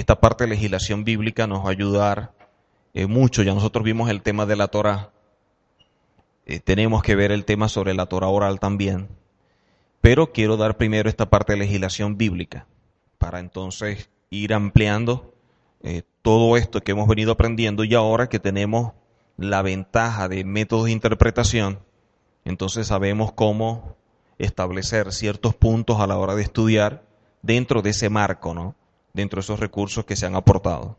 [0.00, 2.32] esta parte de legislación bíblica nos va a ayudar
[2.94, 3.42] eh, mucho.
[3.42, 5.10] Ya nosotros vimos el tema de la Torah.
[6.46, 9.08] Eh, tenemos que ver el tema sobre la Torah oral también.
[10.00, 12.66] Pero quiero dar primero esta parte de legislación bíblica
[13.18, 15.34] para entonces ir ampliando
[15.82, 18.92] eh, todo esto que hemos venido aprendiendo y ahora que tenemos
[19.36, 21.80] la ventaja de métodos de interpretación,
[22.44, 23.96] entonces sabemos cómo
[24.38, 27.04] establecer ciertos puntos a la hora de estudiar
[27.42, 28.74] dentro de ese marco, ¿no?
[29.12, 30.96] Dentro de esos recursos que se han aportado.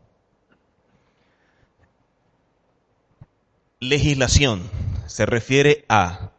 [3.80, 4.62] Legislación
[5.06, 6.30] se refiere a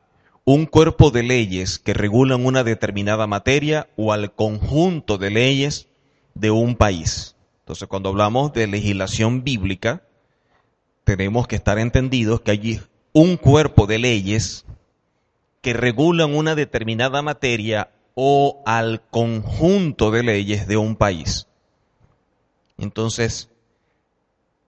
[0.45, 5.87] un cuerpo de leyes que regulan una determinada materia o al conjunto de leyes
[6.35, 7.35] de un país.
[7.61, 10.03] Entonces, cuando hablamos de legislación bíblica,
[11.03, 12.81] tenemos que estar entendidos que hay
[13.13, 14.65] un cuerpo de leyes
[15.61, 21.47] que regulan una determinada materia o al conjunto de leyes de un país.
[22.83, 23.49] Entonces,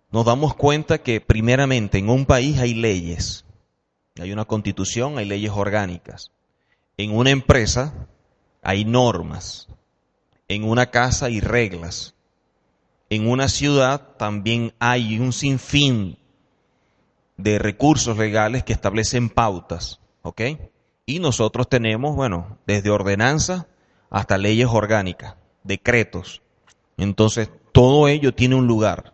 [0.10, 3.44] nos damos cuenta que primeramente en un país hay leyes,
[4.18, 6.32] hay una constitución, hay leyes orgánicas.
[6.96, 8.08] En una empresa
[8.62, 9.68] hay normas,
[10.48, 12.16] en una casa hay reglas,
[13.10, 16.18] en una ciudad también hay un sinfín
[17.36, 20.42] de recursos legales que establecen pautas, ¿ok?
[21.06, 23.68] Y nosotros tenemos, bueno, desde ordenanza
[24.10, 26.42] hasta leyes orgánicas, decretos.
[26.96, 29.12] Entonces, todo ello tiene un lugar.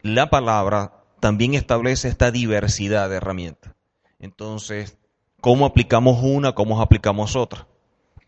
[0.00, 3.74] La palabra también establece esta diversidad de herramientas.
[4.18, 4.96] Entonces,
[5.42, 7.66] ¿cómo aplicamos una, cómo aplicamos otra?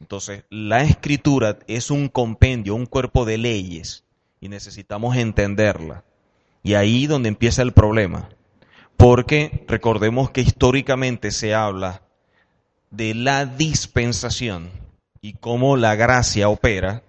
[0.00, 4.04] Entonces, la escritura es un compendio, un cuerpo de leyes,
[4.38, 6.04] y necesitamos entenderla.
[6.62, 8.28] Y ahí donde empieza el problema.
[8.98, 12.02] Porque recordemos que históricamente se habla
[12.90, 14.68] de la dispensación
[15.22, 17.02] y cómo la gracia opera,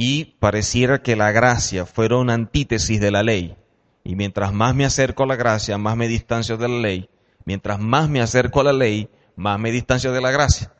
[0.00, 3.56] y pareciera que la gracia fuera una antítesis de la ley.
[4.04, 7.10] Y mientras más me acerco a la gracia, más me distancio de la ley.
[7.44, 10.72] Mientras más me acerco a la ley, más me distancio de la gracia.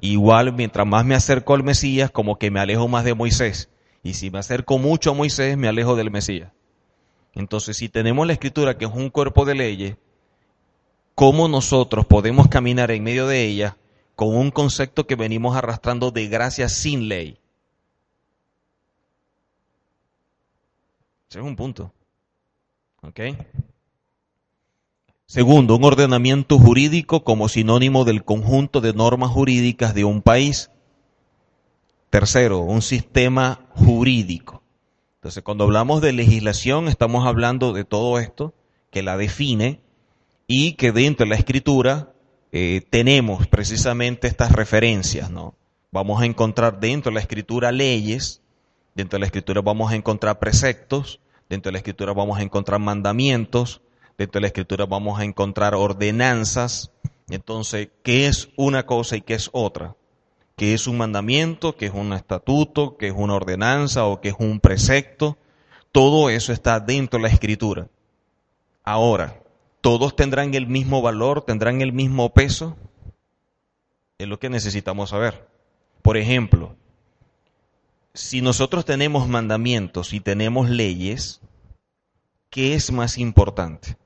[0.00, 3.70] Igual, mientras más me acerco al Mesías, como que me alejo más de Moisés.
[4.04, 6.52] Y si me acerco mucho a Moisés, me alejo del Mesías.
[7.34, 9.96] Entonces, si tenemos la escritura que es un cuerpo de leyes,
[11.16, 13.76] ¿cómo nosotros podemos caminar en medio de ella
[14.14, 17.39] con un concepto que venimos arrastrando de gracia sin ley.
[21.30, 21.92] Ese es un punto.
[23.02, 23.20] ¿Ok?
[25.26, 30.72] Segundo, un ordenamiento jurídico como sinónimo del conjunto de normas jurídicas de un país.
[32.10, 34.64] Tercero, un sistema jurídico.
[35.18, 38.52] Entonces, cuando hablamos de legislación, estamos hablando de todo esto
[38.90, 39.80] que la define
[40.48, 42.12] y que dentro de la escritura
[42.50, 45.54] eh, tenemos precisamente estas referencias, ¿no?
[45.92, 48.39] Vamos a encontrar dentro de la escritura leyes,
[48.94, 52.80] dentro de la escritura vamos a encontrar preceptos, dentro de la escritura vamos a encontrar
[52.80, 53.82] mandamientos,
[54.18, 56.92] dentro de la escritura vamos a encontrar ordenanzas.
[57.28, 59.96] Entonces, ¿qué es una cosa y qué es otra?
[60.56, 61.76] ¿Qué es un mandamiento?
[61.76, 62.96] ¿Qué es un estatuto?
[62.96, 64.04] ¿Qué es una ordenanza?
[64.06, 65.38] ¿O qué es un precepto?
[65.92, 67.88] Todo eso está dentro de la escritura.
[68.84, 69.40] Ahora,
[69.80, 71.42] ¿Todos tendrán el mismo valor?
[71.42, 72.76] ¿Tendrán el mismo peso?
[74.18, 75.48] Es lo que necesitamos saber.
[76.02, 76.76] Por ejemplo,
[78.14, 81.40] si nosotros tenemos mandamientos y tenemos leyes,
[82.50, 83.96] ¿qué es más importante?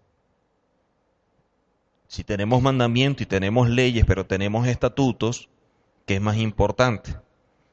[2.06, 5.48] Si tenemos mandamientos y tenemos leyes, pero tenemos estatutos,
[6.06, 7.16] ¿qué es más importante?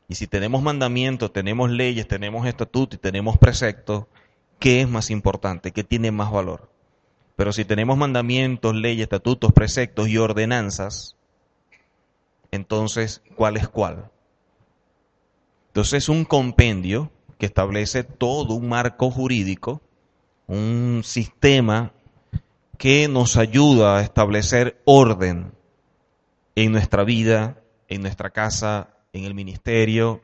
[0.08, 4.06] Y si tenemos mandamientos, tenemos leyes, tenemos estatutos y tenemos preceptos,
[4.60, 5.72] ¿qué es más importante?
[5.72, 6.72] ¿Qué tiene más valor?
[7.36, 11.18] Pero si tenemos mandamientos, leyes, estatutos, preceptos y ordenanzas,
[12.52, 14.12] entonces, ¿cuál es cuál?
[15.72, 19.82] Entonces es un compendio que establece todo un marco jurídico,
[20.48, 21.94] un sistema
[22.78, 25.54] que nos ayuda a establecer orden
[26.56, 30.22] en nuestra vida, en nuestra casa, en el ministerio,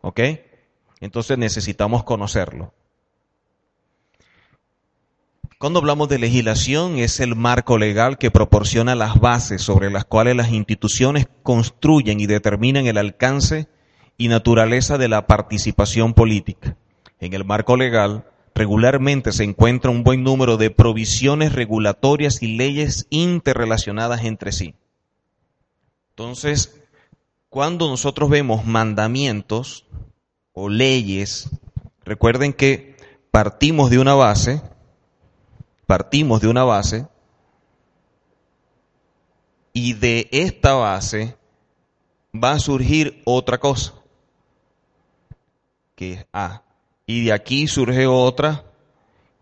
[0.00, 0.20] ¿ok?
[0.98, 2.74] Entonces necesitamos conocerlo.
[5.60, 10.34] Cuando hablamos de legislación es el marco legal que proporciona las bases sobre las cuales
[10.34, 13.68] las instituciones construyen y determinan el alcance
[14.16, 16.76] y naturaleza de la participación política.
[17.20, 18.24] En el marco legal
[18.54, 24.74] regularmente se encuentra un buen número de provisiones regulatorias y leyes interrelacionadas entre sí.
[26.10, 26.80] Entonces,
[27.48, 29.86] cuando nosotros vemos mandamientos
[30.52, 31.50] o leyes,
[32.04, 32.96] recuerden que
[33.30, 34.62] partimos de una base
[35.86, 37.06] partimos de una base
[39.72, 41.36] y de esta base
[42.34, 43.94] va a surgir otra cosa,
[45.94, 46.62] que es A.
[47.06, 48.64] y de aquí surge otra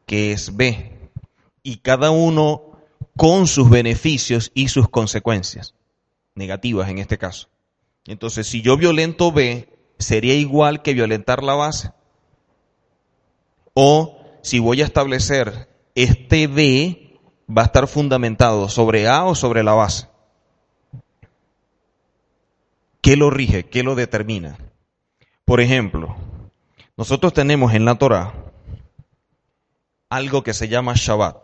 [0.06, 1.10] que es B.
[1.62, 2.72] Y cada uno
[3.16, 5.75] con sus beneficios y sus consecuencias,
[6.34, 7.49] negativas en este caso.
[8.06, 9.69] Entonces, si yo violento B,
[9.99, 11.93] sería igual que violentar la base.
[13.75, 19.62] O si voy a establecer este B, va a estar fundamentado sobre A o sobre
[19.62, 20.08] la base.
[23.00, 23.64] ¿Qué lo rige?
[23.64, 24.58] ¿Qué lo determina?
[25.44, 26.16] Por ejemplo,
[26.96, 28.32] nosotros tenemos en la Torah
[30.10, 31.38] algo que se llama Shabbat.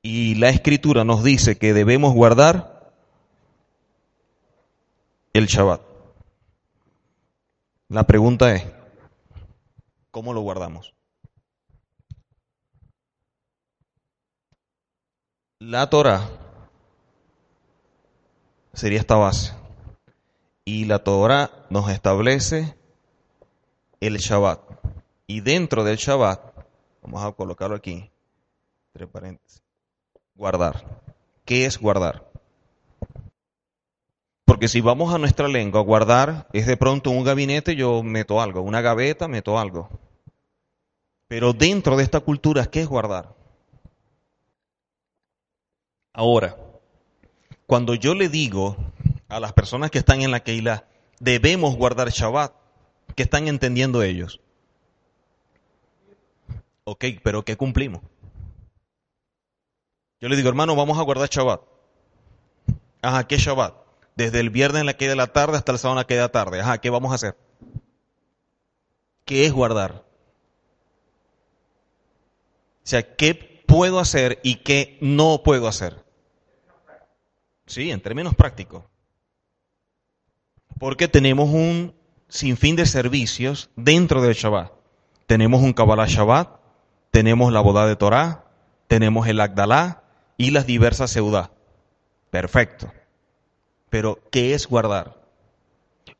[0.00, 2.94] Y la escritura nos dice que debemos guardar
[5.34, 5.82] el Shabbat.
[7.88, 8.64] La pregunta es,
[10.10, 10.94] ¿cómo lo guardamos?
[15.58, 16.30] La Torah
[18.72, 19.52] sería esta base.
[20.64, 22.77] Y la Torah nos establece
[24.00, 24.60] el Shabbat.
[25.26, 26.40] Y dentro del Shabbat,
[27.02, 28.10] vamos a colocarlo aquí,
[28.92, 29.62] entre paréntesis,
[30.34, 30.84] guardar.
[31.44, 32.28] ¿Qué es guardar?
[34.44, 38.62] Porque si vamos a nuestra lengua, guardar es de pronto un gabinete, yo meto algo,
[38.62, 39.90] una gaveta, meto algo.
[41.28, 43.34] Pero dentro de esta cultura, ¿qué es guardar?
[46.14, 46.56] Ahora,
[47.66, 48.76] cuando yo le digo
[49.28, 50.88] a las personas que están en la Keilah,
[51.20, 52.52] debemos guardar Shabbat,
[53.14, 54.40] ¿qué están entendiendo ellos?
[56.84, 58.00] Ok, pero ¿qué cumplimos?
[60.20, 61.60] Yo le digo, hermano, vamos a guardar Shabbat.
[63.02, 63.74] Ajá, ¿qué Shabbat?
[64.16, 66.14] Desde el viernes en la que de la tarde hasta el sábado en la que
[66.14, 66.60] de la tarde.
[66.60, 67.36] Ajá, ¿qué vamos a hacer?
[69.24, 70.04] ¿Qué es guardar?
[72.82, 73.34] O sea, ¿qué
[73.66, 76.02] puedo hacer y qué no puedo hacer?
[77.66, 78.82] Sí, en términos prácticos.
[80.78, 81.94] Porque tenemos un
[82.28, 84.72] sinfín de servicios dentro del Shabbat.
[85.26, 86.60] Tenemos un Kabbalah Shabbat,
[87.10, 88.44] tenemos la boda de Torah,
[88.86, 90.04] tenemos el Agdalá
[90.36, 91.50] y las diversas seudá.
[92.30, 92.92] Perfecto.
[93.90, 95.20] Pero, ¿qué es guardar?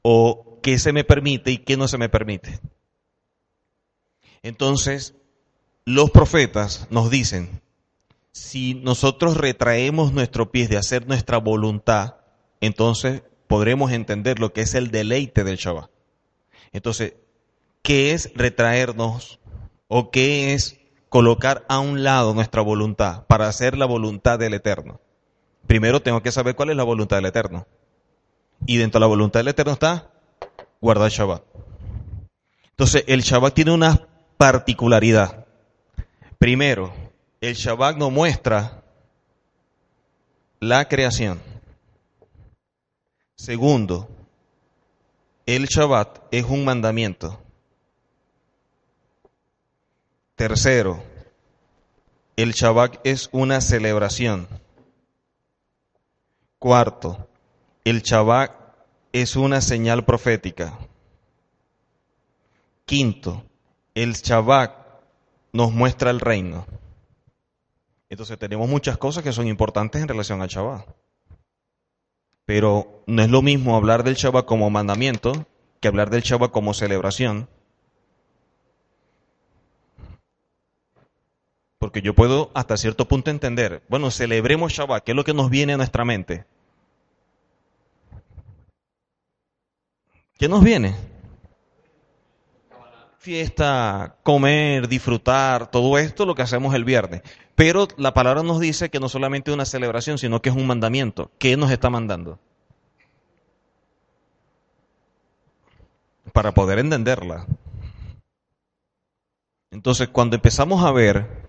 [0.02, 2.60] ¿O qué se me permite y qué no se me permite?
[4.42, 5.14] Entonces,
[5.84, 7.60] los profetas nos dicen,
[8.32, 12.16] si nosotros retraemos nuestro pie de hacer nuestra voluntad,
[12.60, 15.90] entonces podremos entender lo que es el deleite del Shabbat.
[16.72, 17.14] Entonces,
[17.82, 19.40] ¿qué es retraernos
[19.88, 20.78] o qué es
[21.08, 25.00] colocar a un lado nuestra voluntad para hacer la voluntad del Eterno?
[25.66, 27.66] Primero tengo que saber cuál es la voluntad del Eterno.
[28.66, 30.10] Y dentro de la voluntad del Eterno está
[30.80, 31.42] guardar Shabbat.
[32.70, 34.06] Entonces, el Shabbat tiene una
[34.36, 35.46] particularidad.
[36.38, 36.92] Primero,
[37.40, 38.82] el Shabbat nos muestra
[40.60, 41.40] la creación.
[43.36, 44.08] Segundo,
[45.48, 47.40] el Shabbat es un mandamiento.
[50.34, 51.02] Tercero,
[52.36, 54.46] el Shabbat es una celebración.
[56.58, 57.30] Cuarto,
[57.84, 58.52] el Shabbat
[59.12, 60.78] es una señal profética.
[62.84, 63.42] Quinto,
[63.94, 65.00] el Shabbat
[65.54, 66.66] nos muestra el reino.
[68.10, 70.86] Entonces tenemos muchas cosas que son importantes en relación al Shabbat.
[72.48, 75.46] Pero no es lo mismo hablar del Shabbat como mandamiento
[75.80, 77.46] que hablar del Shabbat como celebración.
[81.78, 85.50] Porque yo puedo hasta cierto punto entender, bueno, celebremos Shabbat, ¿qué es lo que nos
[85.50, 86.46] viene a nuestra mente?
[90.38, 90.96] ¿Qué nos viene?
[93.18, 97.20] fiesta, comer, disfrutar, todo esto lo que hacemos el viernes.
[97.58, 100.68] Pero la palabra nos dice que no solamente es una celebración, sino que es un
[100.68, 101.32] mandamiento.
[101.40, 102.38] ¿Qué nos está mandando?
[106.32, 107.46] Para poder entenderla.
[109.72, 111.48] Entonces, cuando empezamos a ver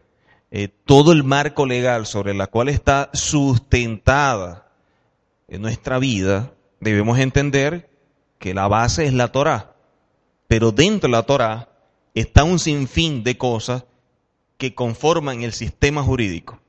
[0.50, 4.68] eh, todo el marco legal sobre el cual está sustentada
[5.48, 7.88] en nuestra vida, debemos entender
[8.40, 9.76] que la base es la Torah.
[10.48, 11.70] Pero dentro de la Torah
[12.16, 13.84] está un sinfín de cosas
[14.60, 16.60] que conforman el sistema jurídico.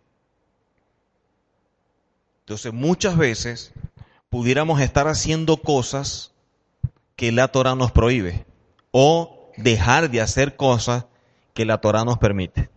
[2.45, 3.73] Entonces, muchas veces
[4.31, 6.33] pudiéramos estar haciendo cosas
[7.17, 8.47] que la Torah nos prohíbe
[8.93, 11.07] o dejar de hacer cosas
[11.53, 12.71] que la Torah nos permite.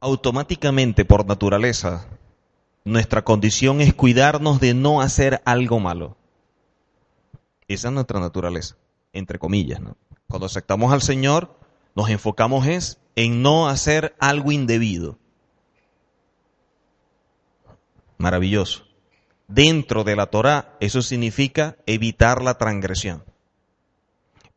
[0.00, 2.06] Automáticamente, por naturaleza,
[2.84, 6.16] nuestra condición es cuidarnos de no hacer algo malo.
[7.68, 8.76] Esa es nuestra naturaleza,
[9.12, 9.80] entre comillas.
[10.30, 11.58] Cuando aceptamos al Señor,
[11.96, 15.18] nos enfocamos es en no hacer algo indebido.
[18.16, 18.84] Maravilloso.
[19.48, 23.24] dentro de la Torá, eso significa evitar la transgresión.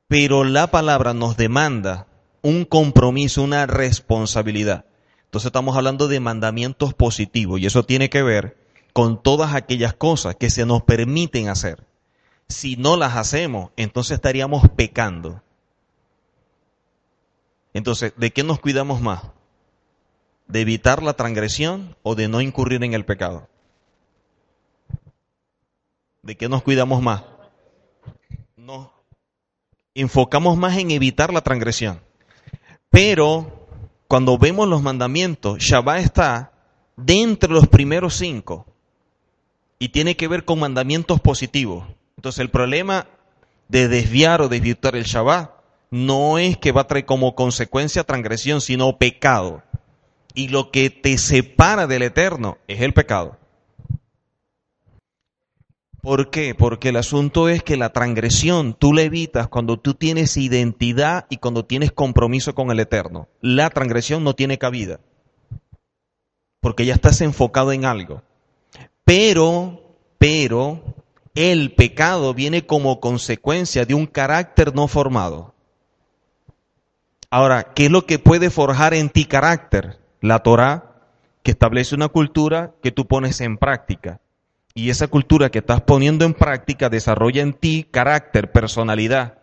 [0.07, 2.05] Pero la palabra nos demanda
[2.43, 4.85] un compromiso, una responsabilidad.
[5.25, 8.57] Entonces estamos hablando de mandamientos positivos y eso tiene que ver
[8.93, 11.87] con todas aquellas cosas que se nos permiten hacer.
[12.47, 15.42] Si no las hacemos, entonces estaríamos pecando.
[17.73, 19.23] Entonces, ¿de qué nos cuidamos más?
[20.47, 23.49] ¿De evitar la transgresión o de no incurrir en el pecado?
[26.21, 27.23] ¿De qué nos cuidamos más?
[28.55, 28.89] Nos
[29.95, 31.99] enfocamos más en evitar la transgresión.
[32.89, 33.67] Pero
[34.07, 36.51] cuando vemos los mandamientos, Shabbat está
[36.95, 38.67] dentro de los primeros cinco
[39.79, 41.85] y tiene que ver con mandamientos positivos.
[42.15, 43.07] Entonces el problema
[43.67, 45.62] de desviar o desvirtuar el Shabbat
[45.93, 49.61] no es que va a traer como consecuencia transgresión, sino pecado.
[50.33, 53.37] Y lo que te separa del eterno es el pecado.
[56.01, 56.55] ¿Por qué?
[56.55, 61.37] Porque el asunto es que la transgresión tú la evitas cuando tú tienes identidad y
[61.37, 63.29] cuando tienes compromiso con el Eterno.
[63.39, 64.99] La transgresión no tiene cabida.
[66.59, 68.23] Porque ya estás enfocado en algo.
[69.05, 70.95] Pero, pero,
[71.35, 75.52] el pecado viene como consecuencia de un carácter no formado.
[77.33, 79.97] Ahora, ¿qué es lo que puede forjar en ti carácter?
[80.21, 81.01] La Torah,
[81.41, 84.21] que establece una cultura que tú pones en práctica
[84.75, 89.39] y esa cultura que estás poniendo en práctica desarrolla en ti carácter, personalidad.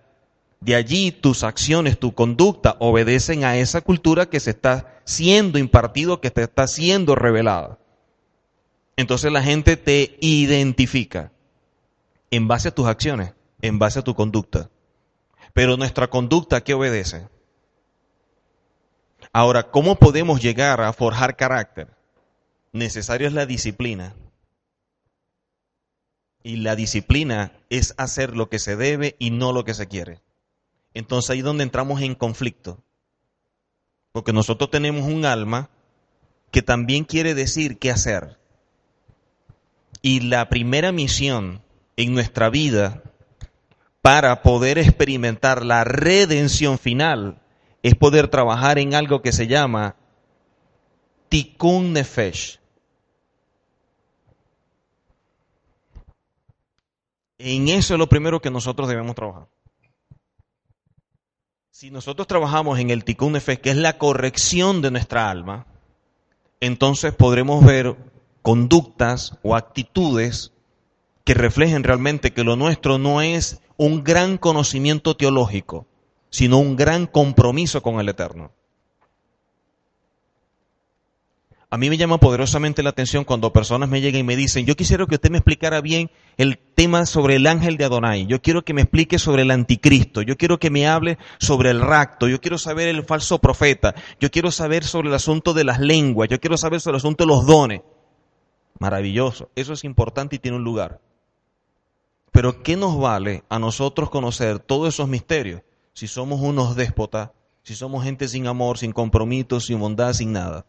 [0.60, 6.20] De allí tus acciones, tu conducta obedecen a esa cultura que se está siendo impartido,
[6.20, 7.80] que te está siendo revelada.
[8.94, 11.32] Entonces la gente te identifica
[12.30, 14.70] en base a tus acciones, en base a tu conducta.
[15.54, 17.26] Pero nuestra conducta, ¿qué obedece?
[19.32, 21.88] Ahora, ¿cómo podemos llegar a forjar carácter?
[22.72, 24.14] Necesario es la disciplina.
[26.42, 30.20] Y la disciplina es hacer lo que se debe y no lo que se quiere.
[30.94, 32.82] Entonces ahí es donde entramos en conflicto.
[34.12, 35.70] Porque nosotros tenemos un alma
[36.50, 38.38] que también quiere decir qué hacer.
[40.02, 41.62] Y la primera misión
[41.96, 43.02] en nuestra vida
[44.02, 47.40] para poder experimentar la redención final
[47.82, 49.96] es poder trabajar en algo que se llama
[51.28, 52.60] tikkun nefesh,
[57.42, 59.48] En eso es lo primero que nosotros debemos trabajar.
[61.70, 65.66] Si nosotros trabajamos en el Tikkun Nefesh, que es la corrección de nuestra alma,
[66.60, 67.96] entonces podremos ver
[68.42, 70.52] conductas o actitudes
[71.24, 75.86] que reflejen realmente que lo nuestro no es un gran conocimiento teológico,
[76.30, 78.52] sino un gran compromiso con el Eterno.
[81.72, 84.74] A mí me llama poderosamente la atención cuando personas me llegan y me dicen, yo
[84.74, 88.64] quisiera que usted me explicara bien el tema sobre el ángel de Adonai, yo quiero
[88.64, 92.40] que me explique sobre el anticristo, yo quiero que me hable sobre el rapto, yo
[92.40, 96.40] quiero saber el falso profeta, yo quiero saber sobre el asunto de las lenguas, yo
[96.40, 97.82] quiero saber sobre el asunto de los dones.
[98.80, 101.00] Maravilloso, eso es importante y tiene un lugar.
[102.32, 105.62] Pero ¿qué nos vale a nosotros conocer todos esos misterios
[106.00, 107.28] si somos unos déspotas,
[107.62, 110.64] si somos gente sin amor, sin compromiso, sin bondad, sin nada?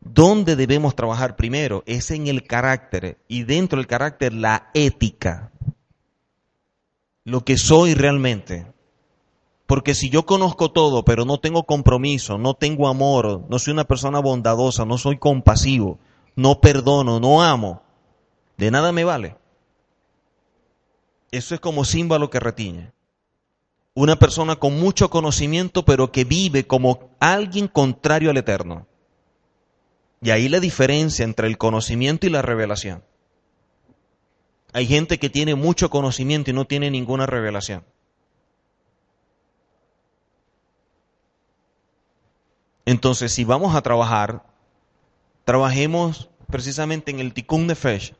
[0.00, 1.84] ¿Dónde debemos trabajar primero?
[1.86, 5.52] Es en el carácter y dentro del carácter la ética.
[7.22, 8.66] Lo que soy realmente.
[9.68, 13.84] Porque si yo conozco todo, pero no tengo compromiso, no tengo amor, no soy una
[13.84, 16.00] persona bondadosa, no soy compasivo,
[16.34, 17.82] no perdono, no amo,
[18.56, 19.36] de nada me vale.
[21.32, 22.92] Eso es como símbolo que retiñe.
[23.94, 28.86] Una persona con mucho conocimiento, pero que vive como alguien contrario al eterno.
[30.20, 33.02] Y ahí la diferencia entre el conocimiento y la revelación.
[34.74, 37.84] Hay gente que tiene mucho conocimiento y no tiene ninguna revelación.
[42.84, 44.44] Entonces, si vamos a trabajar,
[45.44, 48.14] trabajemos precisamente en el Tikkun Nefesh.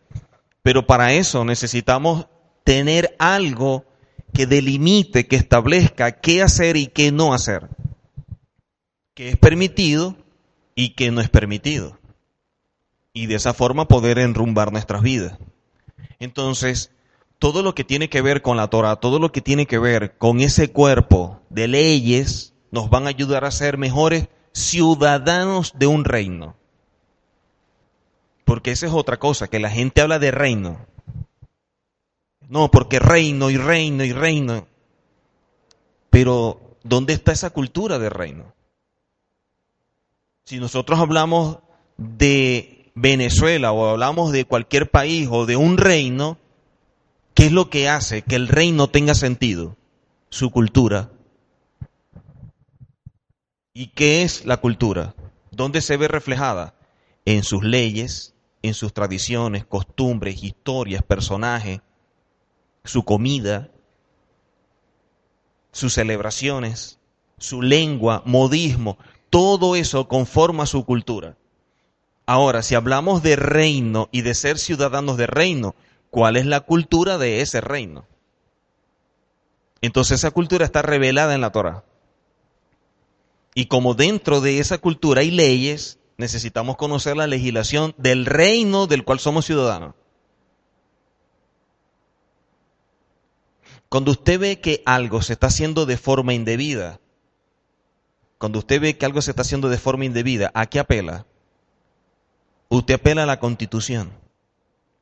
[0.63, 2.27] Pero para eso necesitamos
[2.65, 3.85] tener algo
[4.33, 7.69] que delimite, que establezca qué hacer y qué no hacer.
[9.15, 10.17] Qué es permitido
[10.75, 11.99] y que no es permitido.
[13.13, 15.39] Y de esa forma poder enrumbar nuestras vidas.
[16.19, 16.91] Entonces,
[17.39, 20.17] todo lo que tiene que ver con la Torah, todo lo que tiene que ver
[20.17, 26.05] con ese cuerpo de leyes, nos van a ayudar a ser mejores ciudadanos de un
[26.05, 26.57] reino.
[28.45, 30.87] Porque esa es otra cosa, que la gente habla de reino.
[32.53, 34.67] No, porque reino y reino y reino.
[36.11, 38.53] Pero, ¿dónde está esa cultura de reino?
[40.45, 41.61] Si nosotros hablamos
[41.97, 46.37] de Venezuela o hablamos de cualquier país o de un reino,
[47.33, 49.79] ¿qué es lo que hace que el reino tenga sentido?
[50.29, 51.11] Su cultura.
[53.73, 55.15] ¿Y qué es la cultura?
[55.53, 56.75] ¿Dónde se ve reflejada?
[57.25, 61.81] En sus leyes, en sus tradiciones, costumbres, historias, personajes,
[62.85, 63.71] su comida,
[65.73, 66.99] sus celebraciones,
[67.39, 68.99] su lengua, modismo,
[69.31, 71.37] todo eso conforma su cultura.
[72.27, 75.75] Ahora, si hablamos de reino y de ser ciudadanos de reino,
[76.11, 78.07] ¿cuál es la cultura de ese reino?
[79.81, 81.85] Entonces esa cultura está revelada en la Torah.
[83.55, 89.05] Y como dentro de esa cultura hay leyes, necesitamos conocer la legislación del reino del
[89.05, 89.95] cual somos ciudadanos.
[93.93, 96.99] Cuando usted ve que algo se está haciendo de forma indebida,
[98.39, 101.27] cuando usted ve que algo se está haciendo de forma indebida, ¿a qué apela?
[102.71, 104.15] Usted apela a la constitución.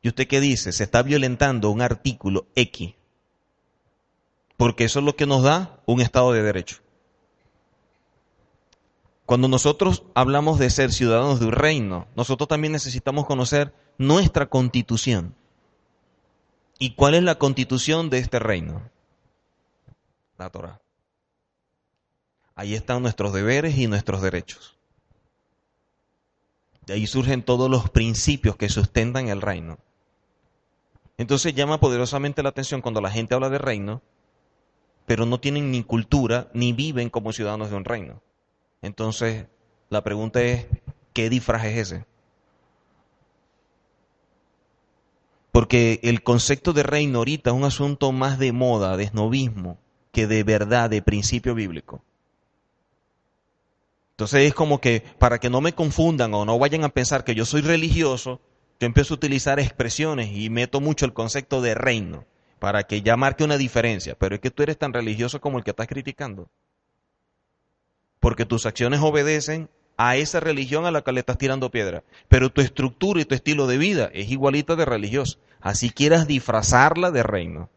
[0.03, 0.73] ¿Y usted qué dice?
[0.73, 2.95] Se está violentando un artículo X.
[4.57, 6.79] Porque eso es lo que nos da un Estado de Derecho.
[9.25, 15.37] Cuando nosotros hablamos de ser ciudadanos de un reino, nosotros también necesitamos conocer nuestra constitución.
[16.83, 18.81] ¿Y cuál es la constitución de este reino?
[20.39, 20.81] La Torah.
[22.55, 24.79] Ahí están nuestros deberes y nuestros derechos.
[26.87, 29.79] De ahí surgen todos los principios que sustentan el reino.
[31.19, 34.01] Entonces llama poderosamente la atención cuando la gente habla de reino,
[35.05, 38.23] pero no tienen ni cultura ni viven como ciudadanos de un reino.
[38.81, 39.49] Entonces,
[39.91, 40.67] la pregunta es,
[41.13, 42.07] ¿qué disfraz es ese?
[45.61, 49.76] Porque el concepto de reino ahorita es un asunto más de moda, de esnovismo,
[50.11, 52.02] que de verdad, de principio bíblico.
[54.12, 57.35] Entonces es como que para que no me confundan o no vayan a pensar que
[57.35, 58.40] yo soy religioso,
[58.81, 62.25] yo empiezo a utilizar expresiones y meto mucho el concepto de reino
[62.59, 64.14] para que ya marque una diferencia.
[64.19, 66.49] Pero es que tú eres tan religioso como el que estás criticando
[68.21, 69.69] porque tus acciones obedecen
[70.02, 72.02] a esa religión a la que le estás tirando piedra.
[72.26, 75.39] Pero tu estructura y tu estilo de vida es igualita de religioso.
[75.60, 77.69] Así quieras disfrazarla de reino.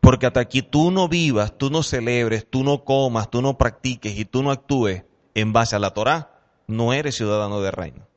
[0.00, 4.18] Porque hasta aquí tú no vivas, tú no celebres, tú no comas, tú no practiques
[4.18, 6.32] y tú no actúes en base a la Torá,
[6.66, 8.08] no eres ciudadano de reino.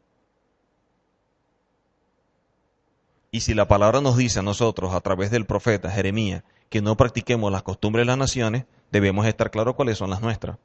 [3.30, 6.98] Y si la palabra nos dice a nosotros a través del profeta Jeremías que no
[6.98, 10.58] practiquemos las costumbres de las naciones, debemos estar claros cuáles son las nuestras.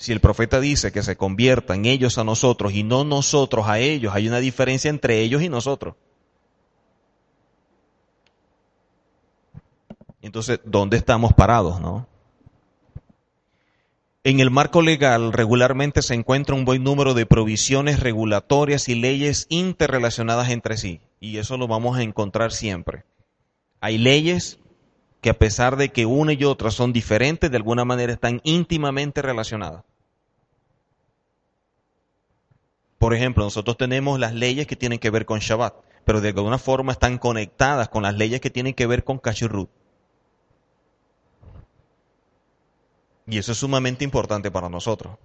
[0.00, 4.14] Si el profeta dice que se conviertan ellos a nosotros y no nosotros a ellos,
[4.14, 5.94] hay una diferencia entre ellos y nosotros.
[10.22, 12.06] Entonces, ¿dónde estamos parados, no?
[14.24, 19.44] En el marco legal regularmente se encuentra un buen número de provisiones regulatorias y leyes
[19.50, 23.04] interrelacionadas entre sí, y eso lo vamos a encontrar siempre.
[23.82, 24.60] Hay leyes
[25.20, 29.20] que a pesar de que una y otra son diferentes, de alguna manera están íntimamente
[29.20, 29.84] relacionadas.
[33.00, 36.58] Por ejemplo, nosotros tenemos las leyes que tienen que ver con Shabbat, pero de alguna
[36.58, 39.70] forma están conectadas con las leyes que tienen que ver con Kashrut.
[43.26, 45.16] Y eso es sumamente importante para nosotros.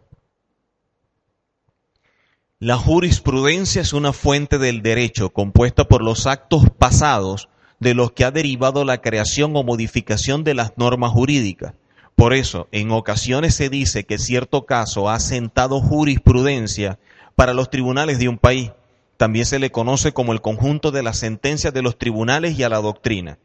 [2.59, 7.49] La jurisprudencia es una fuente del derecho compuesta por los actos pasados
[7.81, 11.73] de los que ha derivado la creación o modificación de las normas jurídicas.
[12.15, 16.99] Por eso, en ocasiones se dice que cierto caso ha sentado jurisprudencia
[17.35, 18.71] para los tribunales de un país.
[19.17, 22.69] También se le conoce como el conjunto de las sentencias de los tribunales y a
[22.69, 23.37] la doctrina.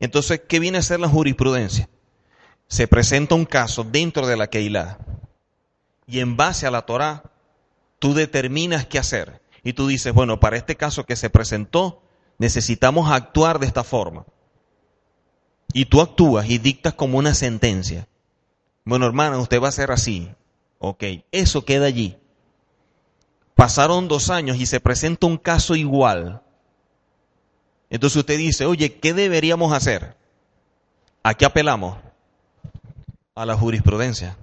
[0.00, 1.88] Entonces, ¿qué viene a ser la jurisprudencia?
[2.68, 4.98] Se presenta un caso dentro de la Keilah
[6.06, 7.22] y en base a la Torah
[7.98, 9.42] tú determinas qué hacer.
[9.62, 12.02] Y tú dices, bueno, para este caso que se presentó,
[12.38, 14.26] necesitamos actuar de esta forma.
[15.72, 18.06] Y tú actúas y dictas como una sentencia.
[18.84, 20.30] Bueno, hermana, usted va a ser así.
[20.78, 22.18] Ok, eso queda allí.
[23.54, 26.42] Pasaron dos años y se presenta un caso igual.
[27.90, 30.16] Entonces usted dice, oye, ¿qué deberíamos hacer?
[31.22, 31.98] ¿A qué apelamos?
[33.34, 34.36] A la jurisprudencia.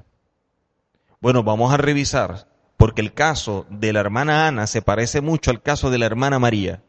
[1.20, 2.48] Bueno, vamos a revisar,
[2.78, 6.40] porque el caso de la hermana Ana se parece mucho al caso de la hermana
[6.40, 6.82] María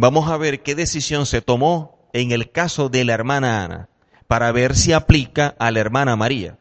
[0.00, 3.88] vamos a ver qué decisión se tomó en el caso de la hermana Ana,
[4.28, 6.56] para ver si aplica a la hermana María.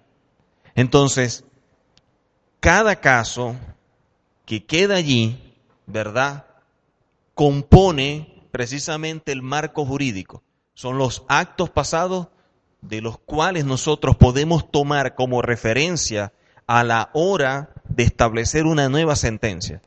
[0.74, 1.46] Entonces,
[2.60, 3.56] cada caso
[4.48, 5.38] que queda allí,
[5.86, 6.46] ¿verdad?
[7.36, 10.42] Compone precisamente el marco jurídico.
[10.74, 12.30] Son los actos pasados
[12.82, 16.32] de los cuales nosotros podemos tomar como referencia
[16.66, 19.82] a la hora de establecer una nueva sentencia.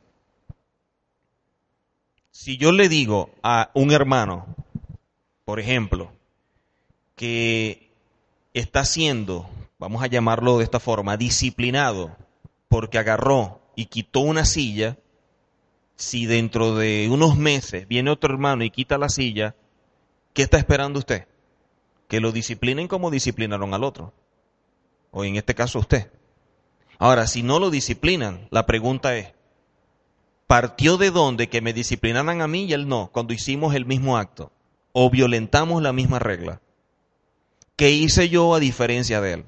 [2.29, 4.55] Si yo le digo a un hermano,
[5.43, 6.11] por ejemplo,
[7.15, 7.91] que
[8.53, 12.15] está siendo, vamos a llamarlo de esta forma, disciplinado
[12.67, 14.97] porque agarró y quitó una silla,
[15.95, 19.55] si dentro de unos meses viene otro hermano y quita la silla,
[20.33, 21.27] ¿qué está esperando usted?
[22.07, 24.13] Que lo disciplinen como disciplinaron al otro.
[25.11, 26.11] O en este caso usted.
[26.97, 29.33] Ahora, si no lo disciplinan, la pregunta es,
[30.47, 34.17] ¿partió de dónde que me disciplinaran a mí y él no, cuando hicimos el mismo
[34.17, 34.51] acto?
[34.93, 36.61] ¿O violentamos la misma regla?
[37.75, 39.45] ¿Qué hice yo a diferencia de él?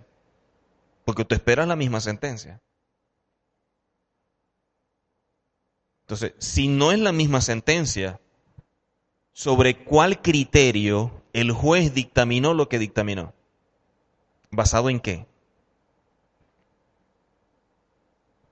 [1.05, 2.61] Porque tú esperas la misma sentencia.
[6.13, 8.21] Entonces, si no es la misma sentencia,
[9.31, 13.33] ¿sobre cuál criterio el juez dictaminó lo que dictaminó?
[14.51, 15.25] ¿Basado en qué?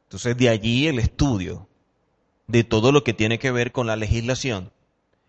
[0.05, 1.67] Entonces, de allí el estudio
[2.47, 4.71] de todo lo que tiene que ver con la legislación.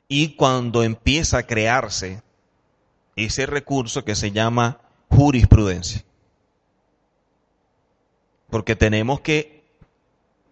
[0.09, 2.23] Y cuando empieza a crearse
[3.15, 6.03] ese recurso que se llama jurisprudencia.
[8.49, 9.62] Porque tenemos que,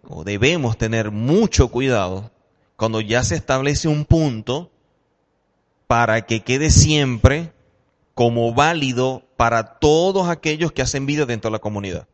[0.09, 2.31] o debemos tener mucho cuidado
[2.77, 4.71] cuando ya se establece un punto
[5.87, 7.53] para que quede siempre
[8.15, 12.07] como válido para todos aquellos que hacen vida dentro de la comunidad.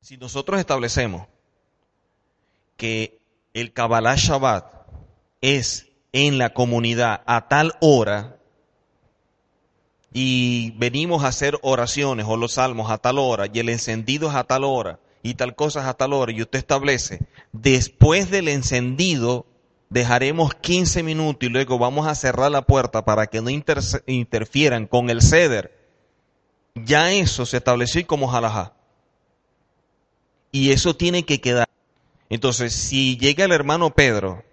[0.00, 1.26] Si nosotros establecemos
[2.76, 3.18] que
[3.54, 4.66] el Kabbalah Shabbat
[5.40, 8.36] es en la comunidad a tal hora
[10.12, 14.34] y venimos a hacer oraciones o los salmos a tal hora y el encendido es
[14.34, 18.46] a tal hora y tal cosa es a tal hora y usted establece, después del
[18.46, 19.44] encendido
[19.90, 25.10] dejaremos 15 minutos y luego vamos a cerrar la puerta para que no interfieran con
[25.10, 25.76] el ceder.
[26.76, 28.74] Ya eso se estableció como jalajá.
[30.52, 31.68] Y eso tiene que quedar.
[32.28, 34.44] Entonces, si llega el hermano Pedro,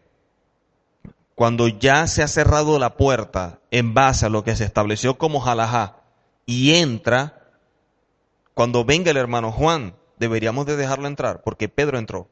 [1.36, 5.40] cuando ya se ha cerrado la puerta en base a lo que se estableció como
[5.40, 5.98] jalajá,
[6.48, 7.52] y entra,
[8.56, 12.30] cuando venga el hermano Juan, deberíamos de dejarlo entrar, porque Pedro entró.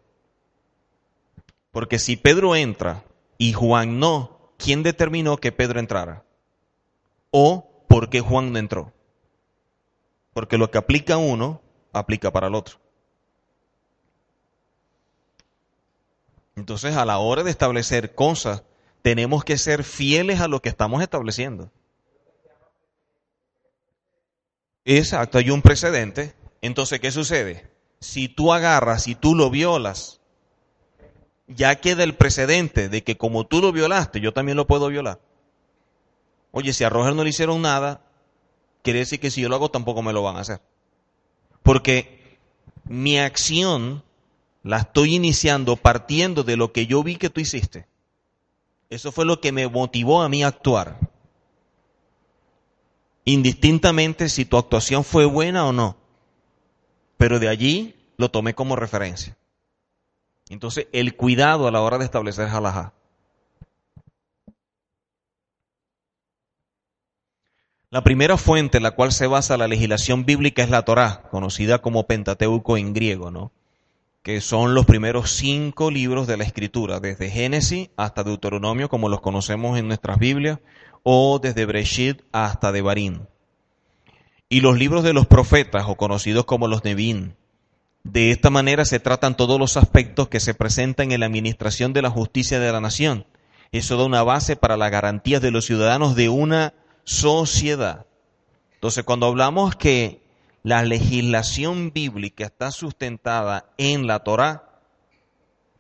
[1.72, 3.04] Porque si Pedro entra
[3.38, 6.24] y Juan no, ¿quién determinó que Pedro entrara?
[7.32, 8.94] ¿O por qué Juan no entró?
[10.34, 12.78] Porque lo que aplica uno, aplica para el otro.
[16.56, 18.64] Entonces, a la hora de establecer cosas,
[19.02, 21.72] tenemos que ser fieles a lo que estamos estableciendo.
[24.86, 26.34] Exacto, hay un precedente.
[26.62, 27.71] Entonces, ¿qué sucede?
[28.02, 30.20] Si tú agarras, si tú lo violas,
[31.48, 35.20] ya queda el precedente de que como tú lo violaste, yo también lo puedo violar.
[36.52, 38.02] Oye, si a Roger no le hicieron nada,
[38.82, 40.62] quiere decir que si yo lo hago tampoco me lo van a hacer.
[41.64, 42.40] Porque
[42.86, 44.04] mi acción
[44.64, 47.88] la estoy iniciando partiendo de lo que yo vi que tú hiciste.
[48.90, 51.00] Eso fue lo que me motivó a mí a actuar.
[53.24, 56.01] Indistintamente si tu actuación fue buena o no.
[57.22, 59.38] Pero de allí lo tomé como referencia.
[60.50, 62.94] Entonces, el cuidado a la hora de establecer halajá.
[67.92, 71.78] La primera fuente en la cual se basa la legislación bíblica es la Torá, conocida
[71.78, 73.52] como Pentateuco en griego, ¿no?
[74.24, 79.22] que son los primeros cinco libros de la Escritura, desde Génesis hasta Deuteronomio, como los
[79.22, 80.58] conocemos en nuestras Biblias,
[81.04, 83.28] o desde Breshit hasta Devarim.
[84.52, 87.36] Y los libros de los profetas, o conocidos como los Nevin.
[88.04, 92.02] De esta manera se tratan todos los aspectos que se presentan en la administración de
[92.02, 93.26] la justicia de la nación.
[93.72, 96.74] Eso da una base para las garantías de los ciudadanos de una
[97.06, 98.06] sociedad.
[98.74, 100.22] Entonces, cuando hablamos que
[100.64, 104.82] la legislación bíblica está sustentada en la Torá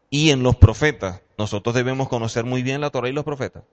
[0.10, 1.22] y en los profetas.
[1.38, 3.64] Nosotros debemos conocer muy bien la Torá y los profetas,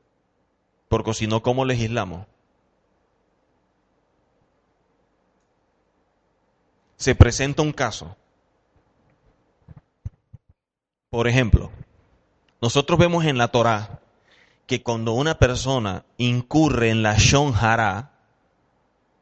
[0.88, 2.26] porque si no, ¿cómo legislamos?
[6.98, 8.14] Se presenta un caso.
[11.08, 11.70] Por ejemplo,
[12.60, 14.00] nosotros vemos en la Torá
[14.66, 18.10] que cuando una persona incurre en la Shonjara,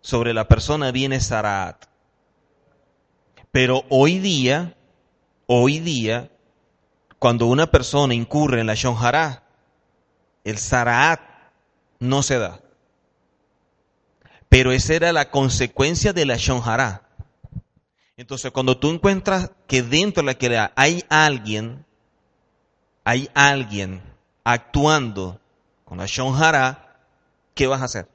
[0.01, 1.85] sobre la persona viene Saraat.
[3.53, 4.75] Pero hoy día,
[5.47, 6.31] hoy día,
[7.19, 9.45] cuando una persona incurre en la Shonjara,
[10.45, 11.21] el Saraat
[12.01, 12.61] no se da.
[14.49, 17.06] Pero esa era la consecuencia de la Shonjara.
[18.17, 21.85] Entonces, cuando tú encuentras que dentro de la que hay alguien,
[23.05, 24.03] hay alguien
[24.43, 25.39] actuando
[25.85, 26.97] con la Shonjara,
[27.55, 28.09] ¿qué vas a hacer?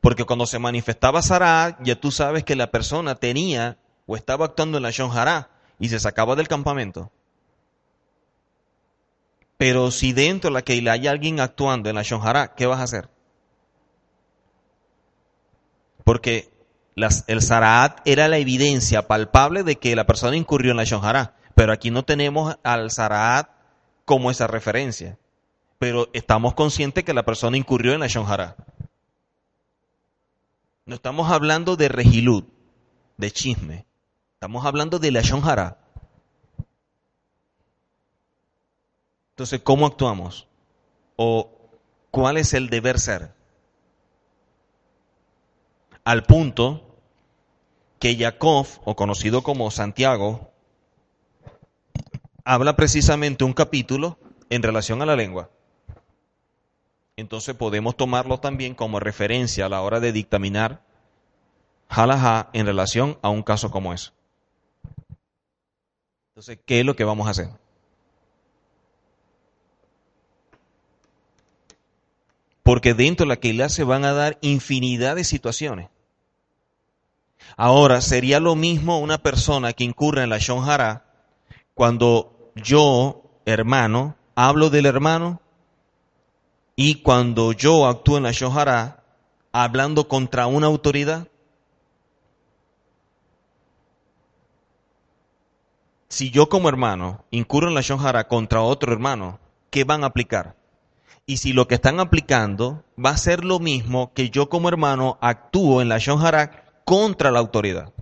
[0.00, 3.76] Porque cuando se manifestaba Sara, ya tú sabes que la persona tenía
[4.06, 7.10] o estaba actuando en la Shonjara y se sacaba del campamento.
[9.58, 12.84] Pero si dentro de la Keilah hay alguien actuando en la Shonjara, ¿qué vas a
[12.84, 13.10] hacer?
[16.04, 16.50] Porque
[17.26, 21.34] el Saraat era la evidencia palpable de que la persona incurrió en la Shonjara.
[21.54, 23.50] Pero aquí no tenemos al Saraat
[24.04, 25.18] como esa referencia.
[25.78, 28.56] Pero estamos conscientes que la persona incurrió en la Shonjara.
[30.86, 32.48] No estamos hablando de regilut,
[33.16, 33.86] de chisme.
[34.34, 35.78] Estamos hablando de la Shonjara.
[39.30, 40.48] Entonces, ¿cómo actuamos?
[41.16, 41.50] ¿O
[42.10, 43.34] cuál es el deber ser?
[46.02, 46.87] Al punto
[47.98, 50.52] que Jacob, o conocido como Santiago,
[52.44, 54.18] habla precisamente un capítulo
[54.50, 55.50] en relación a la lengua.
[57.16, 60.82] Entonces podemos tomarlo también como referencia a la hora de dictaminar
[61.88, 64.10] halajá en relación a un caso como ese.
[66.30, 67.48] Entonces, ¿qué es lo que vamos a hacer?
[72.62, 75.88] Porque dentro de la Keilah se van a dar infinidad de situaciones.
[77.60, 81.02] Ahora, sería lo mismo una persona que incurra en la Shonjara
[81.74, 85.40] cuando yo, hermano, hablo del hermano
[86.76, 89.02] y cuando yo actúo en la Shonjara
[89.50, 91.26] hablando contra una autoridad.
[96.08, 99.40] Si yo como hermano incurro en la Shonjara contra otro hermano,
[99.70, 100.54] ¿qué van a aplicar?
[101.26, 105.18] Y si lo que están aplicando va a ser lo mismo que yo como hermano
[105.20, 107.92] actúo en la Shonjara contra la autoridad.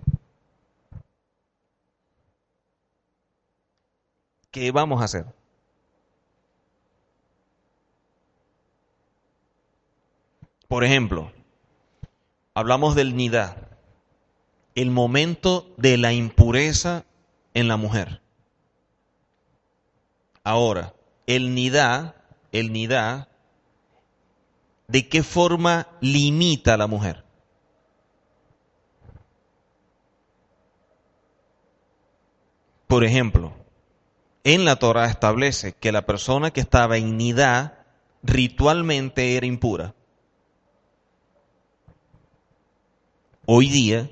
[4.49, 5.25] ¿Qué vamos a hacer?
[10.69, 11.33] Por ejemplo,
[12.53, 13.57] hablamos del nidá,
[14.73, 17.03] el momento de la impureza
[17.53, 18.21] en la mujer.
[20.45, 20.93] Ahora,
[21.25, 22.23] el nidá,
[22.53, 23.27] el nidá,
[24.87, 27.26] ¿de qué forma limita a la mujer?
[32.87, 33.53] Por ejemplo,
[34.45, 37.85] en la Torah establece que la persona que estaba en nidá
[38.23, 39.93] ritualmente era impura.
[43.45, 44.09] Hoy día,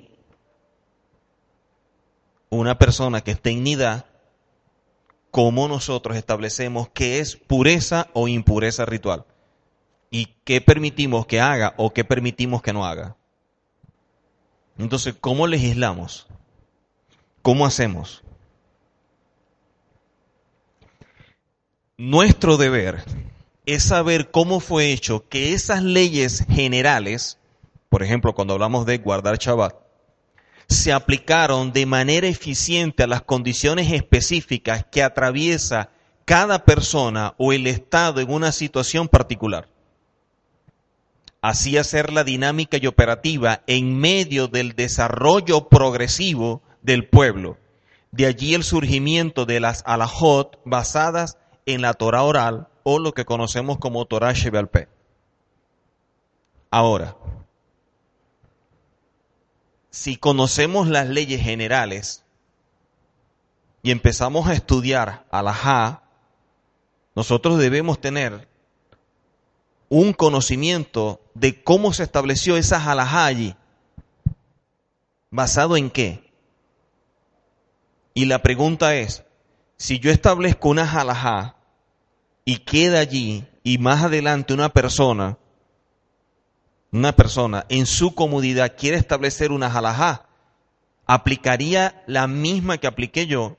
[2.49, 4.07] una persona que esté en nidá,
[5.31, 9.25] ¿cómo nosotros establecemos qué es pureza o impureza ritual?
[10.09, 13.15] ¿Y qué permitimos que haga o qué permitimos que no haga?
[14.77, 16.27] Entonces, ¿cómo legislamos?
[17.41, 18.25] ¿Cómo hacemos?
[21.97, 23.05] Nuestro deber
[23.65, 27.39] es saber cómo fue hecho que esas leyes generales,
[27.87, 29.77] por ejemplo, cuando hablamos de guardar Shabbat,
[30.67, 35.89] se aplicaron de manera eficiente a las condiciones específicas que atraviesa
[36.25, 39.69] cada persona o el Estado en una situación particular.
[41.39, 47.57] Así hacer la dinámica y operativa en medio del desarrollo progresivo del pueblo.
[48.11, 53.25] De allí el surgimiento de las alajot basadas en la Torah oral o lo que
[53.25, 54.87] conocemos como Torah Shebalpé.
[56.69, 57.15] Ahora,
[59.89, 62.23] si conocemos las leyes generales
[63.81, 66.03] y empezamos a estudiar alajá,
[67.15, 68.47] nosotros debemos tener
[69.89, 73.55] un conocimiento de cómo se estableció esa alajá allí.
[75.31, 76.31] ¿Basado en qué?
[78.13, 79.23] Y la pregunta es,
[79.77, 81.54] si yo establezco una halajá
[82.45, 85.39] y queda allí y más adelante una persona,
[86.91, 90.29] una persona en su comodidad quiere establecer una halajá,
[91.07, 93.57] aplicaría la misma que apliqué yo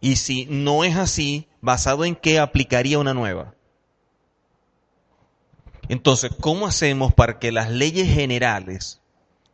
[0.00, 3.54] y si no es así, basado en qué aplicaría una nueva.
[5.88, 9.00] Entonces, ¿cómo hacemos para que las leyes generales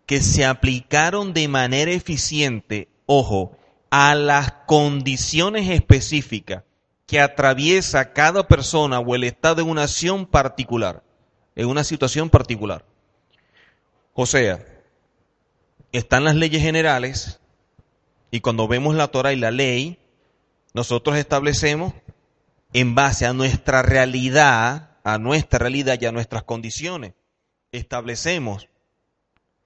[0.07, 3.57] que se aplicaron de manera eficiente, ojo,
[3.91, 6.65] a las condiciones específicas
[7.11, 11.03] que atraviesa cada persona o el Estado en una acción particular,
[11.57, 12.85] en una situación particular.
[14.15, 14.65] O sea,
[15.91, 17.41] están las leyes generales
[18.31, 19.99] y cuando vemos la Torah y la ley,
[20.73, 21.95] nosotros establecemos
[22.73, 27.15] en base a nuestra realidad, a nuestra realidad y a nuestras condiciones,
[27.73, 28.69] establecemos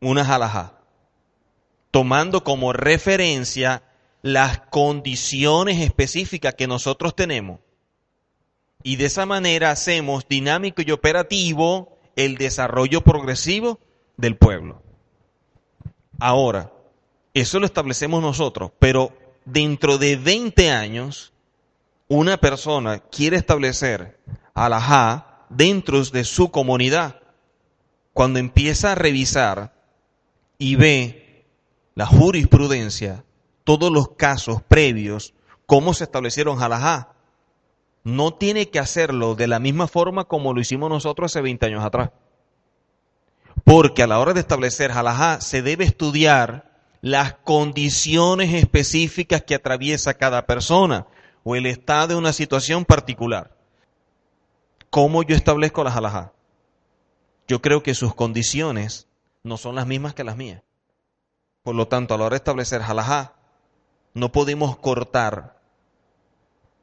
[0.00, 0.78] una halajá,
[1.90, 3.82] tomando como referencia
[4.24, 7.60] las condiciones específicas que nosotros tenemos.
[8.82, 13.80] Y de esa manera hacemos dinámico y operativo el desarrollo progresivo
[14.16, 14.82] del pueblo.
[16.18, 16.72] Ahora,
[17.34, 19.12] Eso lo establecemos nosotros, pero
[19.44, 21.32] dentro de 20 años,
[22.06, 24.20] una persona quiere establecer
[24.54, 27.20] alajá dentro de su comunidad.
[28.12, 29.74] Cuando empieza a revisar
[30.56, 31.44] y ve
[31.96, 33.24] la jurisprudencia,
[33.64, 35.34] todos los casos previos,
[35.66, 37.14] cómo se establecieron alajá,
[38.04, 41.84] no tiene que hacerlo de la misma forma como lo hicimos nosotros hace 20 años
[41.84, 42.10] atrás.
[43.64, 50.14] Porque a la hora de establecer halajá se debe estudiar las condiciones específicas que atraviesa
[50.14, 51.06] cada persona
[51.42, 53.56] o el estado de una situación particular.
[54.90, 56.32] ¿Cómo yo establezco las halajá?
[57.48, 59.08] Yo creo que sus condiciones
[59.42, 60.62] no son las mismas que las mías.
[61.62, 63.34] Por lo tanto, a la hora de establecer halajá,
[64.14, 65.60] no podemos cortar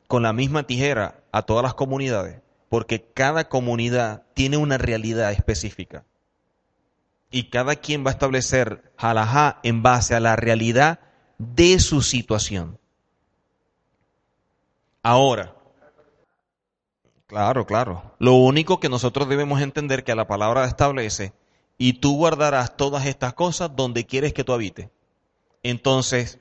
[0.08, 6.04] con la misma tijera a todas las comunidades, porque cada comunidad tiene una realidad específica.
[7.32, 11.00] Y cada quien va a establecer halajá en base a la realidad
[11.38, 12.78] de su situación.
[15.02, 15.56] Ahora,
[17.28, 18.16] claro, claro.
[18.20, 21.34] Lo único que nosotros debemos entender que la palabra establece,
[21.78, 24.90] y tú guardarás todas estas cosas donde quieres que tú habites.
[25.64, 26.41] Entonces,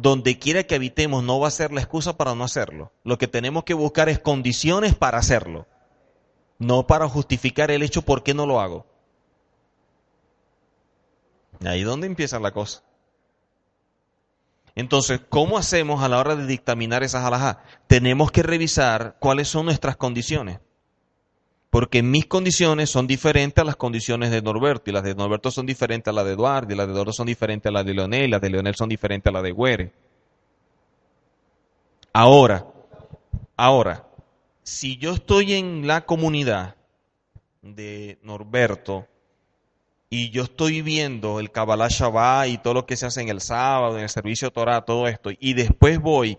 [0.00, 2.92] donde quiera que habitemos no va a ser la excusa para no hacerlo.
[3.04, 5.66] Lo que tenemos que buscar es condiciones para hacerlo,
[6.58, 8.86] no para justificar el hecho por qué no lo hago.
[11.64, 12.82] Ahí es donde empieza la cosa.
[14.74, 17.58] Entonces, ¿cómo hacemos a la hora de dictaminar esas alhajas?
[17.86, 20.60] Tenemos que revisar cuáles son nuestras condiciones.
[21.70, 25.66] Porque mis condiciones son diferentes a las condiciones de Norberto, y las de Norberto son
[25.66, 28.24] diferentes a las de Eduardo, y las de Eduardo son diferentes a las de Leonel,
[28.24, 29.92] y las de Leonel son diferentes a las de Güere.
[32.12, 32.66] Ahora,
[33.56, 34.04] ahora,
[34.64, 36.74] si yo estoy en la comunidad
[37.62, 39.06] de Norberto
[40.08, 43.40] y yo estoy viendo el Kabbalah Shabbat y todo lo que se hace en el
[43.40, 46.38] sábado, en el servicio Torah, todo esto, y después voy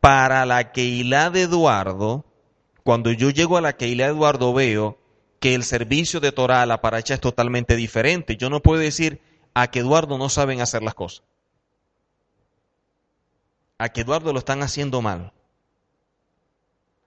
[0.00, 2.24] para la Keilah de Eduardo,
[2.84, 4.98] cuando yo llego a la Keilah de Eduardo veo
[5.40, 8.36] que el servicio de Torah, la paracha es totalmente diferente.
[8.36, 9.20] Yo no puedo decir
[9.54, 11.24] a que Eduardo no saben hacer las cosas.
[13.78, 15.32] A que Eduardo lo están haciendo mal.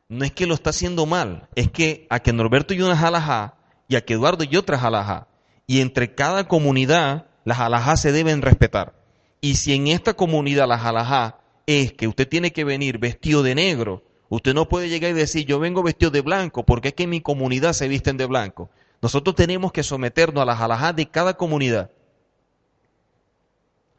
[0.08, 3.56] No es que lo está haciendo mal, es que a que Norberto y una jalajá
[3.88, 5.28] y a que Eduardo y otra jalajá
[5.68, 8.94] y entre cada comunidad las alajás se deben respetar.
[9.42, 13.56] Y si en esta comunidad la alajá es que usted tiene que venir vestido de
[13.56, 14.04] negro,
[14.36, 17.10] usted no puede llegar y decir yo vengo vestido de blanco porque es que en
[17.10, 18.70] mi comunidad se visten de blanco.
[19.02, 21.92] Nosotros tenemos que someternos a las alajás de cada comunidad.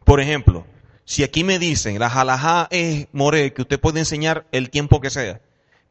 [0.04, 0.64] Por ejemplo,
[1.04, 5.10] si aquí me dicen la alajá es more, que usted puede enseñar el tiempo que
[5.10, 5.40] sea,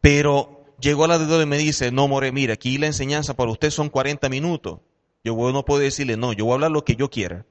[0.01, 3.51] pero llegó a la de y me dice, no more, mire, aquí la enseñanza para
[3.51, 4.79] usted son 40 minutos.
[5.23, 7.45] Yo no puedo decirle, no, yo voy a hablar lo que yo quiera.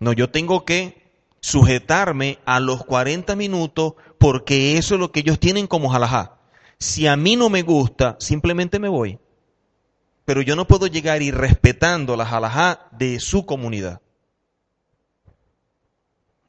[0.00, 1.05] No, yo tengo que
[1.46, 6.38] sujetarme a los 40 minutos porque eso es lo que ellos tienen como jalajá.
[6.80, 9.20] Si a mí no me gusta, simplemente me voy.
[10.24, 14.00] Pero yo no puedo llegar y respetando la jalajá de su comunidad.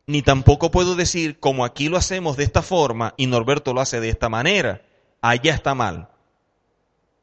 [0.07, 3.99] Ni tampoco puedo decir, como aquí lo hacemos de esta forma y Norberto lo hace
[3.99, 4.81] de esta manera,
[5.21, 6.09] allá está mal.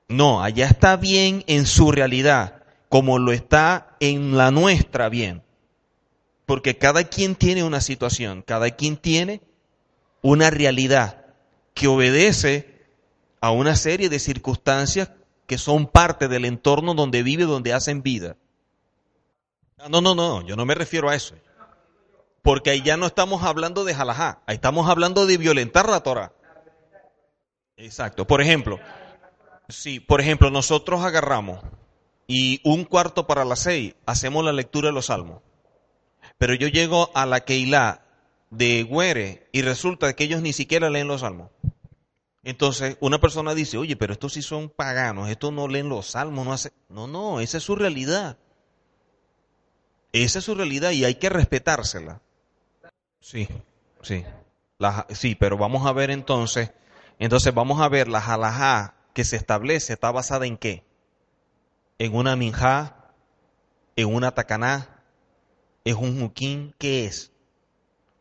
[0.07, 5.44] No, allá está bien en su realidad como lo está en la nuestra bien.
[6.47, 9.41] Porque cada quien tiene una situación, cada quien tiene
[10.23, 11.25] una realidad
[11.75, 12.87] que obedece
[13.41, 15.11] a una serie de circunstancias
[15.47, 18.37] que son parte del entorno donde vive, donde hacen vida.
[19.89, 21.35] No, no, no, yo no me refiero a eso.
[22.43, 26.33] Porque ahí ya no estamos hablando de jalajá, ahí estamos hablando de violentar la Torah.
[27.77, 28.27] Exacto.
[28.27, 28.79] Por ejemplo,
[29.69, 31.61] si, por ejemplo, nosotros agarramos
[32.27, 35.43] y un cuarto para las seis hacemos la lectura de los salmos.
[36.45, 38.03] Pero yo llego a la Keilah
[38.51, 41.51] de Güere y resulta que ellos ni siquiera leen los salmos.
[42.43, 46.45] Entonces una persona dice, oye, pero estos sí son paganos, estos no leen los salmos,
[46.45, 46.71] no hace...
[46.91, 48.37] No, no, esa es su realidad.
[50.13, 52.21] Esa es su realidad y hay que respetársela.
[53.23, 53.49] Sí,
[54.03, 54.23] sí.
[55.13, 56.73] sí, pero vamos a ver entonces,
[57.19, 60.85] entonces vamos a ver la halajá que se establece, está basada en qué?
[61.99, 63.15] en una minjá,
[63.97, 64.94] en una tacaná,
[65.85, 67.33] es un juquín, ¿qué es?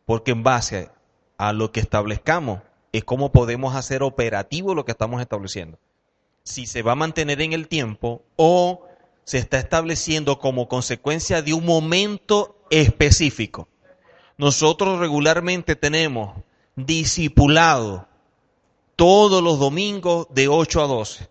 [0.06, 0.90] Porque en base
[1.38, 2.60] a lo que establezcamos
[2.92, 5.78] es cómo podemos hacer operativo lo que estamos estableciendo.
[6.44, 8.86] Si se va a mantener en el tiempo o
[9.24, 13.68] se está estableciendo como consecuencia de un momento específico.
[14.36, 16.36] Nosotros regularmente tenemos
[16.76, 18.06] discipulado
[18.96, 21.28] todos los domingos de 8 a 12.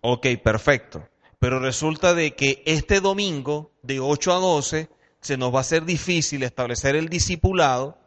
[0.00, 1.08] Ok, perfecto.
[1.38, 4.88] Pero resulta de que este domingo, de 8 a 12,
[5.20, 7.98] se nos va a ser difícil establecer el discipulado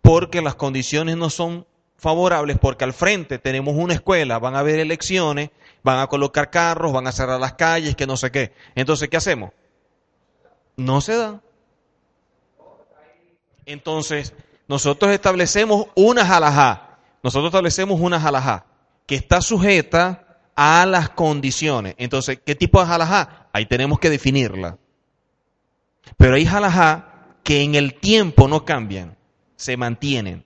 [0.00, 1.66] porque las condiciones no son
[1.96, 5.50] favorables, porque al frente tenemos una escuela, van a haber elecciones,
[5.84, 8.52] van a colocar carros, van a cerrar las calles, que no sé qué.
[8.74, 9.52] Entonces, ¿qué hacemos?
[10.76, 11.40] No se da.
[13.66, 14.34] Entonces,
[14.66, 16.98] nosotros establecemos una jalajá.
[17.22, 18.66] Nosotros establecemos una jalajá
[19.06, 21.94] que está sujeta a las condiciones.
[21.98, 23.48] Entonces, ¿qué tipo de jalajá?
[23.52, 24.78] Ahí tenemos que definirla.
[26.16, 29.16] Pero hay jalajá que en el tiempo no cambian,
[29.56, 30.44] se mantienen.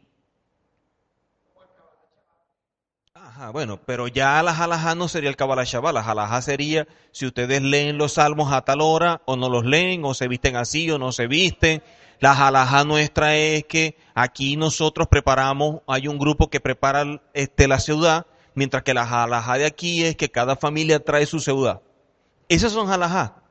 [3.15, 7.27] Ajá, bueno, pero ya la jalajá no sería el Kabbalah Shabbat, la jalajá sería si
[7.27, 10.91] ustedes leen los salmos a tal hora o no los leen, o se visten así
[10.91, 11.83] o no se visten.
[12.19, 17.79] La jalajá nuestra es que aquí nosotros preparamos, hay un grupo que prepara este, la
[17.79, 18.25] ciudad,
[18.57, 21.81] mientras que la jalajá de aquí es que cada familia trae su ciudad.
[22.49, 23.47] Esas son jalajá.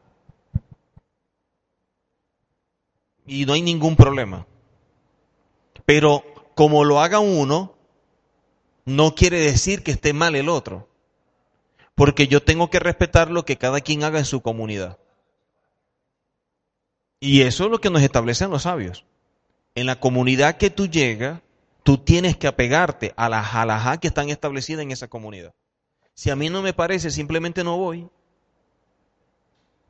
[3.25, 4.45] y no hay ningún problema.
[5.85, 6.23] Pero
[6.55, 7.75] como lo haga uno,
[8.85, 10.87] no quiere decir que esté mal el otro.
[11.95, 14.97] Porque yo tengo que respetar lo que cada quien haga en su comunidad.
[17.19, 19.05] Y eso es lo que nos establecen los sabios.
[19.73, 21.41] En la comunidad que tú llegas,
[21.85, 25.53] tú tienes que apegarte a las halajá que están establecidas en esa comunidad.
[26.15, 28.09] Si a mí no me parece, simplemente no voy.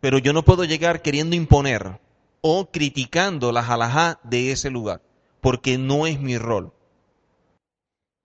[0.02, 2.02] Pero yo no puedo llegar queriendo imponer
[2.42, 5.04] o criticando la halajá de ese lugar,
[5.40, 6.74] porque no es mi rol.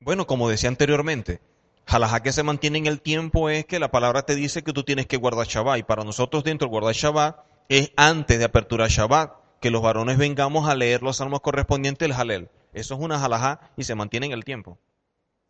[0.01, 1.41] Bueno, como decía anteriormente,
[1.87, 4.83] halajá que se mantiene en el tiempo es que la palabra te dice que tú
[4.83, 8.89] tienes que guardar Shabbat, y para nosotros dentro de guardar Shabbat es antes de apertura
[8.89, 12.51] Shabbat, que los varones vengamos a leer los salmos correspondientes del Halel.
[12.73, 14.79] Eso es una halajá y se mantiene en el tiempo.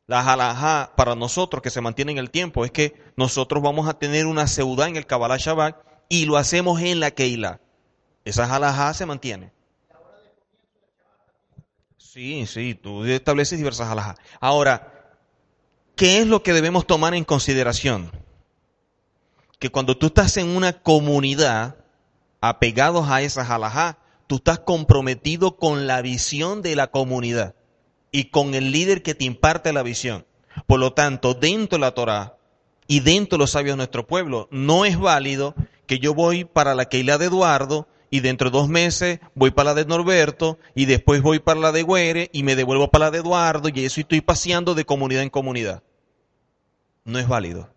[0.06, 3.98] La halajá para nosotros que se mantiene en el tiempo es que nosotros vamos a
[3.98, 5.76] tener una seudá en el Kabbalah Shabbat
[6.08, 7.60] y lo hacemos en la Keilah.
[8.24, 9.52] Esa halajá se mantiene.
[11.96, 14.16] Sí, sí, tú estableces diversas halajá.
[14.40, 15.14] Ahora,
[15.94, 18.10] ¿qué es lo que debemos tomar en consideración?
[19.60, 21.76] Que cuando tú estás en una comunidad
[22.40, 23.98] apegados a esa halajá,
[24.30, 27.56] tú estás comprometido con la visión de la comunidad
[28.12, 30.24] y con el líder que te imparte la visión.
[30.68, 32.36] Por lo tanto, dentro de la Torah
[32.86, 35.56] y dentro de los sabios de nuestro pueblo, no es válido
[35.88, 39.70] que yo voy para la Keilah de Eduardo y dentro de dos meses voy para
[39.70, 43.10] la de Norberto y después voy para la de Güere y me devuelvo para la
[43.10, 45.82] de Eduardo y eso estoy paseando de comunidad en comunidad.
[47.04, 47.68] No es válido.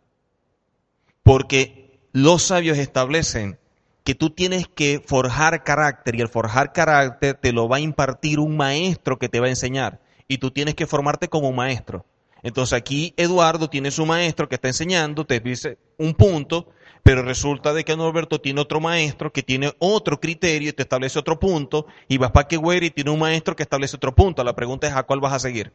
[1.23, 3.57] Porque los sabios establecen
[4.03, 8.39] que tú tienes que forjar carácter y el forjar carácter te lo va a impartir
[8.39, 12.05] un maestro que te va a enseñar y tú tienes que formarte como maestro.
[12.41, 16.67] Entonces aquí Eduardo tiene su maestro que está enseñando, te dice un punto
[17.03, 21.19] pero resulta de que Norberto tiene otro maestro que tiene otro criterio y te establece
[21.19, 24.43] otro punto, y vas para que y tiene un maestro que establece otro punto.
[24.43, 25.73] La pregunta es a cuál vas a seguir.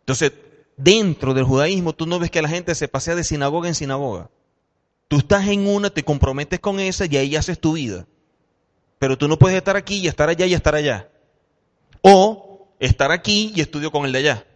[0.00, 0.32] Entonces,
[0.76, 4.30] dentro del judaísmo tú no ves que la gente se pasea de sinagoga en sinagoga.
[5.18, 8.06] Estás en una, te comprometes con esa y ahí haces tu vida.
[8.98, 11.10] Pero tú no puedes estar aquí y estar allá y estar allá.
[12.02, 14.46] O estar aquí y estudio con el de allá.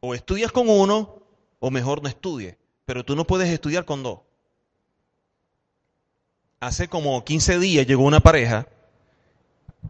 [0.00, 1.22] O estudias con uno
[1.58, 2.58] o mejor no estudie.
[2.84, 4.20] Pero tú no puedes estudiar con dos.
[6.60, 8.66] Hace como 15 días llegó una pareja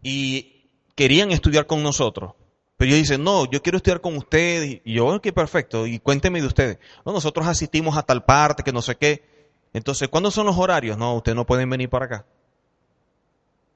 [0.03, 2.35] y querían estudiar con nosotros.
[2.77, 4.81] Pero ellos dicen, no, yo quiero estudiar con ustedes.
[4.85, 5.87] Y yo, ok, perfecto.
[5.87, 6.79] Y cuénteme de ustedes.
[7.05, 9.25] No, nosotros asistimos a tal parte, que no sé qué.
[9.73, 10.99] Entonces, ¿cuándo son los horarios?
[10.99, 12.27] No, ustedes no pueden venir para acá.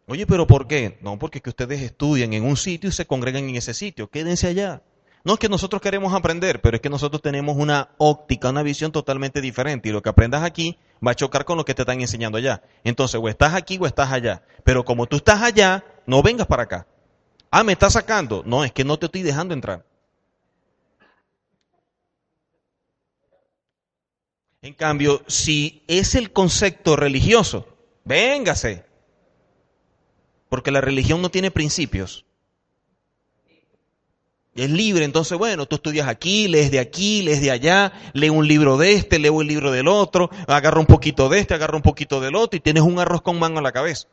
[0.06, 0.98] Oye, pero ¿por qué?
[1.02, 4.10] No, porque que ustedes estudian en un sitio y se congregan en ese sitio.
[4.10, 4.82] Quédense allá.
[5.22, 8.90] No es que nosotros queremos aprender, pero es que nosotros tenemos una óptica, una visión
[8.90, 9.88] totalmente diferente.
[9.88, 12.62] Y lo que aprendas aquí va a chocar con lo que te están enseñando allá.
[12.84, 14.42] Entonces, o estás aquí o estás allá.
[14.64, 16.86] Pero como tú estás allá, no vengas para acá.
[17.50, 18.42] Ah, me estás sacando.
[18.46, 19.84] No, es que no te estoy dejando entrar.
[24.62, 27.66] En cambio, si es el concepto religioso,
[28.04, 28.84] véngase.
[30.48, 32.26] Porque la religión no tiene principios.
[34.54, 38.46] Es libre, entonces bueno, tú estudias aquí, lees de aquí, lees de allá, lee un
[38.46, 41.82] libro de este, leo un libro del otro, agarra un poquito de este, agarra un
[41.82, 44.08] poquito del otro y tienes un arroz con mango en la cabeza.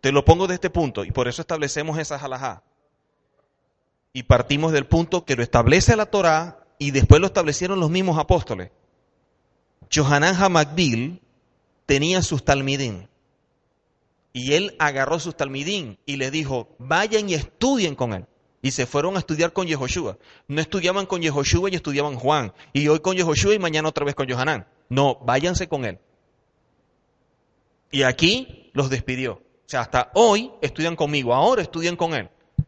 [0.00, 2.62] Te lo pongo de este punto y por eso establecemos esa halajá.
[4.12, 8.18] Y partimos del punto que lo establece la Torá y después lo establecieron los mismos
[8.18, 8.70] apóstoles.
[9.94, 11.20] Johanan Hamakbil
[11.86, 13.08] tenía sus talmidín.
[14.32, 18.26] Y él agarró sus talmidín y les dijo, vayan y estudien con él
[18.62, 20.18] y se fueron a estudiar con Yehoshua.
[20.48, 22.52] No estudiaban con Yehoshua y estudiaban Juan.
[22.72, 24.66] Y hoy con Yehoshua y mañana otra vez con Johanán.
[24.88, 25.98] No, váyanse con él.
[27.90, 29.42] Y aquí los despidió.
[29.70, 32.28] O sea, hasta hoy estudian conmigo, ahora estudian con él.
[32.58, 32.64] O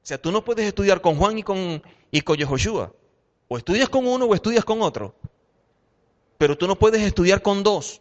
[0.00, 1.82] sea, tú no puedes estudiar con Juan y con,
[2.12, 2.92] y con Yehoshua.
[3.48, 5.12] O estudias con uno o estudias con otro.
[6.38, 8.00] Pero tú no puedes estudiar con dos.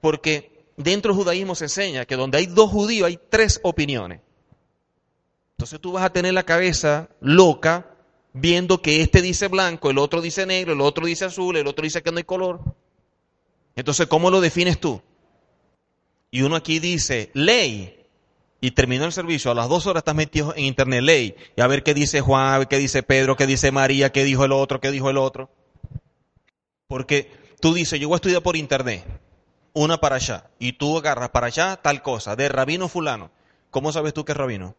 [0.00, 4.20] Porque dentro del judaísmo se enseña que donde hay dos judíos hay tres opiniones.
[5.52, 7.86] Entonces tú vas a tener la cabeza loca
[8.32, 11.84] viendo que este dice blanco, el otro dice negro, el otro dice azul, el otro
[11.84, 12.62] dice que no hay color.
[13.76, 15.00] Entonces, ¿cómo lo defines tú?
[16.32, 18.00] Y uno aquí dice ley.
[18.60, 21.36] Y terminó el servicio, a las dos horas estás metido en internet, ley.
[21.56, 24.52] Y a ver qué dice Juan, qué dice Pedro, qué dice María, qué dijo el
[24.52, 25.50] otro, qué dijo el otro.
[26.86, 27.30] Porque
[27.60, 29.04] tú dices, yo voy a estudiar por internet,
[29.72, 33.30] una para allá, y tú agarras para allá tal cosa, de rabino fulano.
[33.70, 34.76] ¿Cómo sabes tú que es rabino?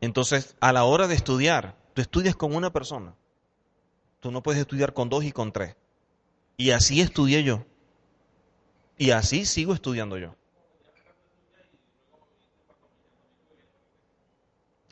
[0.00, 3.14] Entonces, a la hora de estudiar, tú estudias con una persona.
[4.20, 5.76] Tú no puedes estudiar con dos y con tres.
[6.56, 7.64] Y así estudié yo.
[8.96, 10.34] Y así sigo estudiando yo.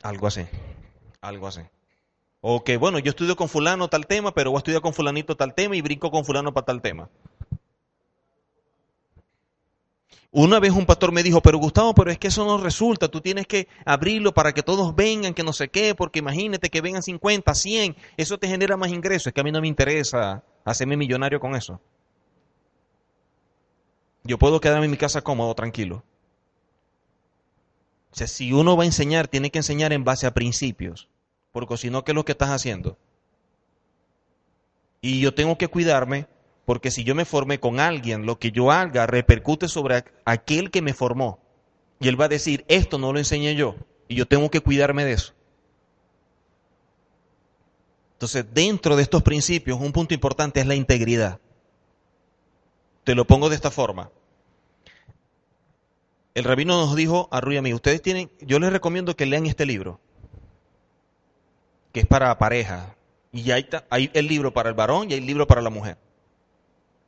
[0.03, 0.45] Algo así,
[1.21, 1.61] algo así.
[2.41, 5.35] O que, bueno, yo estudio con fulano tal tema, pero voy a estudiar con fulanito
[5.35, 7.09] tal tema y brinco con fulano para tal tema.
[10.29, 13.21] Una vez un pastor me dijo, pero Gustavo, pero es que eso no resulta, tú
[13.21, 17.01] tienes que abrirlo para que todos vengan, que no sé qué, porque imagínate que vengan
[17.01, 20.97] 50, 100, eso te genera más ingresos, es que a mí no me interesa hacerme
[20.97, 21.79] millonario con eso.
[24.25, 26.03] Yo puedo quedarme en mi casa cómodo, tranquilo.
[28.11, 31.07] O sea, si uno va a enseñar, tiene que enseñar en base a principios
[31.55, 32.97] porque si no, ¿qué es lo que estás haciendo?
[34.99, 36.27] Y yo tengo que cuidarme
[36.65, 40.81] porque si yo me formé con alguien, lo que yo haga repercute sobre aquel que
[40.81, 41.39] me formó.
[42.01, 43.77] Y él va a decir, esto no lo enseñé yo.
[44.09, 45.33] Y yo tengo que cuidarme de eso.
[48.15, 51.39] Entonces, dentro de estos principios, un punto importante es la integridad.
[53.05, 54.09] Te lo pongo de esta forma.
[56.33, 60.01] El rabino nos dijo, a mí, ustedes tienen, yo les recomiendo que lean este libro
[61.93, 62.93] que es para pareja.
[63.31, 65.97] Y hay, hay el libro para el varón y hay el libro para la mujer.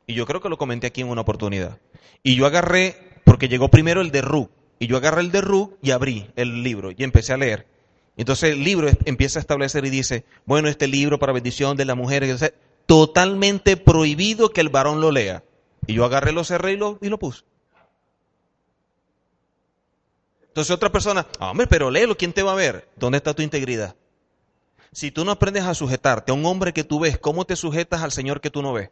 [0.06, 1.78] Y yo creo que lo comenté aquí en una oportunidad.
[2.22, 5.76] Y yo agarré, porque llegó primero el de Ru, y yo agarré el de Ru
[5.82, 7.66] y abrí el libro y empecé a leer.
[8.16, 11.94] Entonces el libro empieza a establecer y dice, bueno, este libro para bendición de la
[11.94, 12.24] mujer,
[12.86, 15.44] totalmente prohibido que el varón lo lea.
[15.88, 17.44] Y yo agarré, lo cerré y lo, y lo puse.
[20.48, 22.90] Entonces otra persona, ah, hombre, pero léelo, ¿quién te va a ver?
[22.94, 23.96] ¿Dónde está tu integridad?
[24.92, 28.02] Si tú no aprendes a sujetarte a un hombre que tú ves, ¿cómo te sujetas
[28.02, 28.90] al Señor que tú no ves?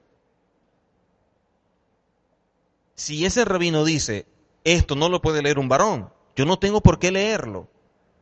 [2.94, 4.26] Si ese rabino dice,
[4.64, 7.68] esto no lo puede leer un varón, yo no tengo por qué leerlo.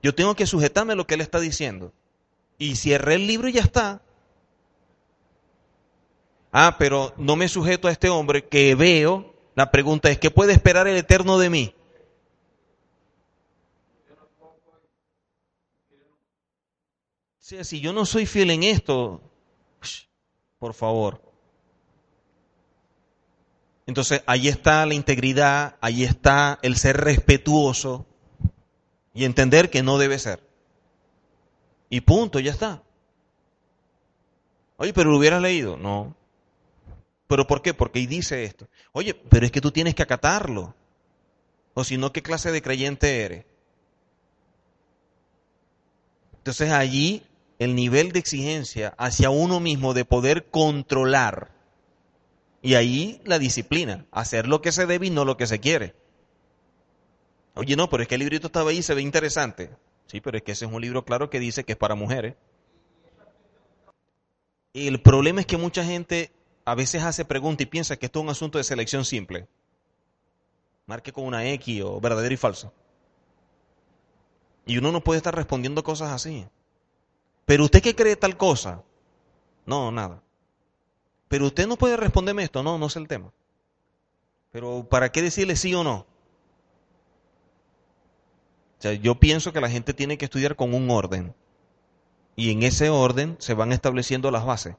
[0.03, 1.93] Yo tengo que sujetarme a lo que él está diciendo.
[2.59, 4.03] Y cierré el libro y ya está.
[6.57, 9.35] Ah, pero no me sujeto a este hombre que veo.
[9.57, 11.75] La pregunta es, ¿qué puede esperar el Eterno de mí?
[17.41, 19.21] si yo no soy fiel en esto,
[20.61, 21.21] por favor.
[23.87, 28.07] Entonces, ahí está la integridad, ahí está el ser respetuoso
[29.13, 30.41] y entender que no debe ser.
[31.91, 32.83] Y punto, ya está.
[34.77, 35.77] Oye, pero lo hubieras leído.
[35.77, 36.17] No.
[37.35, 37.75] ¿Pero por qué?
[37.75, 38.69] Porque ahí dice esto.
[38.93, 40.73] Oye, pero es que tú tienes que acatarlo.
[41.75, 43.45] O si no, ¿qué clase de creyente eres?
[46.37, 47.25] Entonces allí
[47.59, 51.51] el nivel de exigencia hacia uno mismo de poder controlar.
[52.63, 55.97] Y ahí la disciplina, hacer lo que se debe y no lo que se quiere.
[57.57, 59.71] Oye, no, pero es que el librito estaba ahí se ve interesante.
[60.07, 62.37] Sí, pero es que ese es un libro claro que dice que es para mujeres.
[64.73, 66.31] El problema es que mucha gente
[66.65, 69.47] a veces hace preguntas y piensa que esto es un asunto de selección simple.
[70.87, 72.73] Marque con una X o verdadero y falso.
[74.67, 76.47] Y uno no puede estar respondiendo cosas así.
[77.45, 78.83] Pero usted qué cree tal cosa?
[79.67, 80.23] No, nada.
[81.29, 83.33] Pero usted no puede responderme esto, no, no es el tema.
[84.53, 86.07] Pero ¿para qué decirle sí o no?
[88.79, 91.35] O sea, yo pienso que la gente tiene que estudiar con un orden.
[92.37, 94.77] Y en ese orden se van estableciendo las bases.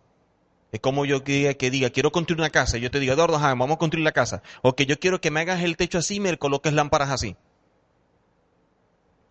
[0.76, 2.78] Es como yo que, que diga, quiero construir una casa.
[2.78, 4.42] Yo te digo, Eduardo, vamos a construir la casa.
[4.62, 7.38] O que yo quiero que me hagas el techo así y me coloques lámparas así.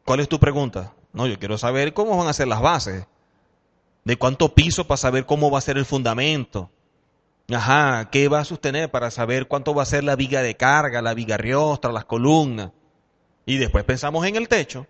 [0.07, 0.95] ¿Cuál es tu pregunta?
[1.13, 3.07] No, yo quiero saber cómo van a ser las bases
[4.05, 6.71] de cuánto piso para saber cómo va a ser el fundamento.
[7.53, 11.03] Ajá, ¿qué va a sostener para saber cuánto va a ser la viga de carga,
[11.03, 12.71] la viga riostra, las columnas?
[13.45, 14.87] Y después pensamos en el techo.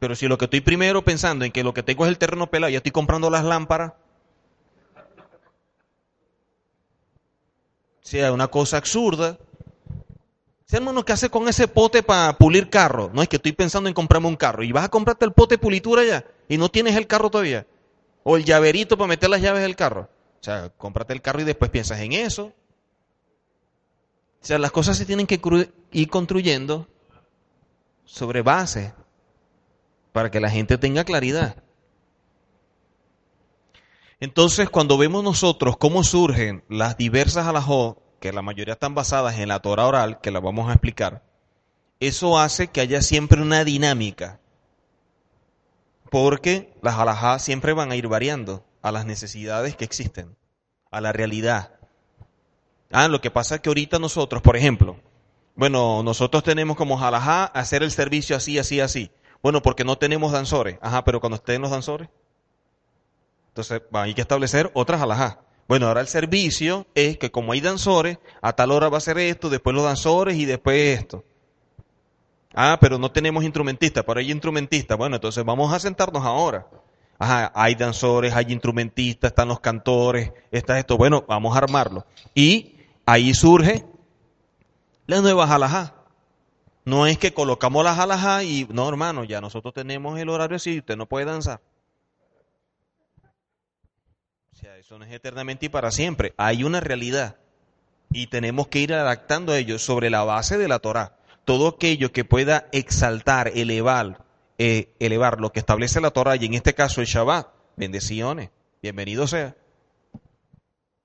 [0.00, 2.50] Pero si lo que estoy primero pensando en que lo que tengo es el terreno
[2.50, 3.92] pelado, ya estoy comprando las lámparas.
[8.08, 9.38] Sea, una cosa absurda.
[10.66, 13.10] Ese hermano, ¿qué hace con ese pote para pulir carro?
[13.12, 15.54] No es que estoy pensando en comprarme un carro y vas a comprarte el pote
[15.54, 17.66] de pulitura ya y no tienes el carro todavía.
[18.24, 20.08] O el llaverito para meter las llaves del carro.
[20.40, 22.52] O sea, cómprate el carro y después piensas en eso.
[24.40, 25.40] O sea, las cosas se tienen que
[25.92, 26.88] ir construyendo
[28.04, 28.94] sobre base
[30.12, 31.62] para que la gente tenga claridad.
[34.20, 39.48] Entonces, cuando vemos nosotros cómo surgen las diversas alajó que la mayoría están basadas en
[39.48, 41.22] la Torah oral, que la vamos a explicar,
[42.00, 44.40] eso hace que haya siempre una dinámica,
[46.10, 50.36] porque las alajás siempre van a ir variando a las necesidades que existen,
[50.90, 51.74] a la realidad.
[52.90, 54.96] Ah, lo que pasa es que ahorita nosotros, por ejemplo,
[55.54, 59.10] bueno, nosotros tenemos como alajá hacer el servicio así, así, así.
[59.42, 60.78] Bueno, porque no tenemos danzores.
[60.80, 62.08] Ajá, pero cuando estén los danzores.
[63.58, 65.38] Entonces, hay que establecer otras alajás.
[65.66, 69.18] Bueno, ahora el servicio es que como hay danzores, a tal hora va a ser
[69.18, 71.24] esto, después los danzores y después esto.
[72.54, 74.96] Ah, pero no tenemos instrumentistas, pero hay instrumentistas.
[74.96, 76.68] Bueno, entonces vamos a sentarnos ahora.
[77.18, 80.96] Ajá, hay danzores, hay instrumentistas, están los cantores, está esto.
[80.96, 82.06] Bueno, vamos a armarlo.
[82.36, 83.84] Y ahí surge
[85.06, 85.94] la nueva jalajá.
[86.84, 90.78] No es que colocamos la jalajá y, no hermano, ya nosotros tenemos el horario así,
[90.78, 91.60] usted no puede danzar.
[94.88, 96.32] Eso eternamente y para siempre.
[96.38, 97.36] Hay una realidad
[98.10, 101.18] y tenemos que ir adaptando a sobre la base de la Torah.
[101.44, 104.24] Todo aquello que pueda exaltar, elevar,
[104.56, 108.48] eh, elevar lo que establece la Torah y en este caso el Shabbat, bendiciones,
[108.80, 109.54] bienvenido sea.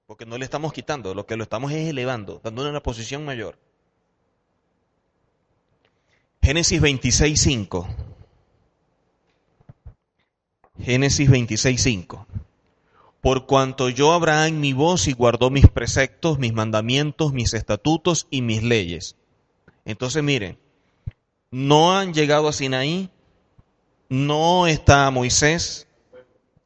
[0.06, 3.58] Porque no le estamos quitando, lo que lo estamos es elevando, dándole una posición mayor.
[6.42, 7.86] Génesis 26.5.
[10.80, 12.26] Génesis 26.5
[13.24, 18.42] por cuanto yo Abraham mi voz y guardó mis preceptos, mis mandamientos, mis estatutos y
[18.42, 19.16] mis leyes.
[19.86, 20.60] Entonces miren,
[21.50, 23.10] no han llegado a Sinaí,
[24.10, 25.88] no está Moisés,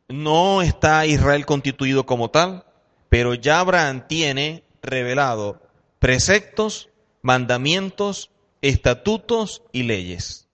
[0.07, 2.65] no está Israel constituido como tal,
[3.07, 5.61] pero ya Abraham tiene revelado
[5.99, 6.89] preceptos,
[7.21, 8.31] mandamientos,
[8.63, 10.47] estatutos y leyes.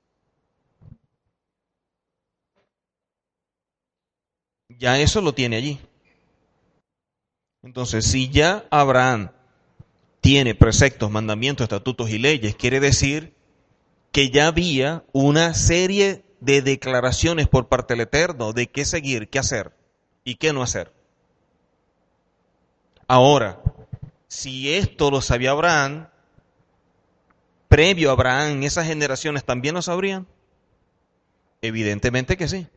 [4.68, 5.80] Ya eso lo tiene allí.
[7.64, 9.32] Entonces, si ya Abraham
[10.20, 13.34] tiene preceptos, mandamientos, estatutos y leyes, quiere decir
[14.12, 19.40] que ya había una serie de declaraciones por parte del Eterno de qué seguir, qué
[19.40, 19.74] hacer
[20.26, 20.94] y qué no hacer.
[23.08, 23.62] Ahora,
[24.28, 26.10] si esto lo sabía Abraham,
[27.70, 30.28] previo a Abraham, esas generaciones también lo sabrían.
[31.62, 32.68] Evidentemente que sí.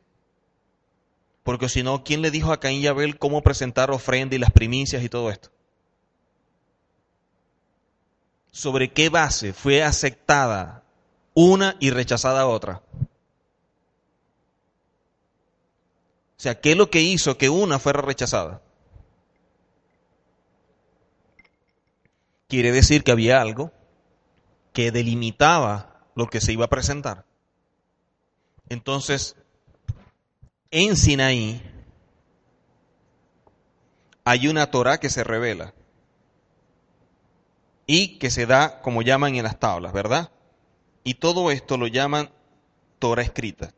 [1.47, 4.51] Porque si no, ¿quién le dijo a Caín y Abel cómo presentar ofrenda y las
[4.51, 5.49] primicias y todo esto?
[8.51, 10.83] ¿Sobre qué base fue aceptada
[11.35, 12.83] una y rechazada otra?
[16.37, 18.61] O sea, ¿qué es lo que hizo que una fuera rechazada?
[22.49, 23.71] Quiere decir que había algo
[24.73, 27.25] que delimitaba lo que se iba a presentar.
[28.69, 29.37] Entonces,
[30.79, 31.63] en Sinaí
[34.25, 35.73] hay una Torah que se revela
[37.87, 40.31] y que se da como llaman en las tablas, ¿verdad?
[41.03, 42.29] Y todo esto lo llaman
[42.99, 43.73] Torah escrita.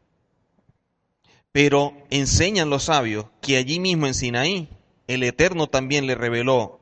[1.53, 4.69] Pero enseñan los sabios que allí mismo en Sinaí
[5.07, 6.81] el Eterno también le reveló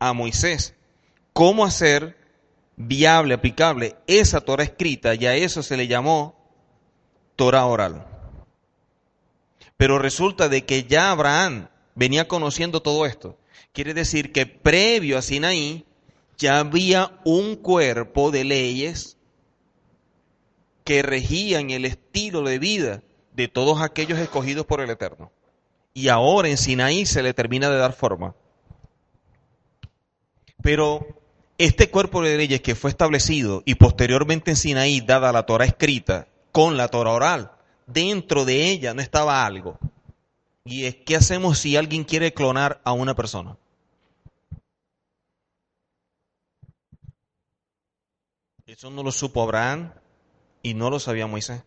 [0.00, 0.74] a Moisés
[1.32, 2.16] cómo hacer
[2.74, 6.34] viable, aplicable esa Torah escrita y a eso se le llamó
[7.36, 8.11] Torah oral.
[9.82, 11.66] Pero resulta de que ya Abraham
[11.96, 13.36] venía conociendo todo esto.
[13.72, 15.84] Quiere decir que previo a Sinaí
[16.38, 19.16] ya había un cuerpo de leyes
[20.84, 23.02] que regían el estilo de vida
[23.32, 25.32] de todos aquellos escogidos por el Eterno.
[25.94, 28.36] Y ahora en Sinaí se le termina de dar forma.
[30.62, 31.04] Pero
[31.58, 36.28] este cuerpo de leyes que fue establecido y posteriormente en Sinaí dada la Torah escrita
[36.52, 37.50] con la Torah oral,
[37.86, 39.78] dentro de ella no estaba algo.
[40.64, 43.56] Y es, ¿qué hacemos si alguien quiere clonar a una persona?
[48.66, 49.92] Eso no lo supo Abraham
[50.62, 51.62] y no lo sabía Moisés.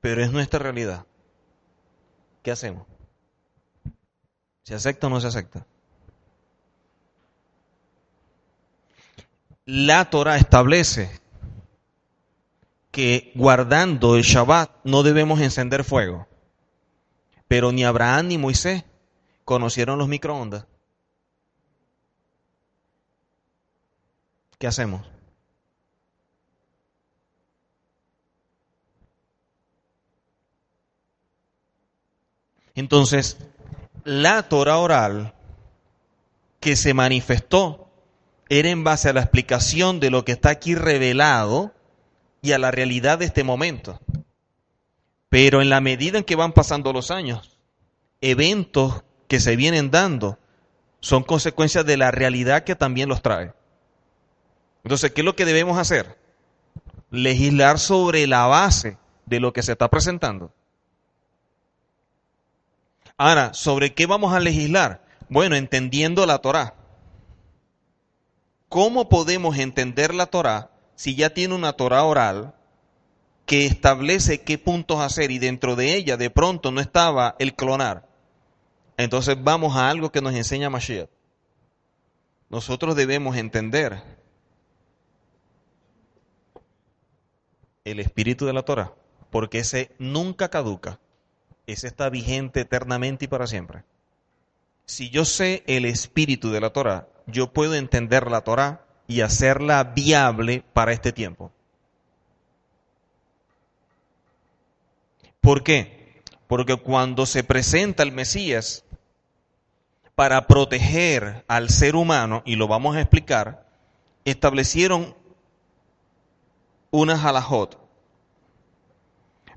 [0.00, 1.06] Pero es nuestra realidad.
[2.42, 2.86] ¿Qué hacemos?
[4.64, 5.66] ¿Se acepta o no se acepta?
[9.64, 11.21] La Torah establece
[12.92, 16.28] que guardando el Shabbat no debemos encender fuego.
[17.48, 18.84] Pero ni Abraham ni Moisés
[19.44, 20.66] conocieron los microondas.
[24.58, 25.10] ¿Qué hacemos?
[32.74, 33.38] Entonces,
[34.04, 35.34] la Torah oral
[36.60, 37.90] que se manifestó
[38.50, 41.72] era en base a la explicación de lo que está aquí revelado
[42.42, 44.00] y a la realidad de este momento.
[45.28, 47.56] Pero en la medida en que van pasando los años,
[48.20, 50.38] eventos que se vienen dando
[51.00, 53.54] son consecuencias de la realidad que también los trae.
[54.84, 56.18] Entonces, ¿qué es lo que debemos hacer?
[57.10, 60.52] Legislar sobre la base de lo que se está presentando.
[63.16, 65.04] Ahora, ¿sobre qué vamos a legislar?
[65.28, 66.74] Bueno, entendiendo la Torah.
[68.68, 72.54] ¿Cómo podemos entender la Torah si ya tiene una Torah oral
[73.46, 78.08] que establece qué puntos hacer y dentro de ella de pronto no estaba el clonar?
[78.96, 81.08] Entonces vamos a algo que nos enseña Mashiach.
[82.50, 84.02] Nosotros debemos entender
[87.84, 88.92] el espíritu de la Torah,
[89.30, 91.00] porque ese nunca caduca,
[91.66, 93.84] ese está vigente eternamente y para siempre.
[94.84, 99.84] Si yo sé el espíritu de la Torah, yo puedo entender la Torah y hacerla
[99.84, 101.52] viable para este tiempo.
[105.42, 106.22] ¿Por qué?
[106.46, 108.84] Porque cuando se presenta el Mesías
[110.14, 113.68] para proteger al ser humano, y lo vamos a explicar,
[114.24, 115.14] establecieron
[116.90, 117.78] unas halajot.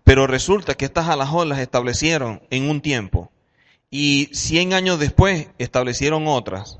[0.03, 3.31] Pero resulta que estas halajot las establecieron en un tiempo
[3.89, 6.79] y 100 años después establecieron otras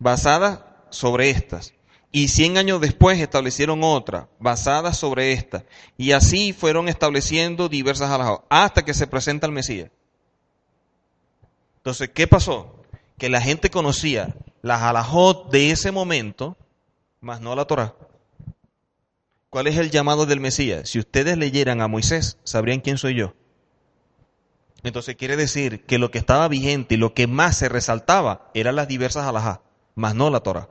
[0.00, 1.74] basadas sobre estas.
[2.10, 5.64] Y 100 años después establecieron otra basada sobre esta.
[5.96, 9.90] Y así fueron estableciendo diversas halajot hasta que se presenta el Mesías.
[11.76, 12.82] Entonces, ¿qué pasó?
[13.18, 16.56] Que la gente conocía las halajot de ese momento,
[17.20, 17.94] más no la Torah.
[19.50, 20.90] ¿Cuál es el llamado del Mesías?
[20.90, 23.34] Si ustedes leyeran a Moisés, sabrían quién soy yo.
[24.82, 28.76] Entonces quiere decir que lo que estaba vigente y lo que más se resaltaba eran
[28.76, 29.60] las diversas alajás,
[29.98, 30.68] más no la Torah.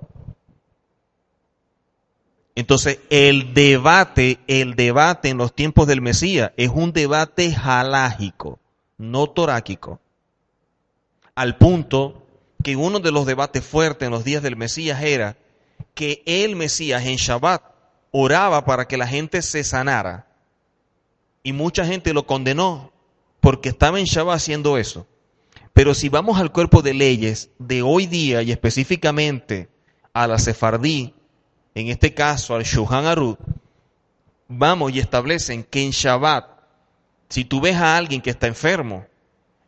[2.56, 8.58] Entonces el debate, el debate en los tiempos del Mesías es un debate halágico,
[8.98, 10.00] no toráquico.
[11.36, 12.26] Al punto
[12.64, 15.36] que uno de los debates fuertes en los días del Mesías era
[15.94, 17.62] que el Mesías en Shabbat
[18.12, 20.26] oraba para que la gente se sanara.
[21.44, 22.92] Y mucha gente lo condenó
[23.42, 25.06] porque estaba en Shabbat haciendo eso.
[25.78, 29.70] Pero si vamos al cuerpo de leyes de hoy día y específicamente
[30.12, 31.14] a la Sefardí,
[31.76, 33.38] en este caso al Shuhan Arut,
[34.48, 36.50] vamos y establecen que en Shabbat,
[37.30, 39.06] si tú ves a alguien que está enfermo,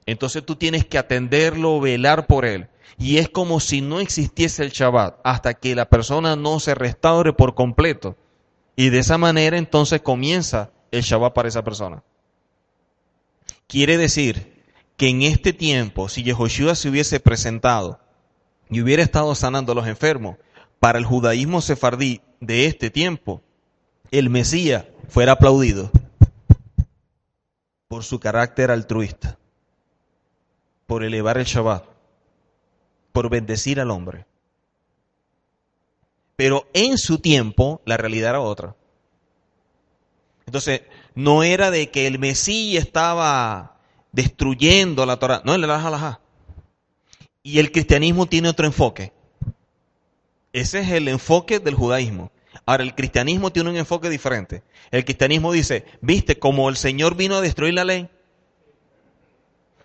[0.07, 2.69] entonces tú tienes que atenderlo, velar por él.
[2.97, 7.33] Y es como si no existiese el Shabbat hasta que la persona no se restaure
[7.33, 8.17] por completo.
[8.75, 12.01] Y de esa manera entonces comienza el Shabbat para esa persona.
[13.67, 14.48] Quiere decir
[14.99, 18.01] que en este tiempo, si Yehoshua se hubiese presentado
[18.69, 20.35] y hubiera estado sanando a los enfermos,
[20.81, 23.41] para el judaísmo sefardí de este tiempo,
[24.11, 25.89] el Mesías fuera aplaudido
[27.87, 29.39] por su carácter altruista,
[30.85, 31.85] por elevar el Shabbat,
[33.13, 34.25] por bendecir al hombre.
[36.35, 38.75] Pero en su tiempo la realidad era otra.
[40.45, 40.81] Entonces,
[41.15, 43.78] no era de que el Mesías estaba
[44.11, 45.41] destruyendo la Torah.
[45.45, 46.21] No, el la
[47.43, 49.13] Y el cristianismo tiene otro enfoque.
[50.51, 52.31] Ese es el enfoque del judaísmo.
[52.65, 54.63] Ahora, el cristianismo tiene un enfoque diferente.
[54.91, 58.09] El cristianismo dice, viste, como el Señor vino a destruir la ley.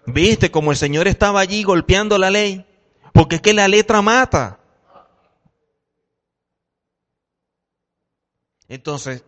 [0.06, 2.66] Viste, como el Señor estaba allí golpeando la ley.
[3.12, 4.58] Porque es que la letra mata.
[8.68, 9.22] Entonces,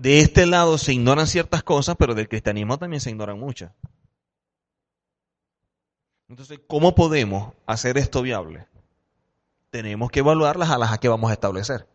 [0.00, 3.70] de este lado se ignoran ciertas cosas, pero del cristianismo también se ignoran muchas.
[6.26, 8.66] Entonces, ¿cómo podemos hacer esto viable?
[9.68, 11.86] Tenemos que evaluar las alhajas que vamos a establecer.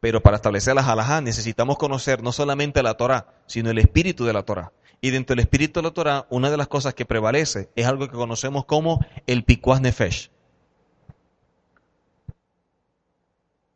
[0.00, 4.32] Pero para establecer las alhajas necesitamos conocer no solamente la Torah, sino el espíritu de
[4.32, 4.72] la Torah.
[5.00, 8.08] Y dentro del espíritu de la Torah, una de las cosas que prevalece es algo
[8.08, 10.32] que conocemos como el pikuaz nefesh.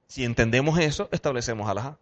[0.09, 1.99] Si entendemos eso, establecemos alhajas.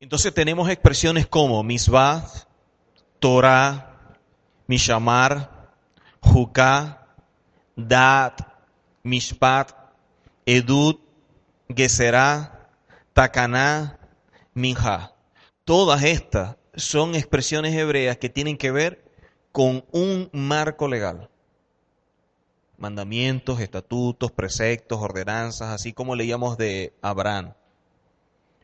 [0.00, 2.26] Entonces tenemos expresiones como misbah,
[3.18, 4.16] Torah,
[4.66, 5.70] mishamar,
[6.22, 7.06] juká,
[7.76, 8.40] dat,
[9.02, 9.72] mishpat,
[10.46, 11.02] edut,
[11.68, 12.70] geserá,
[13.12, 13.98] takaná,
[14.54, 15.12] minja.
[15.66, 19.04] Todas estas son expresiones hebreas que tienen que ver
[19.52, 21.28] con un marco legal.
[22.78, 27.52] Mandamientos, estatutos, preceptos, ordenanzas, así como leíamos de Abraham.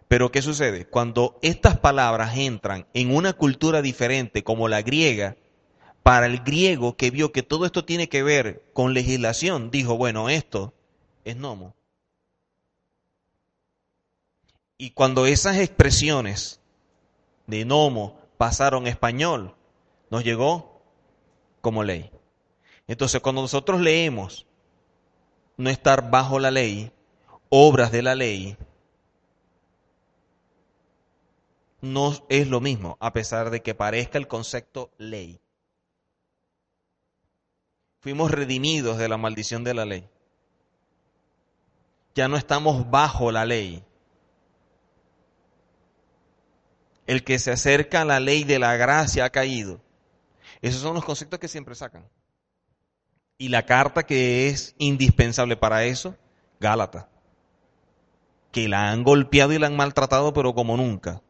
[0.09, 0.87] Pero ¿qué sucede?
[0.87, 5.37] Cuando estas palabras entran en una cultura diferente como la griega,
[6.03, 10.29] para el griego que vio que todo esto tiene que ver con legislación, dijo, bueno,
[10.29, 10.73] esto
[11.25, 11.75] es nomo.
[14.79, 16.61] Y cuando esas expresiones
[17.49, 19.57] de nomo pasaron a español,
[20.11, 20.81] nos llegó
[21.61, 22.11] como ley.
[22.87, 24.47] Entonces, cuando nosotros leemos
[25.57, 26.93] no estar bajo la ley,
[27.49, 28.57] obras de la ley,
[31.81, 35.41] no es lo mismo, a pesar de que parezca el concepto ley.
[38.01, 40.09] Fuimos redimidos de la maldición de la ley.
[42.15, 43.85] Ya no estamos bajo la ley.
[47.07, 49.81] El que se acerca a la ley de la gracia ha caído.
[50.63, 52.09] Esos son los conceptos que siempre sacan.
[53.39, 56.17] Y la carta que es indispensable para eso,
[56.59, 57.11] Gálata.
[58.51, 61.23] Que la han golpeado y la han maltratado, pero como nunca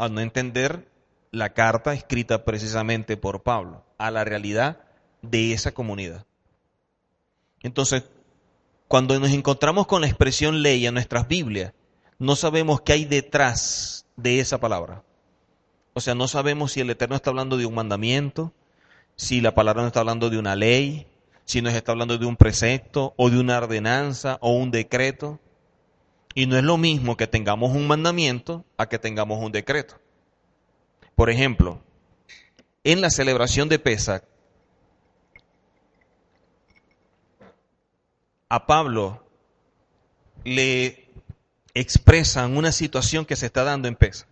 [0.00, 0.88] al no entender
[1.30, 4.80] la carta escrita precisamente por Pablo a la realidad
[5.20, 6.24] de esa comunidad.
[7.62, 8.04] Entonces,
[8.88, 11.74] cuando nos encontramos con la expresión ley en nuestras Biblias,
[12.18, 15.04] no sabemos qué hay detrás de esa palabra.
[15.92, 18.54] O sea, no sabemos si el Eterno está hablando de un mandamiento,
[19.16, 21.06] si la palabra nos está hablando de una ley,
[21.44, 25.40] si nos está hablando de un precepto o de una ordenanza o un decreto.
[26.34, 29.98] Y no es lo mismo que tengamos un mandamiento a que tengamos un decreto.
[31.14, 31.82] Por ejemplo,
[32.84, 34.24] en la celebración de Pesach,
[38.48, 39.24] a Pablo
[40.44, 41.08] le
[41.74, 44.28] expresan una situación que se está dando en Pesach.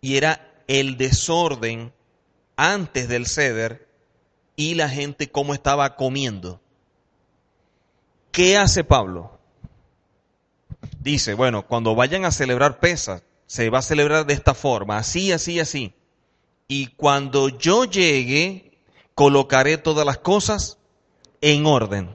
[0.00, 1.92] Y era el desorden
[2.56, 3.88] antes del ceder
[4.56, 6.60] y la gente cómo estaba comiendo.
[8.30, 9.39] ¿Qué hace Pablo?
[11.00, 15.32] Dice, bueno, cuando vayan a celebrar Pesas, se va a celebrar de esta forma, así,
[15.32, 15.92] así, así.
[16.68, 18.78] Y cuando yo llegue,
[19.14, 20.78] colocaré todas las cosas
[21.40, 22.14] en orden.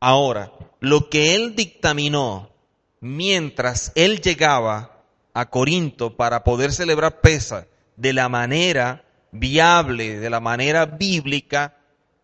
[0.00, 2.50] Ahora, lo que él dictaminó
[3.00, 5.02] mientras él llegaba
[5.32, 11.76] a Corinto para poder celebrar Pesas de la manera viable, de la manera bíblica,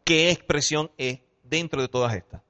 [0.04, 2.43] ¿qué expresión es dentro de todas estas?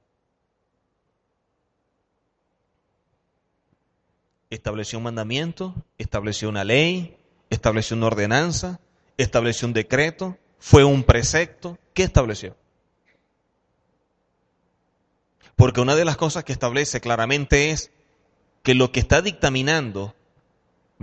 [4.55, 7.17] Estableció un mandamiento, estableció una ley,
[7.49, 8.79] estableció una ordenanza,
[9.17, 11.77] estableció un decreto, fue un precepto.
[11.93, 12.55] ¿Qué estableció?
[15.55, 17.91] Porque una de las cosas que establece claramente es
[18.63, 20.15] que lo que está dictaminando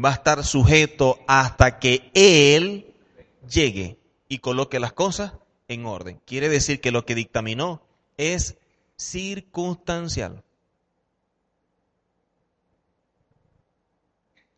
[0.02, 2.94] va a estar sujeto hasta que Él
[3.48, 3.98] llegue
[4.28, 5.34] y coloque las cosas
[5.68, 6.20] en orden.
[6.26, 7.82] Quiere decir que lo que dictaminó
[8.16, 8.56] es
[8.96, 10.42] circunstancial.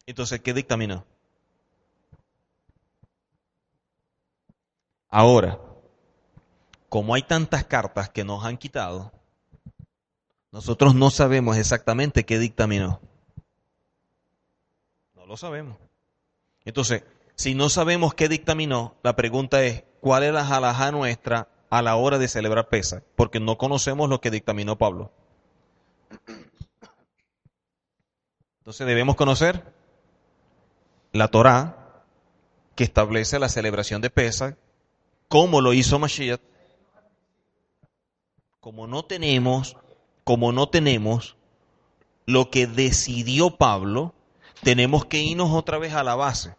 [0.06, 1.04] Entonces, ¿qué dictaminó?
[5.08, 5.60] Ahora,
[6.88, 9.12] como hay tantas cartas que nos han quitado,
[10.50, 13.00] nosotros no sabemos exactamente qué dictaminó.
[15.14, 15.76] No lo sabemos.
[16.64, 21.82] Entonces, si no sabemos qué dictaminó, la pregunta es, ¿cuál es la jalajá nuestra a
[21.82, 23.02] la hora de celebrar Pesa?
[23.16, 25.12] Porque no conocemos lo que dictaminó Pablo.
[28.58, 29.73] Entonces debemos conocer
[31.14, 32.02] la Torá,
[32.74, 34.56] que establece la celebración de Pesach,
[35.28, 36.40] como lo hizo Mashiach.
[38.60, 39.76] Como no tenemos,
[40.24, 41.36] como no tenemos
[42.26, 44.12] lo que decidió Pablo,
[44.62, 46.56] tenemos que irnos otra vez a la base.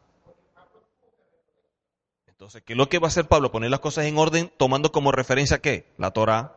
[2.28, 3.51] Entonces, ¿qué es lo que va a hacer Pablo?
[3.51, 5.91] Poner las cosas en orden tomando como referencia qué?
[5.97, 6.56] La Torá.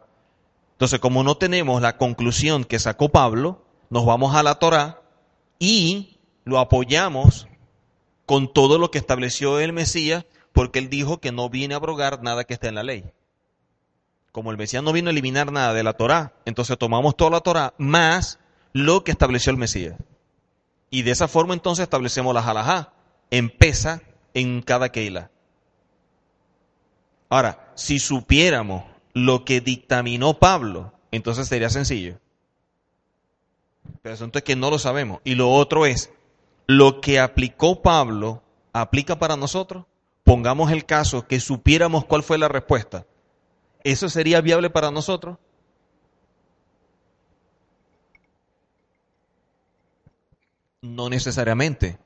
[0.73, 5.03] Entonces, como no tenemos la conclusión que sacó Pablo, nos vamos a la Torá
[5.59, 7.49] y lo apoyamos
[8.29, 12.23] con todo lo que estableció el Mesías, porque él dijo que no viene a abrogar
[12.23, 13.11] nada que esté en la ley.
[14.33, 17.41] Como el Mesías no vino a eliminar nada de la Torá, entonces tomamos toda la
[17.41, 18.39] Torá más
[18.75, 19.97] lo que estableció el Mesías.
[20.91, 22.93] Y de esa forma entonces establecemos la halajá,
[23.31, 24.03] en pesa
[24.35, 25.31] en cada keila.
[27.31, 32.19] Ahora, si supiéramos lo que dictaminó Pablo, entonces sería sencillo.
[34.03, 35.23] Pero el asunto es que no lo sabemos.
[35.25, 36.13] Y lo otro es,
[36.69, 38.43] lo que aplicó Pablo
[38.75, 39.87] aplica para nosotros?
[40.23, 43.07] Pongamos el caso que supiéramos cuál fue la respuesta.
[43.83, 45.39] ¿Eso sería viable para nosotros?
[50.83, 51.99] No necesariamente,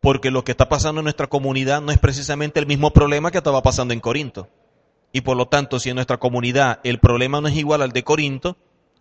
[0.00, 3.38] porque lo que está pasando en nuestra comunidad no es precisamente el mismo problema que
[3.38, 4.48] estaba pasando en Corinto.
[5.12, 8.04] Y por lo tanto, si en nuestra comunidad el problema no es igual al de
[8.04, 8.56] Corinto,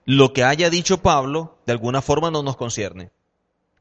[0.05, 3.11] lo que haya dicho Pablo de alguna forma no nos concierne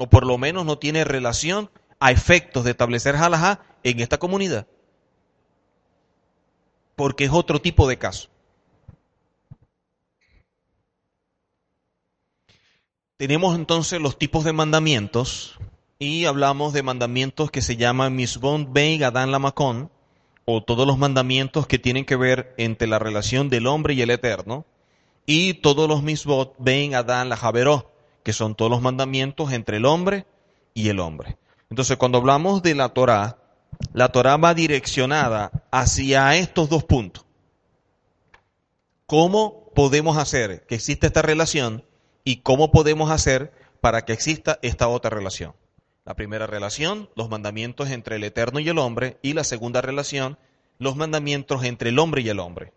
[0.02, 4.66] o por lo menos no tiene relación a efectos de establecer halajá en esta comunidad.
[6.96, 8.28] Porque es otro tipo de caso.
[13.16, 15.56] Tenemos entonces los tipos de mandamientos
[16.00, 19.88] y hablamos de mandamientos que se llaman Misbon Bey Adán Lamakon,
[20.44, 24.10] o todos los mandamientos que tienen que ver entre la relación del hombre y el
[24.10, 24.66] eterno,
[25.26, 27.91] y todos los Misbot Ben Adán la Javeró,
[28.22, 30.26] que son todos los mandamientos entre el hombre
[30.74, 31.36] y el hombre.
[31.70, 33.38] Entonces, cuando hablamos de la Torá,
[33.92, 37.24] la Torá va direccionada hacia estos dos puntos.
[39.06, 41.84] ¿Cómo podemos hacer que exista esta relación
[42.24, 45.54] y cómo podemos hacer para que exista esta otra relación.
[46.04, 50.38] La primera relación, los mandamientos entre el Eterno y el hombre, y la segunda relación,
[50.78, 52.72] los mandamientos entre el hombre y el hombre.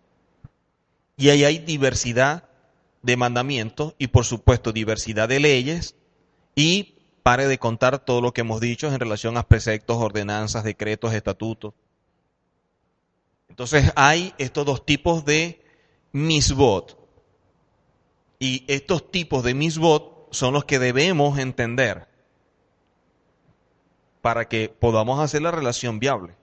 [1.17, 2.45] Y ahí hay diversidad
[3.05, 5.95] de mandamientos y por supuesto diversidad de leyes
[6.55, 11.13] y pare de contar todo lo que hemos dicho en relación a preceptos, ordenanzas, decretos,
[11.13, 11.73] estatutos.
[13.47, 15.63] Entonces hay estos dos tipos de
[16.11, 17.05] misbot,
[18.39, 22.07] y estos tipos de misbot son los que debemos entender
[24.21, 26.35] para que podamos hacer la relación viable.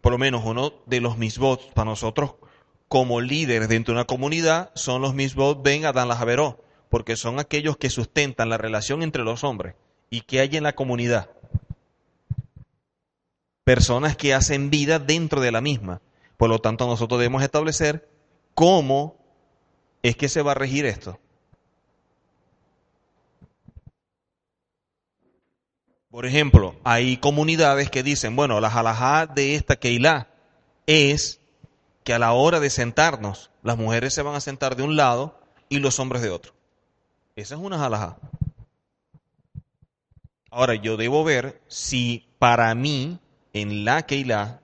[0.00, 2.34] Por lo menos uno de los misbot para nosotros
[2.90, 7.76] como líderes dentro de una comunidad son los misbot Ben Adán Lajaveró, porque son aquellos
[7.76, 9.76] que sustentan la relación entre los hombres
[10.10, 11.30] y que hay en la comunidad.
[13.62, 16.00] Personas que hacen vida dentro de la misma.
[16.36, 18.08] Por lo tanto, nosotros debemos establecer
[18.56, 19.16] cómo
[20.02, 21.20] es que se va a regir esto.
[26.10, 30.26] Por ejemplo, hay comunidades que dicen, bueno, la jalajá de esta Keilah
[30.88, 31.39] es
[32.04, 35.38] que a la hora de sentarnos, las mujeres se van a sentar de un lado
[35.68, 36.52] y los hombres de otro.
[37.36, 38.16] Esa es una jalajá.
[40.50, 43.18] Ahora, yo debo ver si para mí,
[43.52, 44.60] en la Keilah,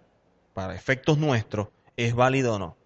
[0.53, 2.77] para efectos nuestros, es válido o no.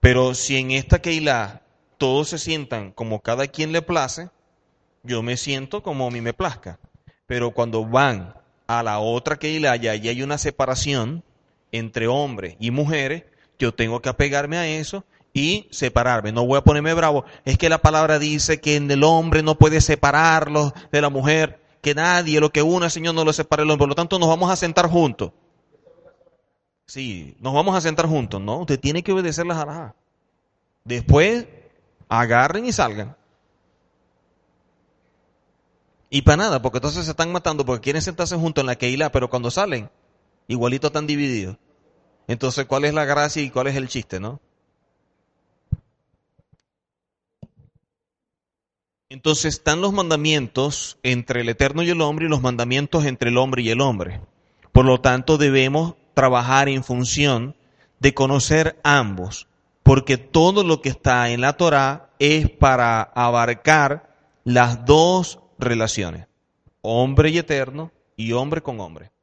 [0.00, 1.62] Pero si en esta Keilah
[1.96, 4.28] todos se sientan como cada quien le place,
[5.02, 6.78] yo me siento como a mí me plazca.
[7.26, 8.34] Pero cuando van
[8.66, 11.24] a la otra Keilah y allí hay una separación
[11.74, 13.24] entre hombres y mujeres,
[13.58, 16.30] yo tengo que apegarme a eso y separarme.
[16.30, 17.24] No voy a ponerme bravo.
[17.44, 21.60] Es que la palabra dice que en el hombre no puede separarlo de la mujer,
[21.82, 23.82] que nadie, lo que una, Señor, no lo separe el hombre.
[23.82, 25.32] Por lo tanto, nos vamos a sentar juntos.
[26.86, 28.60] Sí, nos vamos a sentar juntos, ¿no?
[28.60, 29.94] Usted tiene que obedecer las alhajas.
[30.84, 31.46] Después,
[32.08, 33.16] agarren y salgan.
[36.08, 39.10] Y para nada, porque entonces se están matando porque quieren sentarse juntos en la Keilah,
[39.10, 39.90] pero cuando salen,
[40.46, 41.56] igualito están divididos.
[42.26, 44.40] Entonces, ¿cuál es la gracia y cuál es el chiste, no?
[49.14, 53.38] Entonces están los mandamientos entre el Eterno y el hombre y los mandamientos entre el
[53.38, 54.20] hombre y el hombre.
[54.72, 57.54] Por lo tanto, debemos trabajar en función
[58.00, 59.46] de conocer ambos,
[59.84, 66.26] porque todo lo que está en la Torá es para abarcar las dos relaciones,
[66.80, 69.13] hombre y eterno y hombre con hombre.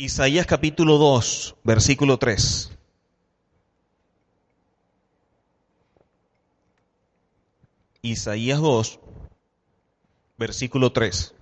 [0.00, 2.70] Isaías capítulo 2, versículo 3.
[8.00, 8.98] Isaías 2,
[10.38, 11.34] versículo 3.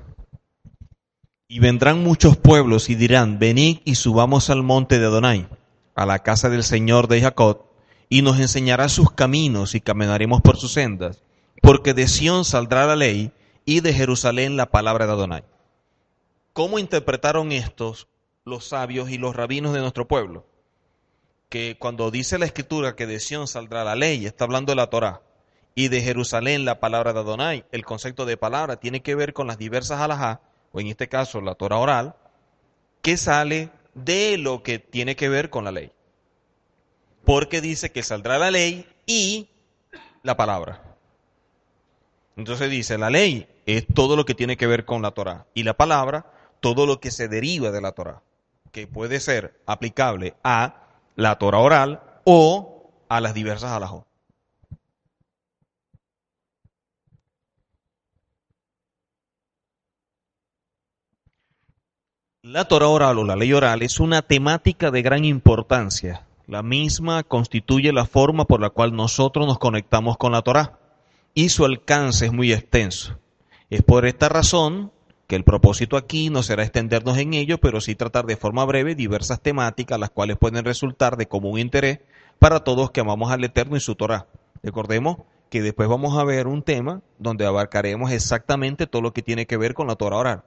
[1.47, 5.47] Y vendrán muchos pueblos y dirán, venid y subamos al monte de Adonai,
[5.95, 7.63] a la casa del Señor de Jacob,
[8.09, 11.23] y nos enseñará sus caminos y caminaremos por sus sendas,
[11.63, 13.31] porque de Sión saldrá la ley
[13.65, 15.45] y de Jerusalén la palabra de Adonai.
[16.53, 18.09] ¿Cómo interpretaron estos
[18.49, 20.47] los sabios y los rabinos de nuestro pueblo?
[21.49, 24.91] Que cuando dice la escritura que de Sión saldrá la ley, está hablando de la
[24.91, 25.23] Torá,
[25.75, 29.47] y de Jerusalén la palabra de Adonai, el concepto de palabra tiene que ver con
[29.47, 30.41] las diversas alajá
[30.73, 32.17] o en este caso la Torah oral,
[33.03, 35.93] que sale de lo que tiene que ver con la ley.
[37.25, 39.49] Porque dice que saldrá la ley y
[40.23, 40.97] la palabra.
[42.37, 45.65] Entonces dice, la ley es todo lo que tiene que ver con la Torah y
[45.65, 48.23] la palabra, todo lo que se deriva de la Torah,
[48.73, 54.09] que puede ser aplicable a la Torah oral o a las diversas alajot.
[62.43, 66.27] La Torah oral o la ley oral es una temática de gran importancia.
[66.47, 70.79] La misma constituye la forma por la cual nosotros nos conectamos con la Torah
[71.35, 73.19] y su alcance es muy extenso.
[73.69, 74.93] Es por esta razón
[75.29, 78.95] que el propósito aquí no será extendernos en ello, pero sí tratar de forma breve
[78.95, 82.01] diversas temáticas, las cuales pueden resultar de común interés
[82.39, 84.27] para todos que amamos al Eterno y su Torah.
[84.63, 85.19] Recordemos
[85.51, 89.59] que después vamos a ver un tema donde abarcaremos exactamente todo lo que tiene que
[89.59, 90.45] ver con la Torah oral.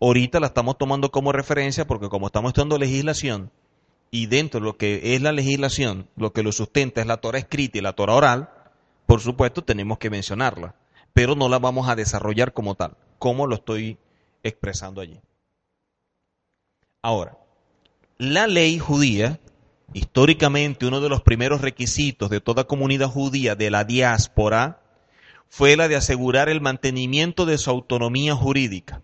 [0.00, 3.50] Ahorita la estamos tomando como referencia porque como estamos estudiando legislación
[4.12, 7.38] y dentro de lo que es la legislación, lo que lo sustenta es la Torah
[7.38, 8.50] escrita y la Torah oral,
[9.06, 10.76] por supuesto tenemos que mencionarla,
[11.12, 13.98] pero no la vamos a desarrollar como tal, como lo estoy
[14.42, 15.20] expresando allí.
[17.02, 17.38] Ahora,
[18.18, 19.40] la ley judía
[19.92, 24.80] Históricamente, uno de los primeros requisitos de toda comunidad judía de la diáspora
[25.48, 29.02] fue la de asegurar el mantenimiento de su autonomía jurídica,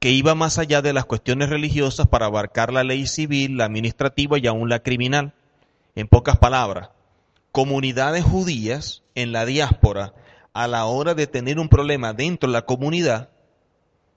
[0.00, 4.36] que iba más allá de las cuestiones religiosas para abarcar la ley civil, la administrativa
[4.38, 5.34] y aún la criminal.
[5.94, 6.90] En pocas palabras,
[7.52, 10.14] comunidades judías en la diáspora,
[10.52, 13.28] a la hora de tener un problema dentro de la comunidad,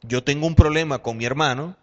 [0.02, 1.76] yo tengo un problema con mi hermano,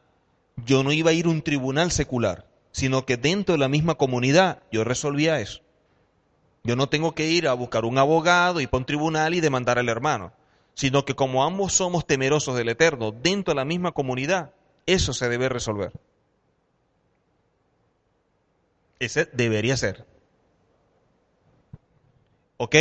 [0.67, 3.95] yo no iba a ir a un tribunal secular sino que dentro de la misma
[3.95, 5.61] comunidad yo resolvía eso.
[6.65, 9.79] Yo no tengo que ir a buscar un abogado y para un tribunal y demandar
[9.79, 10.33] al hermano,
[10.75, 14.51] sino que como ambos somos temerosos del Eterno, dentro de la misma comunidad,
[14.87, 15.93] eso se debe resolver.
[18.99, 20.05] Ese debería ser.
[22.57, 22.75] ¿Ok?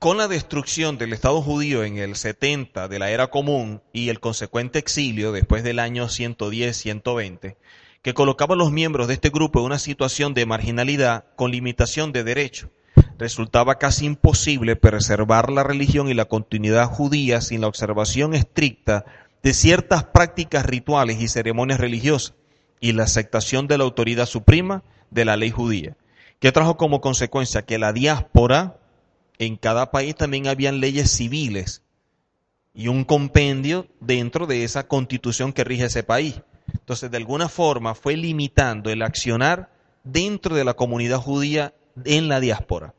[0.00, 4.18] Con la destrucción del Estado judío en el 70 de la era común y el
[4.18, 7.56] consecuente exilio después del año 110-120,
[8.00, 12.12] que colocaba a los miembros de este grupo en una situación de marginalidad con limitación
[12.12, 12.70] de derecho.
[13.18, 19.04] Resultaba casi imposible preservar la religión y la continuidad judía sin la observación estricta
[19.42, 22.32] de ciertas prácticas rituales y ceremonias religiosas
[22.80, 25.98] y la aceptación de la autoridad suprema de la ley judía,
[26.38, 28.79] que trajo como consecuencia que la diáspora,
[29.40, 31.82] en cada país también habían leyes civiles
[32.74, 36.42] y un compendio dentro de esa constitución que rige ese país.
[36.74, 39.72] Entonces, de alguna forma fue limitando el accionar
[40.04, 41.72] dentro de la comunidad judía
[42.04, 42.94] en la diáspora.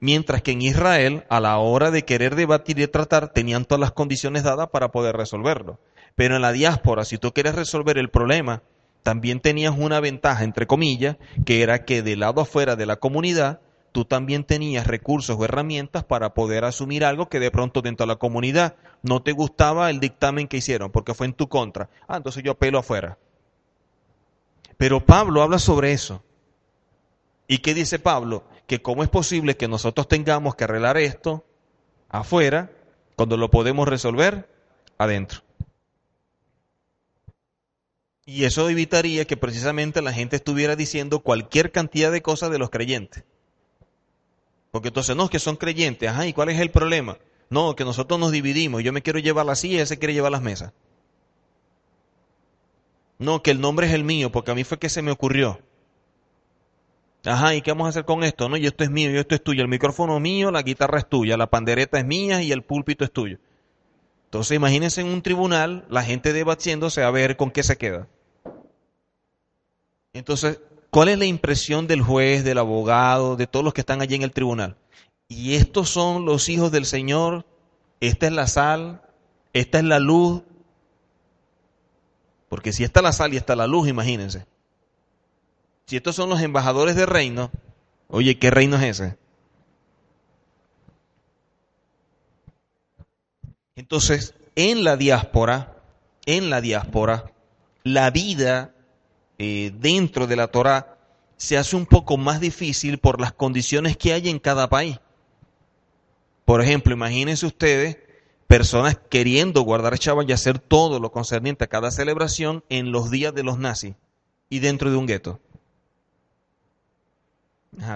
[0.00, 3.92] Mientras que en Israel, a la hora de querer debatir y tratar, tenían todas las
[3.92, 5.80] condiciones dadas para poder resolverlo.
[6.14, 8.62] Pero en la diáspora, si tú quieres resolver el problema,
[9.02, 13.60] también tenías una ventaja, entre comillas, que era que del lado afuera de la comunidad
[13.96, 18.08] tú también tenías recursos o herramientas para poder asumir algo que de pronto dentro de
[18.08, 21.88] la comunidad no te gustaba el dictamen que hicieron porque fue en tu contra.
[22.06, 23.16] Ah, entonces yo apelo afuera.
[24.76, 26.22] Pero Pablo habla sobre eso.
[27.48, 28.44] ¿Y qué dice Pablo?
[28.66, 31.46] Que cómo es posible que nosotros tengamos que arreglar esto
[32.10, 32.70] afuera
[33.16, 34.46] cuando lo podemos resolver
[34.98, 35.40] adentro.
[38.26, 42.68] Y eso evitaría que precisamente la gente estuviera diciendo cualquier cantidad de cosas de los
[42.68, 43.24] creyentes.
[44.76, 46.06] Porque entonces, no, que son creyentes.
[46.06, 47.16] Ajá, ¿y cuál es el problema?
[47.48, 48.82] No, que nosotros nos dividimos.
[48.82, 50.74] Yo me quiero llevar la silla y ella se quiere llevar las mesas.
[53.18, 55.60] No, que el nombre es el mío, porque a mí fue que se me ocurrió.
[57.24, 58.50] Ajá, ¿y qué vamos a hacer con esto?
[58.50, 59.62] No, y esto es mío, y esto es tuyo.
[59.62, 63.02] El micrófono es mío, la guitarra es tuya, la pandereta es mía y el púlpito
[63.02, 63.38] es tuyo.
[64.24, 68.08] Entonces, imagínense en un tribunal, la gente debatiéndose a ver con qué se queda.
[70.12, 70.60] Entonces,
[70.90, 74.22] ¿Cuál es la impresión del juez, del abogado, de todos los que están allí en
[74.22, 74.76] el tribunal?
[75.28, 77.44] Y estos son los hijos del Señor,
[78.00, 79.02] esta es la sal,
[79.52, 80.42] esta es la luz.
[82.48, 84.46] Porque si está la sal y está la luz, imagínense.
[85.86, 87.50] Si estos son los embajadores del reino,
[88.08, 89.18] oye, ¿qué reino es ese?
[93.74, 95.76] Entonces, en la diáspora,
[96.24, 97.32] en la diáspora,
[97.84, 98.74] la vida
[99.38, 100.96] eh, dentro de la Torah
[101.36, 104.98] se hace un poco más difícil por las condiciones que hay en cada país.
[106.44, 107.98] Por ejemplo, imagínense ustedes
[108.46, 113.34] personas queriendo guardar Shabbat y hacer todo lo concerniente a cada celebración en los días
[113.34, 113.94] de los nazis
[114.48, 115.40] y dentro de un gueto.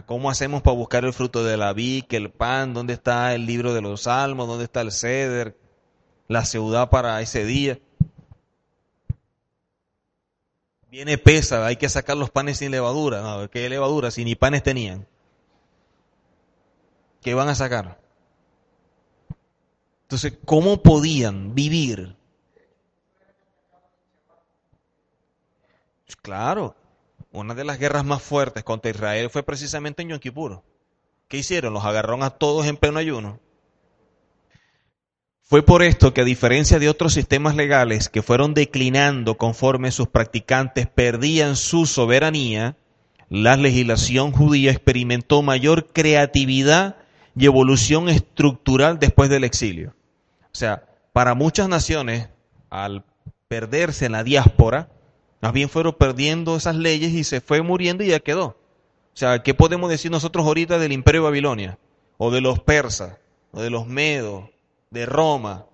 [0.04, 2.74] ¿Cómo hacemos para buscar el fruto de la vid, el pan?
[2.74, 4.46] ¿Dónde está el libro de los salmos?
[4.46, 5.56] ¿Dónde está el ceder?
[6.28, 7.78] La ciudad para ese día.
[10.90, 13.22] Viene pesa, hay que sacar los panes sin levadura.
[13.22, 14.10] No, ¿qué levadura?
[14.10, 15.06] Si ni panes tenían.
[17.22, 18.00] ¿Qué van a sacar?
[20.02, 22.16] Entonces, ¿cómo podían vivir?
[26.06, 26.74] Pues claro,
[27.30, 30.60] una de las guerras más fuertes contra Israel fue precisamente en Yom.
[31.28, 31.72] ¿Qué hicieron?
[31.72, 33.38] Los agarraron a todos en pleno ayuno.
[35.50, 40.06] Fue por esto que a diferencia de otros sistemas legales que fueron declinando conforme sus
[40.06, 42.76] practicantes perdían su soberanía,
[43.28, 46.98] la legislación judía experimentó mayor creatividad
[47.34, 49.96] y evolución estructural después del exilio.
[50.44, 52.28] O sea, para muchas naciones,
[52.68, 53.04] al
[53.48, 54.88] perderse en la diáspora,
[55.40, 58.46] más bien fueron perdiendo esas leyes y se fue muriendo y ya quedó.
[58.46, 58.56] O
[59.16, 61.78] sea, ¿qué podemos decir nosotros ahorita del imperio de Babilonia?
[62.22, 63.16] o de los persas,
[63.50, 64.50] o de los medos,
[64.90, 65.66] de Roma,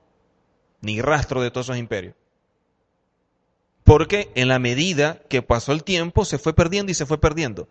[0.82, 2.14] ni rastro de todos esos imperios.
[3.82, 7.66] Porque en la medida que pasó el tiempo se fue perdiendo y se fue perdiendo.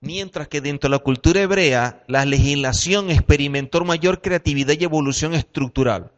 [0.00, 6.10] Mientras que dentro de la cultura hebrea la legislación experimentó mayor creatividad y evolución estructural.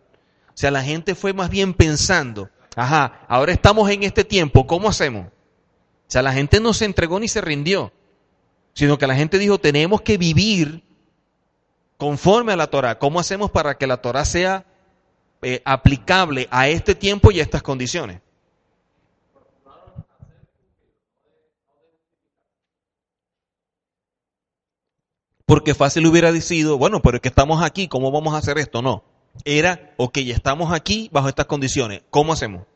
[0.49, 4.89] O sea, la gente fue más bien pensando, ajá, ahora estamos en este tiempo, ¿cómo
[4.89, 5.27] hacemos?
[5.27, 7.93] O sea, la gente no se entregó ni se rindió,
[8.75, 10.83] sino que la gente dijo, tenemos que vivir
[11.99, 12.99] conforme a la Torah.
[12.99, 14.67] ¿Cómo hacemos para que la Torah sea
[15.43, 18.21] eh, aplicable a este tiempo y a estas condiciones?
[25.45, 28.81] Porque fácil hubiera sido, bueno, pero es que estamos aquí, ¿cómo vamos a hacer esto?
[28.81, 29.05] No.
[29.45, 32.67] Era, ok, estamos aquí bajo estas condiciones, ¿cómo hacemos?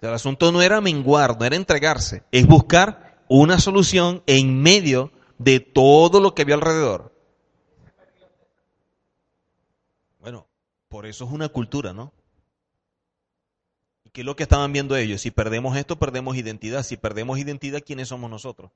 [0.00, 5.60] El asunto no era menguar, no era entregarse, es buscar una solución en medio de
[5.60, 7.12] todo lo que había alrededor.
[10.20, 10.46] Bueno,
[10.88, 12.12] por eso es una cultura, ¿no?
[14.04, 15.20] ¿Y qué es lo que estaban viendo ellos?
[15.20, 16.82] Si perdemos esto, perdemos identidad.
[16.82, 18.70] Si perdemos identidad, ¿quiénes somos nosotros?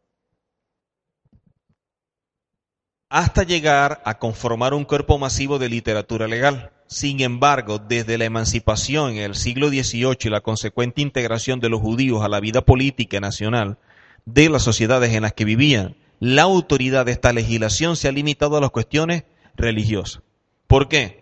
[3.10, 6.70] hasta llegar a conformar un cuerpo masivo de literatura legal.
[6.86, 11.80] Sin embargo, desde la emancipación en el siglo XVIII y la consecuente integración de los
[11.80, 13.78] judíos a la vida política nacional
[14.26, 18.56] de las sociedades en las que vivían, la autoridad de esta legislación se ha limitado
[18.56, 19.24] a las cuestiones
[19.56, 20.22] religiosas.
[20.68, 21.19] ¿Por qué?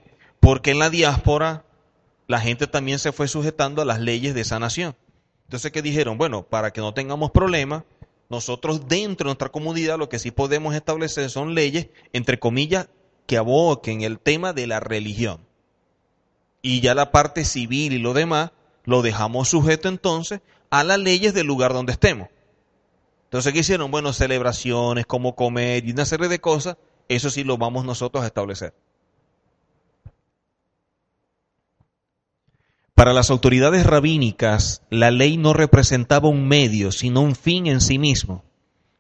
[0.48, 1.66] Porque en la diáspora
[2.26, 4.96] la gente también se fue sujetando a las leyes de esa nación.
[5.44, 6.16] Entonces, ¿qué dijeron?
[6.16, 7.82] Bueno, para que no tengamos problemas,
[8.30, 12.88] nosotros dentro de nuestra comunidad lo que sí podemos establecer son leyes, entre comillas,
[13.26, 15.46] que aboquen el tema de la religión.
[16.62, 18.52] Y ya la parte civil y lo demás
[18.84, 22.28] lo dejamos sujeto entonces a las leyes del lugar donde estemos.
[23.24, 23.90] Entonces, ¿qué hicieron?
[23.90, 26.78] Bueno, celebraciones, cómo comer y una serie de cosas,
[27.10, 28.72] eso sí lo vamos nosotros a establecer.
[32.98, 37.96] Para las autoridades rabínicas, la ley no representaba un medio, sino un fin en sí
[37.96, 38.42] mismo.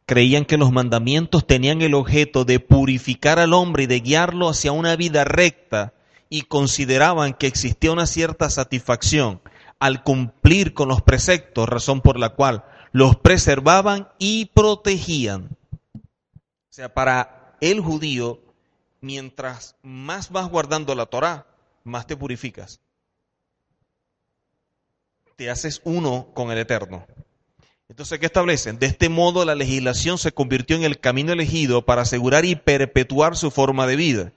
[0.06, 4.70] Creían que los mandamientos tenían el objeto de purificar al hombre y de guiarlo hacia
[4.70, 5.94] una vida recta
[6.28, 9.40] y consideraban que existía una cierta satisfacción
[9.80, 15.56] al cumplir con los preceptos, razón por la cual los preservaban y protegían.
[15.96, 18.38] O sea, para el judío,
[19.00, 21.48] mientras más vas guardando la Torah,
[21.82, 22.80] más te purificas
[25.38, 27.06] te haces uno con el Eterno.
[27.88, 28.80] Entonces, ¿qué establecen?
[28.80, 33.36] De este modo, la legislación se convirtió en el camino elegido para asegurar y perpetuar
[33.36, 34.32] su forma de vida.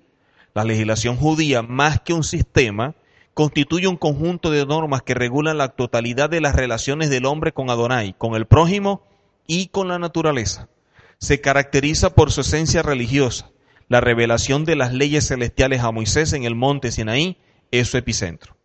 [0.53, 2.93] La legislación judía, más que un sistema,
[3.33, 7.71] constituye un conjunto de normas que regulan la totalidad de las relaciones del hombre con
[7.71, 9.03] Adonai, con el prójimo
[9.47, 10.69] y con la naturaleza.
[11.17, 13.49] Se caracteriza por su esencia religiosa.
[13.87, 17.39] La revelación de las leyes celestiales a Moisés en el monte Sinaí
[17.71, 18.55] es su epicentro.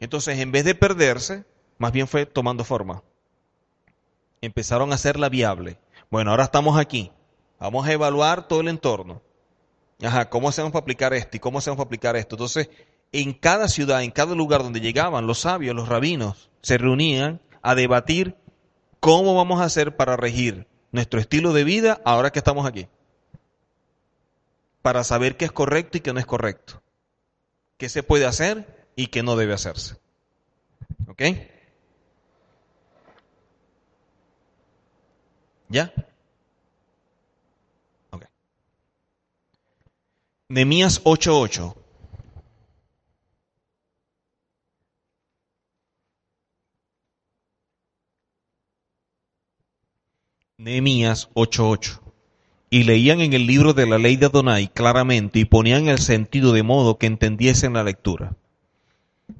[0.00, 1.44] Entonces, en vez de perderse,
[1.78, 3.02] más bien fue tomando forma.
[4.40, 5.78] Empezaron a hacerla viable.
[6.10, 7.10] Bueno, ahora estamos aquí.
[7.58, 9.22] Vamos a evaluar todo el entorno.
[10.02, 11.36] Ajá, ¿cómo hacemos para aplicar esto?
[11.36, 12.36] ¿Y cómo hacemos para aplicar esto?
[12.36, 12.70] Entonces,
[13.12, 17.74] en cada ciudad, en cada lugar donde llegaban los sabios, los rabinos, se reunían a
[17.74, 18.36] debatir
[19.00, 22.88] cómo vamos a hacer para regir nuestro estilo de vida ahora que estamos aquí.
[24.82, 26.80] Para saber qué es correcto y qué no es correcto.
[27.76, 29.96] Qué se puede hacer y qué no debe hacerse.
[31.08, 31.22] ¿Ok?
[35.68, 35.92] ¿Ya?
[38.10, 38.24] Ok.
[40.48, 41.74] Nemías 8:8.
[50.56, 52.00] Nehemías 8:8.
[52.70, 56.52] Y leían en el libro de la ley de Adonai claramente y ponían el sentido
[56.52, 58.36] de modo que entendiesen la lectura.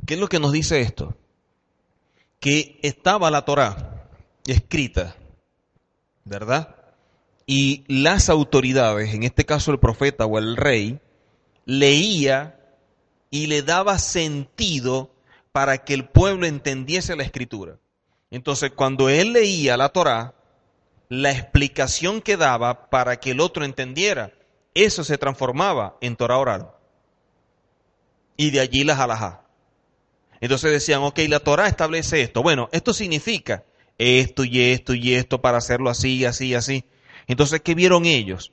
[0.07, 1.17] ¿Qué es lo que nos dice esto?
[2.41, 4.09] Que estaba la Torah
[4.47, 5.17] escrita
[6.29, 6.77] ¿verdad?
[7.47, 11.01] Y las autoridades, en este caso el profeta o el rey,
[11.65, 12.61] leía
[13.31, 15.11] y le daba sentido
[15.53, 17.79] para que el pueblo entendiese la escritura.
[18.31, 20.35] Entonces, cuando él leía la Torá,
[21.09, 24.33] la explicación que daba para que el otro entendiera,
[24.75, 26.71] eso se transformaba en Torah oral.
[28.37, 29.45] Y de allí las alajá.
[30.41, 32.43] Entonces decían, ok, la Torah establece esto.
[32.43, 33.65] Bueno, esto significa
[33.99, 36.85] esto y esto y esto para hacerlo así, así, así.
[37.27, 38.53] Entonces, ¿qué vieron ellos?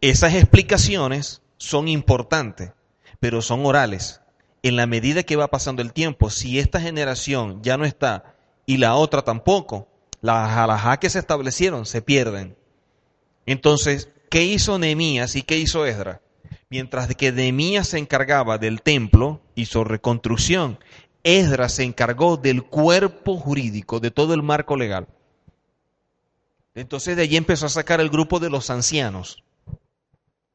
[0.00, 2.72] Esas explicaciones son importantes,
[3.20, 4.20] pero son orales.
[4.62, 8.34] En la medida que va pasando el tiempo, si esta generación ya no está
[8.66, 9.88] y la otra tampoco,
[10.20, 12.56] las alajá que se establecieron se pierden.
[13.46, 16.20] Entonces, ¿qué hizo Nehemías y qué hizo Esdra?
[16.68, 20.80] Mientras que Nehemías se encargaba del templo y su reconstrucción,
[21.26, 25.08] Esdras se encargó del cuerpo jurídico, de todo el marco legal.
[26.76, 29.42] Entonces de allí empezó a sacar el grupo de los ancianos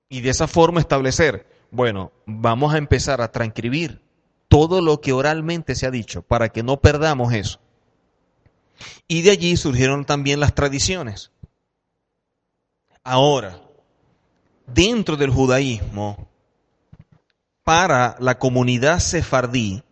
[0.07, 4.01] y de esa forma establecer, bueno, vamos a empezar a transcribir
[4.47, 7.59] todo lo que oralmente se ha dicho para que no perdamos eso.
[9.09, 11.31] Y de allí surgieron también las tradiciones.
[13.03, 13.61] Ahora,
[14.67, 16.29] dentro del judaísmo,
[17.65, 19.83] para la comunidad sefardí,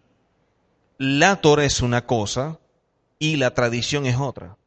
[1.00, 2.60] la Torah es una cosa
[3.20, 4.58] y la tradición es otra.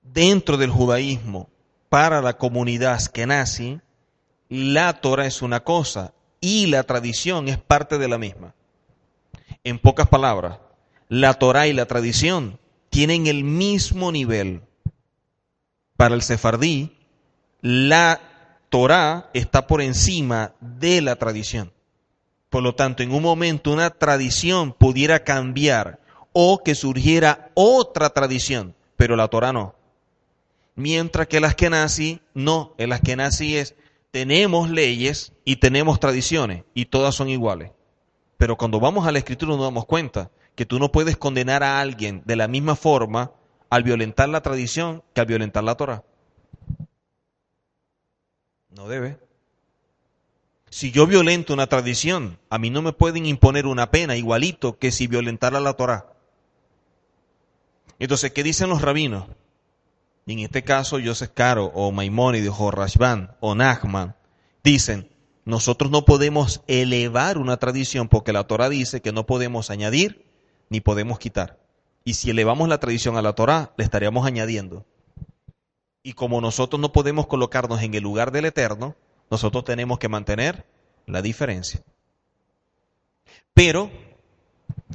[0.00, 1.50] Dentro del judaísmo,
[1.88, 3.80] para la comunidad nazi,
[4.48, 8.54] la Torah es una cosa y la tradición es parte de la misma.
[9.64, 10.60] En pocas palabras,
[11.08, 14.62] la Torah y la tradición tienen el mismo nivel.
[15.96, 16.96] Para el sefardí,
[17.62, 18.20] la
[18.68, 21.72] Torah está por encima de la tradición.
[22.56, 26.00] Por lo tanto, en un momento una tradición pudiera cambiar
[26.32, 29.74] o que surgiera otra tradición, pero la Torah no.
[30.74, 33.74] Mientras que el Askenazi no, el Askenazi es
[34.10, 37.72] tenemos leyes y tenemos tradiciones y todas son iguales.
[38.38, 41.78] Pero cuando vamos a la escritura nos damos cuenta que tú no puedes condenar a
[41.78, 43.32] alguien de la misma forma
[43.68, 46.04] al violentar la tradición que al violentar la Torah.
[48.70, 49.25] No debe.
[50.76, 54.92] Si yo violento una tradición, a mí no me pueden imponer una pena igualito que
[54.92, 56.12] si violentara la Torah.
[57.98, 59.24] Entonces, ¿qué dicen los rabinos?
[60.26, 64.16] en este caso Joseph Caro o Maimónides o Rashban o Nachman
[64.62, 65.08] dicen,
[65.46, 70.26] nosotros no podemos elevar una tradición porque la Torah dice que no podemos añadir
[70.68, 71.58] ni podemos quitar.
[72.04, 74.84] Y si elevamos la tradición a la Torah, le estaríamos añadiendo.
[76.02, 78.94] Y como nosotros no podemos colocarnos en el lugar del Eterno,
[79.30, 80.64] nosotros tenemos que mantener
[81.06, 81.80] la diferencia.
[83.54, 83.90] Pero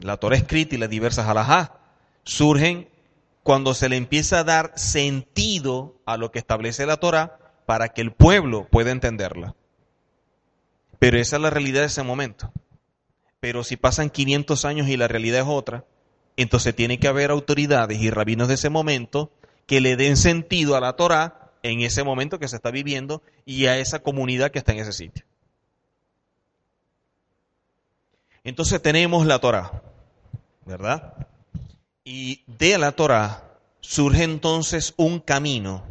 [0.01, 1.79] la Torah escrita y las diversas alajá
[2.23, 2.89] surgen
[3.43, 8.01] cuando se le empieza a dar sentido a lo que establece la Torah para que
[8.01, 9.55] el pueblo pueda entenderla.
[10.99, 12.51] Pero esa es la realidad de ese momento.
[13.39, 15.85] Pero si pasan 500 años y la realidad es otra,
[16.37, 19.31] entonces tiene que haber autoridades y rabinos de ese momento
[19.65, 23.65] que le den sentido a la Torah en ese momento que se está viviendo y
[23.67, 25.25] a esa comunidad que está en ese sitio.
[28.43, 29.83] Entonces tenemos la Torah,
[30.65, 31.27] ¿verdad?
[32.03, 33.51] Y de la Torah
[33.81, 35.83] surge entonces un camino.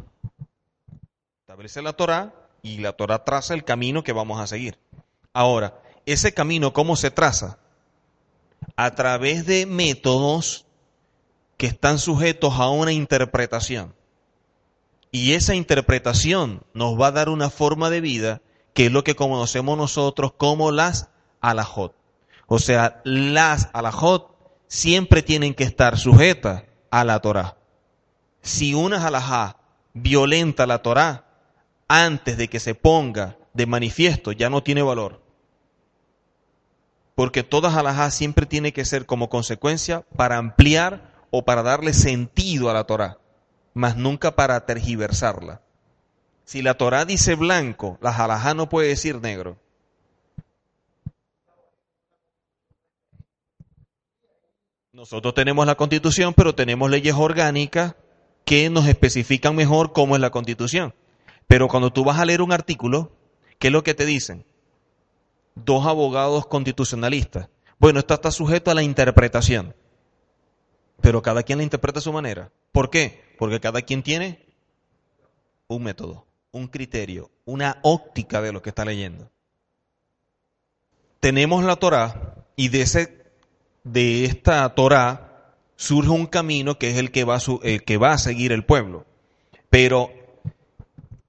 [1.41, 4.77] Establece la Torah y la Torah traza el camino que vamos a seguir.
[5.33, 7.57] Ahora, ese camino, ¿cómo se traza?
[8.75, 10.65] A través de métodos
[11.57, 13.93] que están sujetos a una interpretación.
[15.11, 18.41] Y esa interpretación nos va a dar una forma de vida
[18.73, 21.09] que es lo que conocemos nosotros como las
[21.41, 21.93] alajot.
[22.47, 24.33] O sea, las alajot
[24.67, 27.57] siempre tienen que estar sujetas a la Torah.
[28.41, 29.57] Si una alajá
[29.93, 31.25] violenta la Torah
[31.89, 35.21] antes de que se ponga de manifiesto, ya no tiene valor.
[37.15, 42.69] Porque todas alajás siempre tiene que ser como consecuencia para ampliar o para darle sentido
[42.69, 43.20] a la Torah
[43.73, 45.61] mas nunca para tergiversarla.
[46.45, 49.57] Si la Torah dice blanco, la halajá no puede decir negro.
[54.91, 57.95] Nosotros tenemos la constitución, pero tenemos leyes orgánicas
[58.43, 60.93] que nos especifican mejor cómo es la constitución.
[61.47, 63.11] Pero cuando tú vas a leer un artículo,
[63.57, 64.45] ¿qué es lo que te dicen?
[65.55, 67.49] Dos abogados constitucionalistas.
[67.79, 69.73] Bueno, esto está sujeto a la interpretación.
[71.01, 72.51] Pero cada quien la interpreta a su manera.
[72.71, 73.23] ¿Por qué?
[73.41, 74.37] Porque cada quien tiene
[75.67, 79.31] un método, un criterio, una óptica de lo que está leyendo.
[81.19, 83.25] Tenemos la Torá y de, ese,
[83.83, 88.13] de esta Torá surge un camino que es el que, va a el que va
[88.13, 89.07] a seguir el pueblo.
[89.71, 90.11] Pero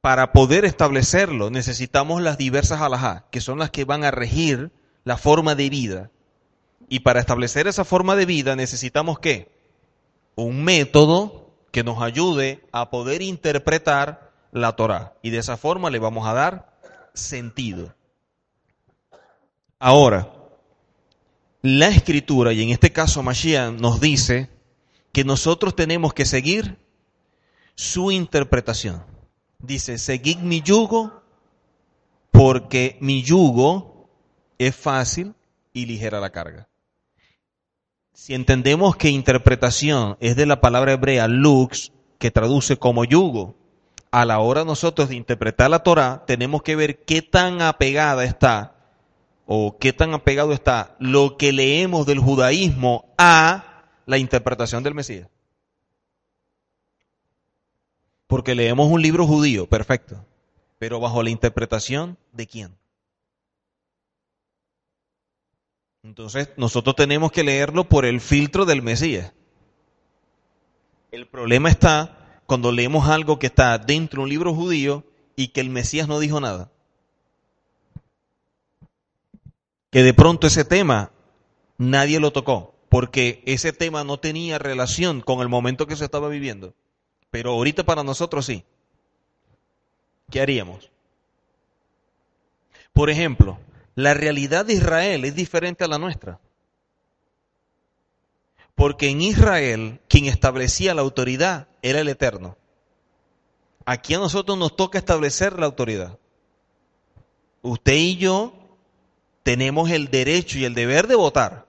[0.02, 4.70] para poder establecerlo necesitamos las diversas alajá, que son las que van a regir
[5.04, 6.10] la forma de vida.
[6.90, 9.50] Y para establecer esa forma de vida necesitamos qué?
[10.34, 11.41] Un método
[11.72, 15.14] que nos ayude a poder interpretar la Torah.
[15.22, 16.78] Y de esa forma le vamos a dar
[17.14, 17.94] sentido.
[19.80, 20.32] Ahora,
[21.62, 24.50] la escritura, y en este caso Mashiach, nos dice
[25.12, 26.78] que nosotros tenemos que seguir
[27.74, 29.04] su interpretación.
[29.58, 31.22] Dice, seguid mi yugo
[32.30, 34.10] porque mi yugo
[34.58, 35.34] es fácil
[35.72, 36.68] y ligera la carga.
[38.12, 43.56] Si entendemos que interpretación es de la palabra hebrea lux, que traduce como yugo,
[44.10, 48.76] a la hora nosotros de interpretar la Torah, tenemos que ver qué tan apegada está
[49.46, 55.28] o qué tan apegado está lo que leemos del judaísmo a la interpretación del Mesías.
[58.26, 60.24] Porque leemos un libro judío, perfecto,
[60.78, 62.81] pero bajo la interpretación de quién.
[66.02, 69.32] Entonces nosotros tenemos que leerlo por el filtro del Mesías.
[71.12, 75.04] El problema está cuando leemos algo que está dentro de un libro judío
[75.36, 76.70] y que el Mesías no dijo nada.
[79.90, 81.12] Que de pronto ese tema
[81.78, 86.28] nadie lo tocó, porque ese tema no tenía relación con el momento que se estaba
[86.28, 86.74] viviendo.
[87.30, 88.64] Pero ahorita para nosotros sí.
[90.30, 90.90] ¿Qué haríamos?
[92.92, 93.58] Por ejemplo,
[93.94, 96.40] la realidad de Israel es diferente a la nuestra.
[98.74, 102.56] Porque en Israel quien establecía la autoridad era el Eterno.
[103.84, 106.18] Aquí a nosotros nos toca establecer la autoridad.
[107.62, 108.54] Usted y yo
[109.42, 111.66] tenemos el derecho y el deber de votar.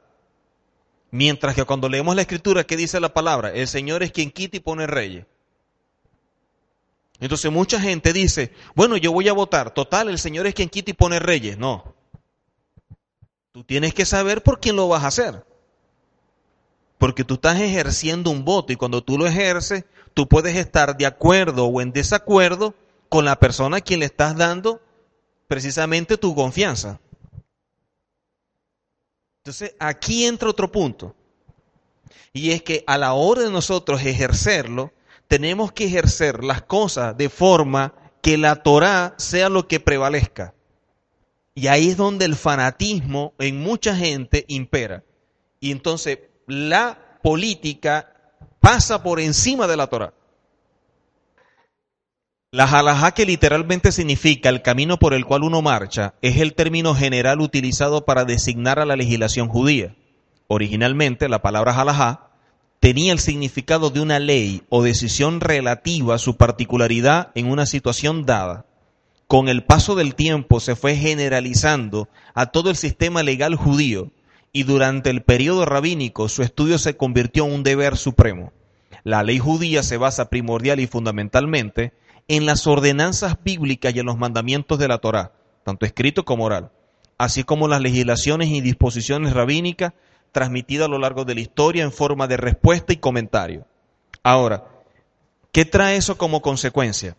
[1.11, 3.51] Mientras que cuando leemos la escritura, ¿qué dice la palabra?
[3.51, 5.25] El Señor es quien quita y pone reyes.
[7.19, 9.73] Entonces mucha gente dice, bueno, yo voy a votar.
[9.73, 11.57] Total, el Señor es quien quita y pone reyes.
[11.57, 11.93] No.
[13.53, 15.45] Tú tienes que saber por quién lo vas a hacer.
[16.97, 19.85] Porque tú estás ejerciendo un voto y cuando tú lo ejerces,
[20.15, 22.73] tú puedes estar de acuerdo o en desacuerdo
[23.09, 24.81] con la persona a quien le estás dando
[25.47, 26.99] precisamente tu confianza.
[29.43, 31.15] Entonces, aquí entra otro punto.
[32.31, 34.91] Y es que a la hora de nosotros ejercerlo,
[35.27, 37.93] tenemos que ejercer las cosas de forma
[38.23, 40.55] que la Torah sea lo que prevalezca.
[41.55, 45.03] Y ahí es donde el fanatismo en mucha gente impera.
[45.59, 48.11] Y entonces la política
[48.59, 50.13] pasa por encima de la Torah.
[52.51, 56.93] La halajá, que literalmente significa el camino por el cual uno marcha, es el término
[56.93, 59.95] general utilizado para designar a la legislación judía.
[60.47, 62.29] Originalmente, la palabra halajá
[62.79, 68.25] tenía el significado de una ley o decisión relativa a su particularidad en una situación
[68.25, 68.67] dada
[69.33, 74.11] con el paso del tiempo se fue generalizando a todo el sistema legal judío
[74.51, 78.53] y durante el periodo rabínico su estudio se convirtió en un deber supremo.
[79.03, 81.93] La ley judía se basa primordial y fundamentalmente
[82.27, 85.31] en las ordenanzas bíblicas y en los mandamientos de la Torá,
[85.63, 86.69] tanto escrito como oral,
[87.17, 89.93] así como las legislaciones y disposiciones rabínicas
[90.31, 93.65] transmitidas a lo largo de la historia en forma de respuesta y comentario.
[94.21, 94.65] Ahora,
[95.51, 97.17] ¿qué trae eso como consecuencia?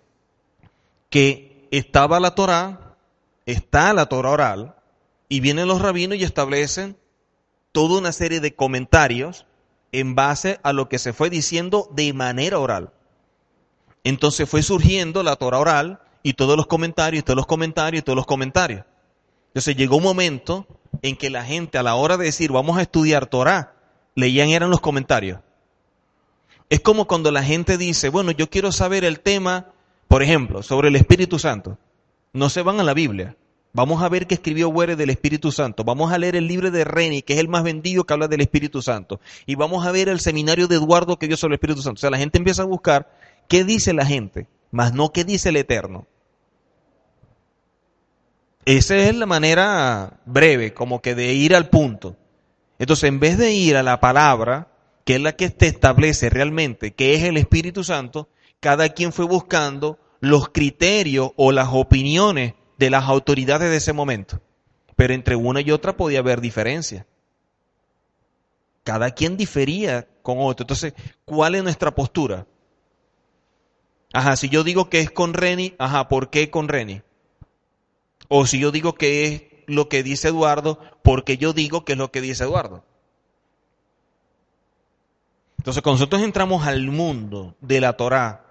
[1.11, 2.97] Que estaba la Torá,
[3.47, 4.75] está la Torá oral,
[5.29, 6.97] y vienen los rabinos y establecen
[7.73, 9.47] toda una serie de comentarios
[9.91, 12.93] en base a lo que se fue diciendo de manera oral.
[14.05, 18.27] Entonces fue surgiendo la Torah oral y todos los comentarios, todos los comentarios, todos los
[18.27, 18.85] comentarios.
[19.49, 20.67] Entonces llegó un momento
[21.03, 23.75] en que la gente a la hora de decir vamos a estudiar Torah,
[24.15, 25.41] leían eran los comentarios.
[26.71, 29.74] Es como cuando la gente dice, bueno, yo quiero saber el tema
[30.15, 31.77] por ejemplo, sobre el Espíritu Santo.
[32.32, 33.36] No se van a la Biblia.
[33.73, 35.82] Vamos a ver qué escribió Were del Espíritu Santo.
[35.82, 38.41] Vamos a leer el libro de Reni, que es el más vendido que habla del
[38.41, 39.20] Espíritu Santo.
[39.45, 41.99] Y vamos a ver el seminario de Eduardo que dio sobre el Espíritu Santo.
[41.99, 43.11] O sea, la gente empieza a buscar
[43.49, 46.07] qué dice la gente, más no qué dice el Eterno.
[48.66, 52.15] Esa es la manera breve, como que de ir al punto.
[52.78, 54.69] Entonces, en vez de ir a la palabra,
[55.05, 58.28] que es la que te establece realmente qué es el Espíritu Santo,
[58.61, 64.41] cada quien fue buscando los criterios o las opiniones de las autoridades de ese momento.
[64.97, 67.07] Pero entre una y otra podía haber diferencia.
[68.85, 70.65] Cada quien difería con otro.
[70.65, 70.95] Entonces,
[71.25, 72.47] ¿cuál es nuestra postura?
[74.13, 77.03] Ajá, si yo digo que es con Reni, ajá, ¿por qué con Reni?
[78.29, 81.93] O si yo digo que es lo que dice Eduardo, ¿por qué yo digo que
[81.93, 82.85] es lo que dice Eduardo?
[85.59, 88.44] Entonces, cuando nosotros entramos al mundo de la Torá,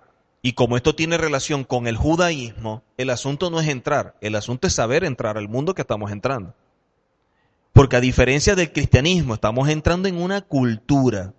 [0.45, 4.68] y como esto tiene relación con el judaísmo, el asunto no es entrar, el asunto
[4.68, 6.53] es saber entrar al mundo que estamos entrando.
[7.72, 11.34] Porque a diferencia del cristianismo, estamos entrando en una cultura.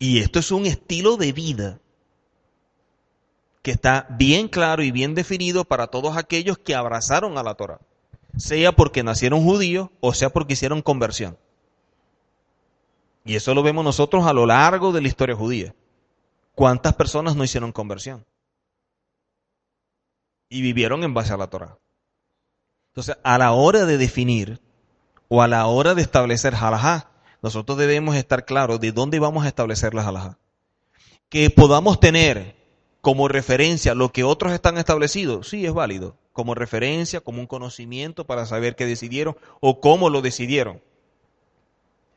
[0.00, 1.78] Y esto es un estilo de vida
[3.62, 7.78] que está bien claro y bien definido para todos aquellos que abrazaron a la Torah,
[8.36, 11.38] sea porque nacieron judíos o sea porque hicieron conversión.
[13.24, 15.72] Y eso lo vemos nosotros a lo largo de la historia judía.
[16.54, 18.24] ¿Cuántas personas no hicieron conversión?
[20.48, 21.78] Y vivieron en base a la Torah.
[22.88, 24.60] Entonces, a la hora de definir
[25.28, 27.10] o a la hora de establecer halajá,
[27.42, 30.38] nosotros debemos estar claros de dónde vamos a establecer las halajá.
[31.28, 32.54] Que podamos tener
[33.00, 38.24] como referencia lo que otros están establecidos, sí es válido, como referencia, como un conocimiento
[38.24, 40.80] para saber qué decidieron o cómo lo decidieron.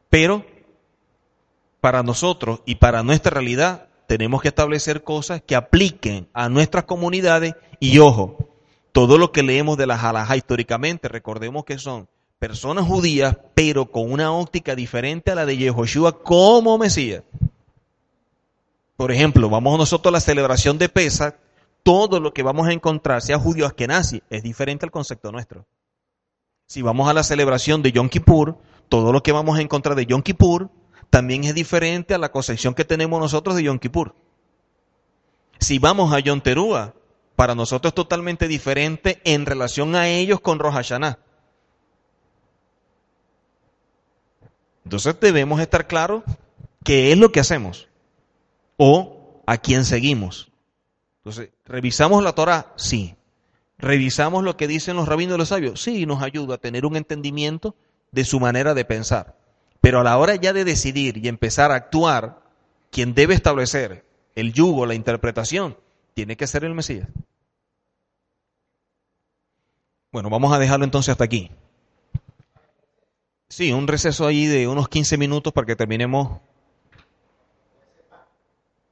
[0.09, 0.45] Pero
[1.81, 7.55] para nosotros y para nuestra realidad tenemos que establecer cosas que apliquen a nuestras comunidades
[7.79, 8.37] y ojo,
[8.93, 12.07] todo lo que leemos de la halajá históricamente, recordemos que son
[12.39, 17.23] personas judías, pero con una óptica diferente a la de Yehoshua como Mesías.
[18.95, 21.35] Por ejemplo, vamos nosotros a la celebración de Pesach,
[21.83, 25.65] todo lo que vamos a encontrar, sea judío o nazi, es diferente al concepto nuestro.
[26.65, 28.57] Si vamos a la celebración de Yom Kippur,
[28.89, 30.69] todo lo que vamos a encontrar de Yom Kippur
[31.09, 34.15] también es diferente a la concepción que tenemos nosotros de Yom Kippur.
[35.59, 36.93] Si vamos a Yom Teruah,
[37.35, 41.19] para nosotros es totalmente diferente en relación a ellos con Rosh Hashanah.
[44.83, 46.23] Entonces debemos estar claros
[46.83, 47.87] qué es lo que hacemos
[48.77, 50.51] o a quién seguimos.
[51.17, 52.73] Entonces, ¿revisamos la Torah?
[52.77, 53.15] Sí.
[53.77, 55.81] ¿Revisamos lo que dicen los rabinos de los sabios?
[55.81, 57.75] Sí, nos ayuda a tener un entendimiento
[58.11, 59.35] de su manera de pensar.
[59.81, 62.41] Pero a la hora ya de decidir y empezar a actuar,
[62.91, 64.05] quien debe establecer
[64.35, 65.77] el yugo, la interpretación,
[66.13, 67.07] tiene que ser el Mesías.
[70.11, 71.51] Bueno, vamos a dejarlo entonces hasta aquí.
[73.49, 76.39] Sí, un receso ahí de unos 15 minutos para que terminemos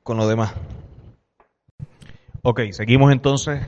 [0.03, 0.53] con lo demás.
[2.41, 3.67] Ok, seguimos entonces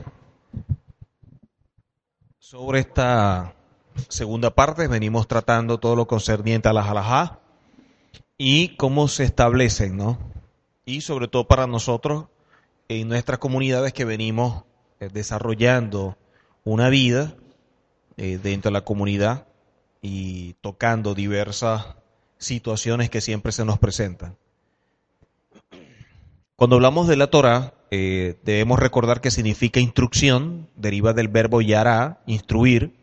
[2.38, 3.54] sobre esta
[4.08, 4.88] segunda parte.
[4.88, 7.40] Venimos tratando todo lo concerniente a las alajá
[8.36, 10.18] y cómo se establecen, ¿no?
[10.84, 12.26] Y sobre todo para nosotros
[12.88, 14.64] en nuestras comunidades que venimos
[15.00, 16.16] eh, desarrollando
[16.64, 17.34] una vida
[18.16, 19.46] eh, dentro de la comunidad
[20.00, 21.86] y tocando diversas
[22.38, 24.36] situaciones que siempre se nos presentan.
[26.56, 32.20] Cuando hablamos de la Torah, eh, debemos recordar que significa instrucción, deriva del verbo yara,
[32.26, 32.94] instruir,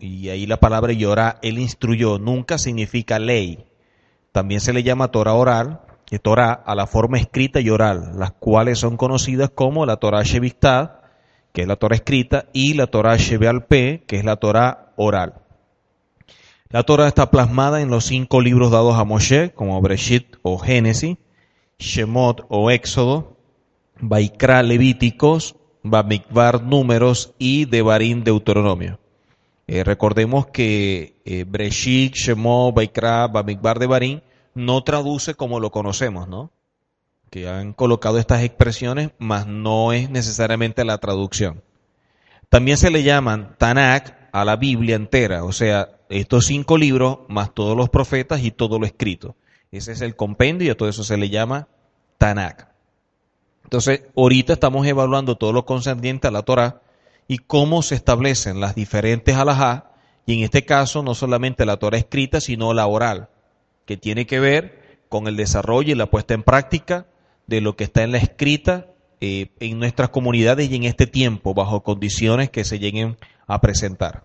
[0.00, 3.66] y ahí la palabra yorá, él instruyó, nunca significa ley.
[4.32, 8.32] También se le llama Torah oral, y Torah a la forma escrita y oral, las
[8.32, 10.92] cuales son conocidas como la Torah Shevistad,
[11.52, 15.34] que es la Torah escrita, y la Torah Shebealpe, que es la Torah oral.
[16.68, 21.16] La Torah está plasmada en los cinco libros dados a Moshe, como Breshit o Génesis,
[21.78, 23.36] Shemot o Éxodo,
[24.00, 28.99] Baikra Levíticos, Bamikvar Números y Devarim Deuteronomio.
[29.72, 34.20] Eh, recordemos que eh, Breshit, Shemot, Baikra, Bamikvar, Devarim
[34.52, 36.50] no traduce como lo conocemos, ¿no?
[37.30, 41.62] Que han colocado estas expresiones, mas no es necesariamente la traducción.
[42.48, 47.54] También se le llaman Tanakh a la Biblia entera, o sea, estos cinco libros más
[47.54, 49.36] todos los profetas y todo lo escrito.
[49.70, 51.68] Ese es el compendio y a todo eso se le llama
[52.18, 52.66] Tanakh.
[53.62, 56.82] Entonces, ahorita estamos evaluando todo lo concerniente a la Torah
[57.30, 59.92] y cómo se establecen las diferentes alajá,
[60.26, 63.28] y en este caso no solamente la Torah escrita, sino la oral,
[63.86, 67.06] que tiene que ver con el desarrollo y la puesta en práctica
[67.46, 68.88] de lo que está en la escrita
[69.20, 73.16] eh, en nuestras comunidades y en este tiempo, bajo condiciones que se lleguen
[73.46, 74.24] a presentar.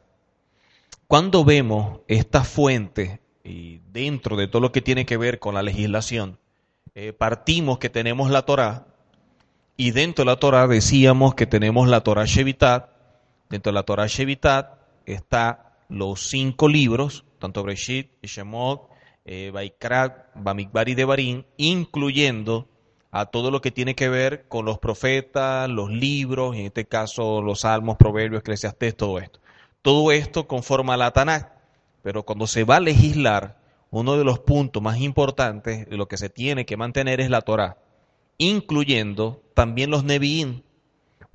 [1.06, 5.62] Cuando vemos estas fuentes y dentro de todo lo que tiene que ver con la
[5.62, 6.40] legislación,
[6.96, 8.88] eh, partimos que tenemos la Torá
[9.78, 12.95] y dentro de la Torá decíamos que tenemos la Torá Shevitat.
[13.50, 18.90] Dentro de la Torá Shevitat está los cinco libros, tanto Breshit, Shemot,
[19.24, 22.68] eh, Baikrat, Bamikbar y Devarim, incluyendo
[23.12, 27.42] a todo lo que tiene que ver con los profetas, los libros, en este caso
[27.42, 29.40] los salmos, proverbios, eclesiastés, todo esto.
[29.82, 31.54] Todo esto conforma la Tanakh.
[32.02, 33.58] Pero cuando se va a legislar,
[33.90, 37.42] uno de los puntos más importantes de lo que se tiene que mantener es la
[37.42, 37.78] Torah,
[38.38, 40.64] incluyendo también los Nevi'im.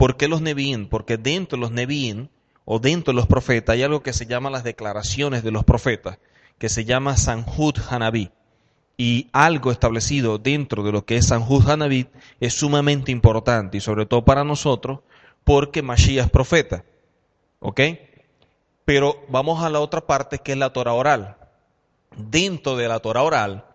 [0.01, 0.89] ¿Por qué los Nevi'im?
[0.89, 2.29] Porque dentro de los Nevi'im
[2.65, 6.19] o dentro de los profetas hay algo que se llama las declaraciones de los profetas,
[6.57, 8.31] que se llama Sanhud Hanabí.
[8.97, 12.07] Y algo establecido dentro de lo que es Sanhud Hanabí
[12.41, 15.01] es sumamente importante y sobre todo para nosotros
[15.45, 16.83] porque Mashiach es profeta.
[17.59, 17.83] ¿Ok?
[18.87, 21.37] Pero vamos a la otra parte que es la Torah oral.
[22.17, 23.67] Dentro de la Torah oral,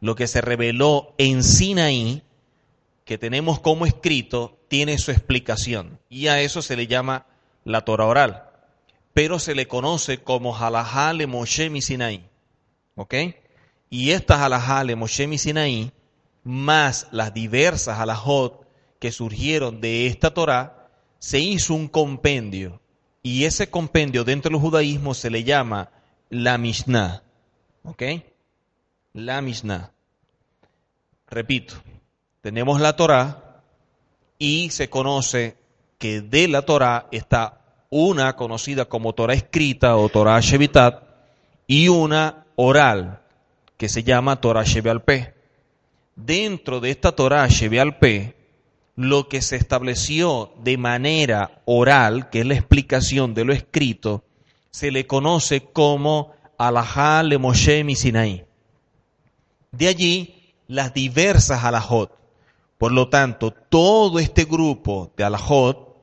[0.00, 2.22] lo que se reveló en Sinaí,
[3.04, 5.98] que tenemos como escrito, tiene su explicación.
[6.08, 7.26] Y a eso se le llama
[7.64, 8.44] la Torah oral.
[9.12, 12.26] Pero se le conoce como Halajá le Moshe mi Sinaí.
[12.96, 13.14] ¿Ok?
[13.90, 15.92] Y estas Halajá le Moshe mi Sinaí,
[16.42, 18.66] más las diversas halajot
[18.98, 22.80] que surgieron de esta Torah, se hizo un compendio
[23.22, 25.90] y ese compendio dentro del judaísmo se le llama
[26.28, 27.22] la Mishnah.
[27.82, 28.02] ¿Ok?
[29.14, 29.92] La Mishnah.
[31.28, 31.74] Repito,
[32.44, 33.62] tenemos la Torah
[34.38, 35.56] y se conoce
[35.96, 41.04] que de la Torah está una conocida como Torah escrita o Torah Shevitat
[41.66, 43.22] y una oral
[43.78, 45.32] que se llama Torah Shevialpe.
[46.16, 48.36] Dentro de esta Torah Shevialpe,
[48.94, 54.22] lo que se estableció de manera oral, que es la explicación de lo escrito,
[54.70, 58.44] se le conoce como Alajá le Moshe Sinai.
[59.72, 62.23] De allí las diversas alajot.
[62.84, 65.96] Por lo tanto, todo este grupo de alajot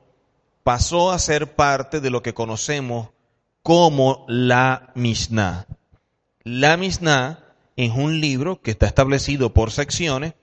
[0.64, 3.10] pasó a ser parte de lo que conocemos
[3.62, 5.68] como la Mishnah.
[6.42, 7.38] La Mishnah
[7.76, 10.34] es un libro que está establecido por secciones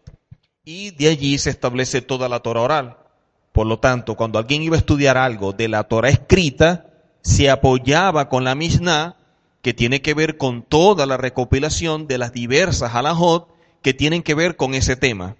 [0.63, 2.97] y de allí se establece toda la Torah oral.
[3.51, 6.85] Por lo tanto, cuando alguien iba a estudiar algo de la Torah escrita,
[7.21, 9.17] se apoyaba con la Mishnah,
[9.61, 13.49] que tiene que ver con toda la recopilación de las diversas halajot
[13.81, 15.35] que tienen que ver con ese tema.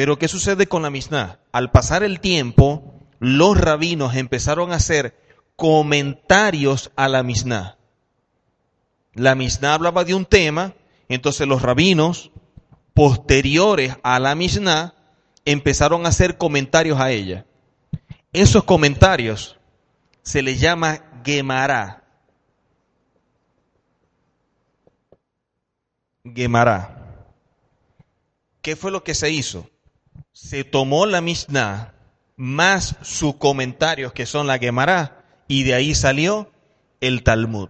[0.00, 1.40] Pero ¿qué sucede con la Mishnah?
[1.52, 5.14] Al pasar el tiempo, los rabinos empezaron a hacer
[5.56, 7.76] comentarios a la Mishnah.
[9.12, 10.72] La Mishnah hablaba de un tema,
[11.10, 12.30] entonces los rabinos
[12.94, 14.94] posteriores a la Mishnah
[15.44, 17.44] empezaron a hacer comentarios a ella.
[18.32, 19.58] Esos comentarios
[20.22, 22.04] se les llama Gemara.
[26.24, 27.26] Gemara.
[28.62, 29.69] ¿Qué fue lo que se hizo?
[30.42, 31.92] Se tomó la Mishnah
[32.34, 36.50] más sus comentarios que son la Gemara y de ahí salió
[37.02, 37.68] el Talmud.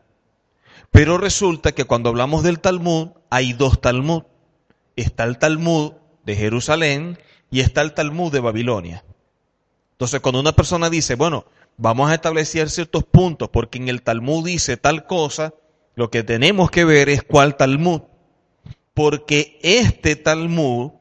[0.92, 4.22] Pero resulta que cuando hablamos del Talmud hay dos Talmud.
[4.94, 5.94] Está el Talmud
[6.24, 7.18] de Jerusalén
[7.50, 9.04] y está el Talmud de Babilonia.
[9.90, 14.46] Entonces cuando una persona dice, bueno, vamos a establecer ciertos puntos porque en el Talmud
[14.46, 15.54] dice tal cosa,
[15.96, 18.02] lo que tenemos que ver es cuál Talmud.
[18.94, 20.92] Porque este Talmud,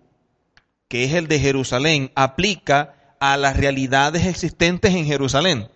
[0.89, 5.69] que es el de Jerusalén, aplica a las realidades existentes en Jerusalén.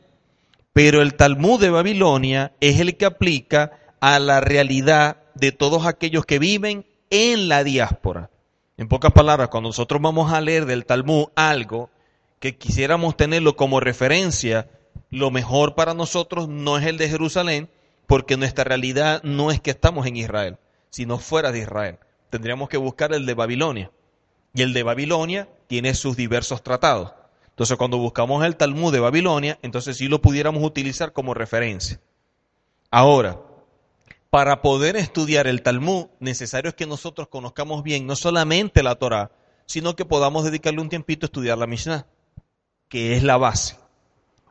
[0.74, 3.72] Pero el Talmud de Babilonia es el que aplica
[4.02, 8.32] a la realidad de todos aquellos que viven en la diáspora.
[8.76, 11.92] En pocas palabras, cuando nosotros vamos a leer del Talmud algo
[12.40, 14.68] que quisiéramos tenerlo como referencia,
[15.12, 17.70] lo mejor para nosotros no es el de Jerusalén,
[18.08, 20.58] porque nuestra realidad no es que estamos en Israel,
[20.90, 22.00] sino fuera de Israel.
[22.32, 23.92] Tendríamos que buscar el de Babilonia.
[24.54, 27.14] Y el de Babilonia tiene sus diversos tratados.
[27.50, 32.00] Entonces, cuando buscamos el Talmud de Babilonia, entonces sí lo pudiéramos utilizar como referencia.
[32.90, 33.40] Ahora,
[34.30, 39.32] para poder estudiar el Talmud, necesario es que nosotros conozcamos bien no solamente la Torah,
[39.66, 42.08] sino que podamos dedicarle un tiempito a estudiar la Mishnah,
[42.90, 43.78] que es la base.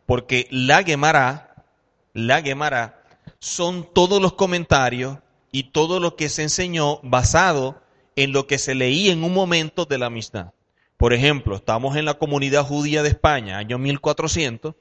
[0.06, 1.64] Porque la Gemara,
[2.12, 3.02] la Gemara,
[3.40, 5.18] son todos los comentarios
[5.50, 7.82] y todo lo que se enseñó basado
[8.16, 10.52] en lo que se leía en un momento de la Mishnah.
[10.96, 14.74] Por ejemplo, estamos en la comunidad judía de España, año 1400,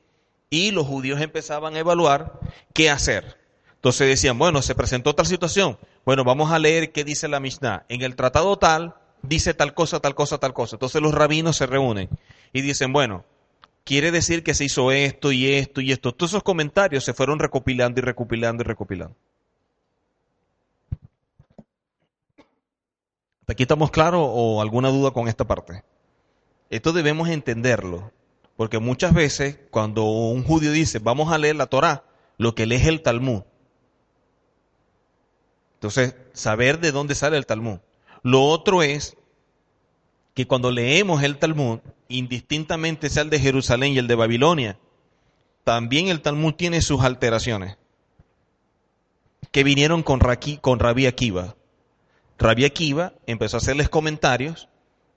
[0.49, 2.40] y los judíos empezaban a evaluar
[2.74, 3.38] qué hacer.
[3.76, 7.86] Entonces decían, bueno, se presentó tal situación, bueno, vamos a leer qué dice la Mishnah.
[7.90, 10.76] En el tratado tal, dice tal cosa, tal cosa, tal cosa.
[10.76, 12.10] Entonces los rabinos se reúnen
[12.53, 13.26] y dicen, bueno,
[13.84, 16.12] quiere decir que se hizo esto y esto y esto.
[16.12, 19.16] Todos esos comentarios se fueron recopilando y recopilando y recopilando.
[23.52, 25.84] ¿Hasta aquí estamos claros o alguna duda con esta parte?
[26.69, 28.14] Esto debemos entenderlo,
[28.56, 32.06] porque muchas veces cuando un judío dice, vamos a leer la Torah,
[32.38, 33.41] lo que lee es el Talmud.
[35.73, 37.80] Entonces, saber de dónde sale el Talmud.
[38.23, 39.18] Lo otro es
[40.34, 44.80] que cuando leemos el Talmud, indistintamente sea el de Jerusalén y el de Babilonia,
[45.65, 47.78] también el Talmud tiene sus alteraciones
[49.52, 50.22] que vinieron con,
[50.61, 51.57] con Rabí Akiva.
[52.41, 54.68] Rabí Akiva empezó a hacerles comentarios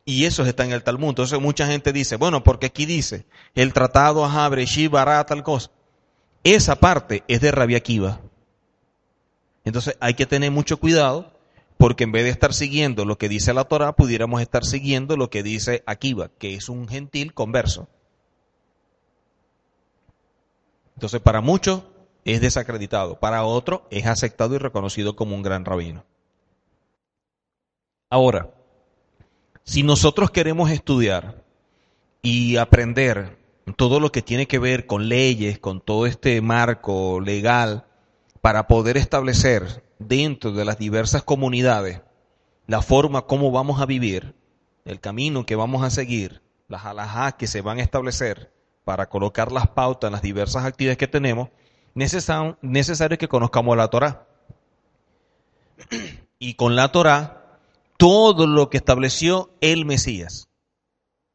[0.05, 1.09] y esos están en el Talmud.
[1.09, 5.71] Entonces mucha gente dice, bueno, porque aquí dice el tratado Ahabre, Shibara, tal cosa.
[6.45, 8.21] Esa parte es de Rabí Akiva.
[9.65, 11.33] Entonces hay que tener mucho cuidado
[11.79, 15.31] porque en vez de estar siguiendo lo que dice la Torah, pudiéramos estar siguiendo lo
[15.31, 17.89] que dice Akiva, que es un gentil converso.
[20.95, 21.83] Entonces, para muchos
[22.25, 26.05] es desacreditado, para otros es aceptado y reconocido como un gran rabino.
[28.15, 28.49] Ahora,
[29.65, 31.43] si nosotros queremos estudiar
[32.23, 33.37] y aprender
[33.77, 37.87] todo lo que tiene que ver con leyes, con todo este marco legal,
[38.41, 42.03] para poder establecer dentro de las diversas comunidades
[42.69, 44.37] la forma como vamos a vivir,
[44.85, 48.53] el camino que vamos a seguir, las alhajas que se van a establecer
[48.85, 51.49] para colocar las pautas en las diversas actividades que tenemos,
[51.95, 54.29] necesario, necesario que conozcamos la Torah.
[56.39, 57.44] Y con la Torah,
[57.97, 60.49] todo lo que estableció el Mesías.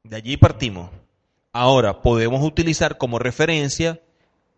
[0.04, 0.90] De allí partimos.
[1.52, 4.02] Ahora, podemos utilizar como referencia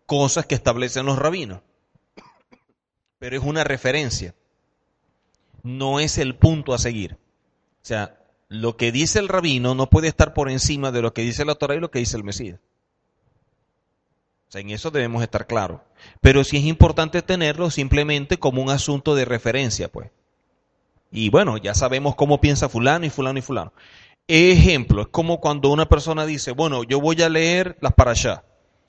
[0.06, 1.62] cosas que establecen los rabinos.
[3.18, 4.34] Pero es una referencia.
[5.62, 7.14] No es el punto a seguir.
[7.14, 8.18] O sea,
[8.48, 11.54] lo que dice el rabino no puede estar por encima de lo que dice la
[11.54, 12.60] Torah y lo que dice el Mesías.
[14.48, 15.80] O sea, en eso debemos estar claros.
[16.20, 20.10] Pero sí es importante tenerlo simplemente como un asunto de referencia, pues.
[21.12, 23.72] Y bueno, ya sabemos cómo piensa fulano y fulano y fulano.
[24.26, 28.44] Ejemplo, es como cuando una persona dice, bueno, yo voy a leer las allá.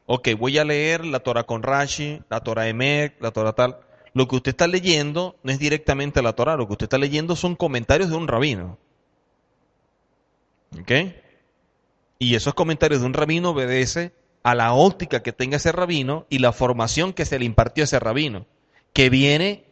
[0.05, 3.77] Ok, voy a leer la Torah con Rashi, la Torah Emek, la Torah tal.
[4.13, 7.35] Lo que usted está leyendo no es directamente la Torah, lo que usted está leyendo
[7.35, 8.77] son comentarios de un rabino.
[10.79, 10.91] ¿Ok?
[12.19, 14.13] Y esos comentarios de un rabino obedece
[14.43, 17.85] a la óptica que tenga ese rabino y la formación que se le impartió a
[17.85, 18.45] ese rabino,
[18.93, 19.65] que viene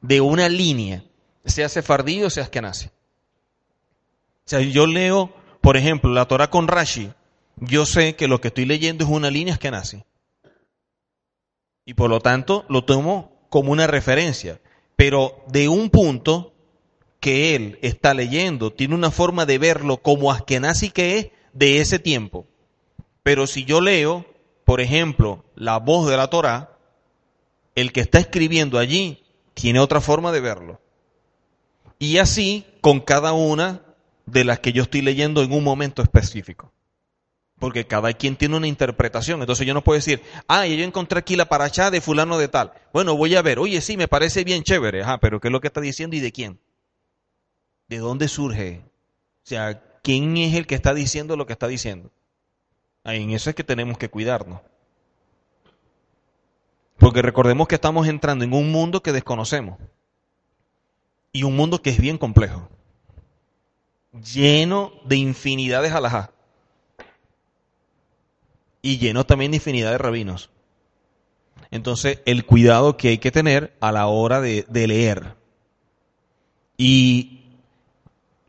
[0.00, 1.04] de una línea,
[1.46, 2.86] sea sefardí o sea nace.
[2.88, 7.10] O sea, yo leo, por ejemplo, la Torah con Rashi,
[7.56, 10.04] yo sé que lo que estoy leyendo es una línea nace.
[11.84, 14.60] Y por lo tanto lo tomo como una referencia.
[14.96, 16.52] Pero de un punto
[17.20, 21.98] que él está leyendo, tiene una forma de verlo como Askenazi que es de ese
[21.98, 22.46] tiempo.
[23.22, 24.26] Pero si yo leo,
[24.64, 26.78] por ejemplo, la voz de la Torah,
[27.74, 29.24] el que está escribiendo allí
[29.54, 30.80] tiene otra forma de verlo.
[31.98, 33.82] Y así con cada una
[34.26, 36.72] de las que yo estoy leyendo en un momento específico.
[37.58, 39.40] Porque cada quien tiene una interpretación.
[39.40, 42.72] Entonces yo no puedo decir, ah, yo encontré aquí la paracha de fulano de tal.
[42.92, 45.02] Bueno, voy a ver, oye, sí, me parece bien chévere.
[45.02, 46.60] Ajá, pero ¿qué es lo que está diciendo y de quién?
[47.88, 48.82] ¿De dónde surge?
[48.84, 52.10] O sea, ¿quién es el que está diciendo lo que está diciendo?
[53.04, 54.60] Ahí en eso es que tenemos que cuidarnos.
[56.98, 59.78] Porque recordemos que estamos entrando en un mundo que desconocemos.
[61.32, 62.68] Y un mundo que es bien complejo
[64.24, 66.30] lleno de infinidad de jalajá
[68.82, 70.50] y lleno también de infinidad de rabinos.
[71.70, 75.34] Entonces, el cuidado que hay que tener a la hora de, leer.
[76.76, 77.40] Y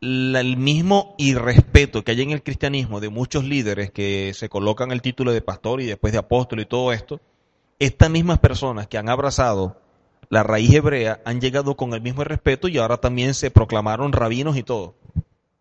[0.00, 5.02] el mismo irrespeto que hay en el cristianismo de muchos líderes que se colocan el
[5.02, 7.20] título de pastor y después de apóstol y todo esto,
[7.80, 9.80] estas mismas personas que han abrazado
[10.30, 14.56] la raíz hebrea han llegado con el mismo respeto y ahora también se proclamaron rabinos
[14.56, 14.94] y todo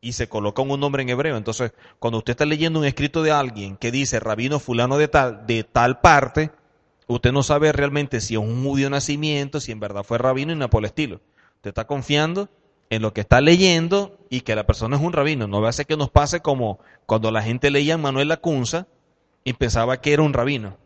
[0.01, 1.37] y se coloca un nombre en hebreo.
[1.37, 5.45] Entonces, cuando usted está leyendo un escrito de alguien que dice rabino fulano de tal,
[5.47, 6.51] de tal parte,
[7.07, 10.55] usted no sabe realmente si es un judío nacimiento, si en verdad fue rabino y
[10.55, 11.21] nada por el estilo.
[11.55, 12.49] Usted está confiando
[12.89, 15.47] en lo que está leyendo y que la persona es un rabino.
[15.47, 18.87] No ser que nos pase como cuando la gente leía a Manuel Lacunza
[19.43, 20.77] y pensaba que era un rabino.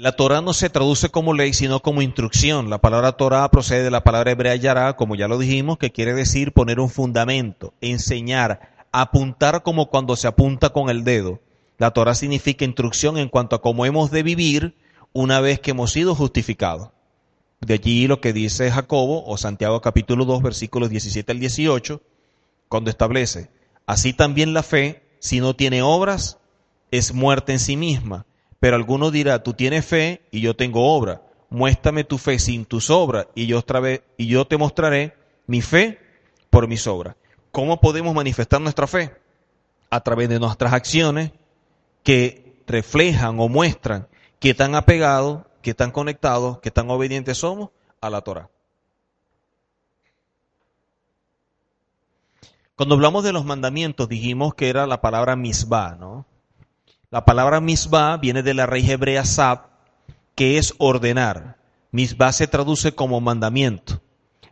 [0.00, 2.70] La Torah no se traduce como ley, sino como instrucción.
[2.70, 6.14] La palabra Torah procede de la palabra hebrea yará, como ya lo dijimos, que quiere
[6.14, 11.40] decir poner un fundamento, enseñar, apuntar como cuando se apunta con el dedo.
[11.76, 14.74] La Torah significa instrucción en cuanto a cómo hemos de vivir
[15.12, 16.88] una vez que hemos sido justificados.
[17.60, 22.00] De allí lo que dice Jacobo o Santiago capítulo 2 versículos 17 al 18,
[22.70, 23.50] cuando establece,
[23.84, 26.38] así también la fe, si no tiene obras,
[26.90, 28.24] es muerte en sí misma.
[28.60, 31.22] Pero alguno dirá, tú tienes fe y yo tengo obra.
[31.48, 35.16] Muéstrame tu fe sin tus obras y yo, otra vez, y yo te mostraré
[35.46, 35.98] mi fe
[36.50, 37.16] por mis obras.
[37.50, 39.16] ¿Cómo podemos manifestar nuestra fe?
[39.88, 41.32] A través de nuestras acciones
[42.04, 44.06] que reflejan o muestran
[44.38, 47.70] qué tan apegados, qué tan conectados, qué tan obedientes somos
[48.00, 48.50] a la Torah.
[52.76, 56.26] Cuando hablamos de los mandamientos dijimos que era la palabra misbah, ¿no?
[57.12, 59.62] La palabra misbah viene de la raíz hebrea sab,
[60.36, 61.56] que es ordenar.
[61.90, 64.00] Misbah se traduce como mandamiento,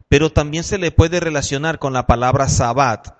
[0.08, 3.14] pero también se le puede relacionar con la palabra sabat,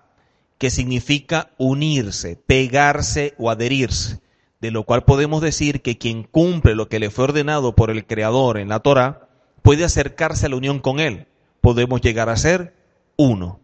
[0.59, 4.21] que significa unirse, pegarse o adherirse,
[4.61, 8.07] de lo cual podemos decir que quien cumple lo que le fue ordenado por el
[8.07, 9.29] Creador en la Torah
[9.63, 11.29] puede acercarse a la unión con Él.
[11.61, 12.75] Podemos llegar a ser
[13.17, 13.61] uno.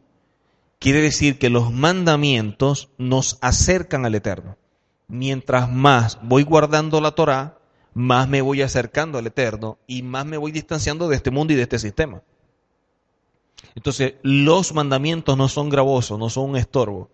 [0.79, 4.57] Quiere decir que los mandamientos nos acercan al Eterno
[5.09, 7.59] mientras más voy guardando la Torah,
[7.95, 11.57] más me voy acercando al Eterno y más me voy distanciando de este mundo y
[11.57, 12.23] de este sistema.
[13.75, 17.11] Entonces, los mandamientos no son gravosos, no son un estorbo,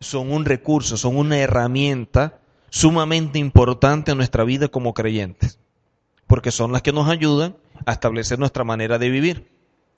[0.00, 2.38] son un recurso, son una herramienta
[2.70, 5.58] sumamente importante en nuestra vida como creyentes,
[6.26, 9.52] porque son las que nos ayudan a establecer nuestra manera de vivir.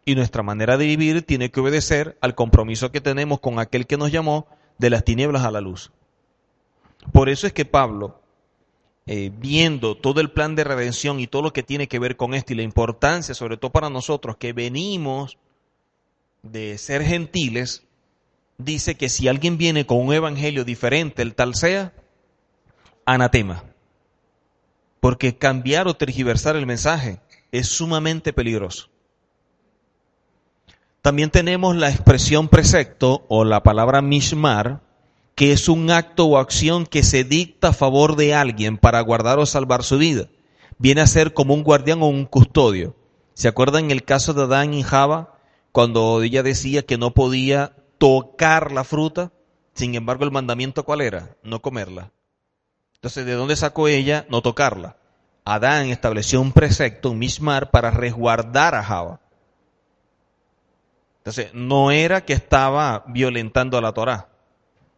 [0.05, 3.97] Y nuestra manera de vivir tiene que obedecer al compromiso que tenemos con aquel que
[3.97, 4.47] nos llamó
[4.78, 5.90] de las tinieblas a la luz.
[7.12, 8.20] Por eso es que Pablo,
[9.07, 12.35] eh, viendo todo el plan de redención y todo lo que tiene que ver con
[12.35, 15.39] esto y la importancia, sobre todo para nosotros que venimos
[16.43, 17.85] de ser gentiles,
[18.59, 21.93] dice que si alguien viene con un evangelio diferente, el tal sea,
[23.05, 23.65] anatema.
[25.01, 27.20] Porque cambiar o tergiversar el mensaje
[27.53, 28.89] es sumamente peligroso.
[31.03, 34.81] También tenemos la expresión precepto o la palabra mishmar,
[35.36, 39.38] que es un acto o acción que se dicta a favor de alguien para guardar
[39.38, 40.28] o salvar su vida.
[40.78, 42.96] Viene a ser como un guardián o un custodio.
[43.34, 45.38] ¿Se acuerdan el caso de Adán y Java?
[45.72, 49.30] Cuando ella decía que no podía tocar la fruta,
[49.74, 51.36] sin embargo el mandamiento cuál era?
[51.42, 52.12] No comerla.
[52.94, 54.96] Entonces, ¿de dónde sacó ella no tocarla?
[55.44, 59.20] Adán estableció un precepto, un mishmar, para resguardar a Java.
[61.18, 64.30] Entonces, no era que estaba violentando a la Torá,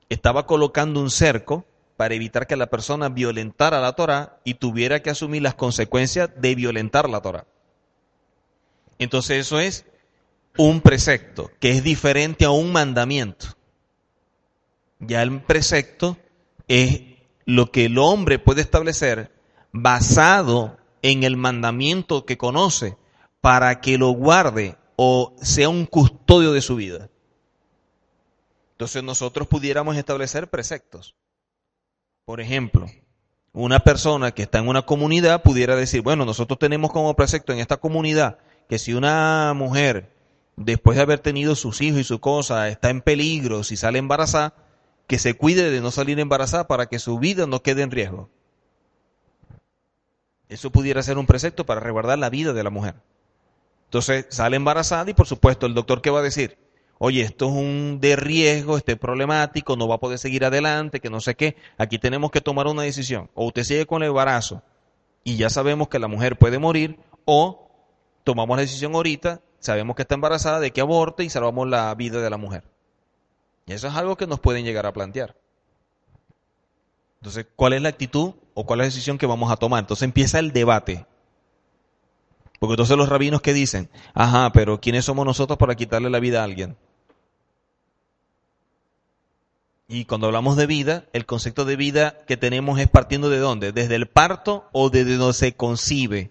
[0.09, 1.67] estaba colocando un cerco
[1.97, 6.55] para evitar que la persona violentara la Torá y tuviera que asumir las consecuencias de
[6.55, 7.47] violentar la Torá.
[8.99, 9.85] Entonces, eso es
[10.57, 13.47] un precepto, que es diferente a un mandamiento.
[15.01, 16.17] Ya el precepto
[16.67, 17.03] es
[17.45, 19.33] lo que el hombre puede establecer
[19.73, 22.97] basado en el mandamiento que conoce
[23.41, 27.09] para que lo guarde o sea un custodio de su vida.
[28.79, 31.17] Entonces nosotros pudiéramos establecer preceptos.
[32.25, 32.87] Por ejemplo,
[33.53, 37.59] una persona que está en una comunidad pudiera decir, bueno, nosotros tenemos como precepto en
[37.59, 38.39] esta comunidad
[38.69, 40.15] que si una mujer
[40.55, 44.55] después de haber tenido sus hijos y su cosa, está en peligro, si sale embarazada,
[45.09, 48.31] que se cuide de no salir embarazada para que su vida no quede en riesgo.
[50.49, 52.95] Eso pudiera ser un precepto para resguardar la vida de la mujer.
[53.87, 56.59] Entonces sale embarazada y por supuesto el doctor qué va a decir,
[56.99, 61.01] oye, esto es un de riesgo, este es problemático, no va a poder seguir adelante,
[61.01, 63.31] que no sé qué, aquí tenemos que tomar una decisión.
[63.35, 64.63] O usted sigue con el embarazo
[65.25, 67.71] y ya sabemos que la mujer puede morir, o
[68.25, 72.21] tomamos la decisión ahorita sabemos que está embarazada, de que aborte y salvamos la vida
[72.21, 72.65] de la mujer.
[73.67, 75.37] Y eso es algo que nos pueden llegar a plantear.
[77.21, 79.81] Entonces, ¿cuál es la actitud o cuál es la decisión que vamos a tomar?
[79.81, 81.07] Entonces empieza el debate.
[82.59, 86.41] Porque entonces los rabinos que dicen, ajá, pero ¿quiénes somos nosotros para quitarle la vida
[86.41, 86.77] a alguien?
[89.91, 93.73] Y cuando hablamos de vida, el concepto de vida que tenemos es partiendo de dónde?
[93.73, 96.31] Desde el parto o desde donde se concibe.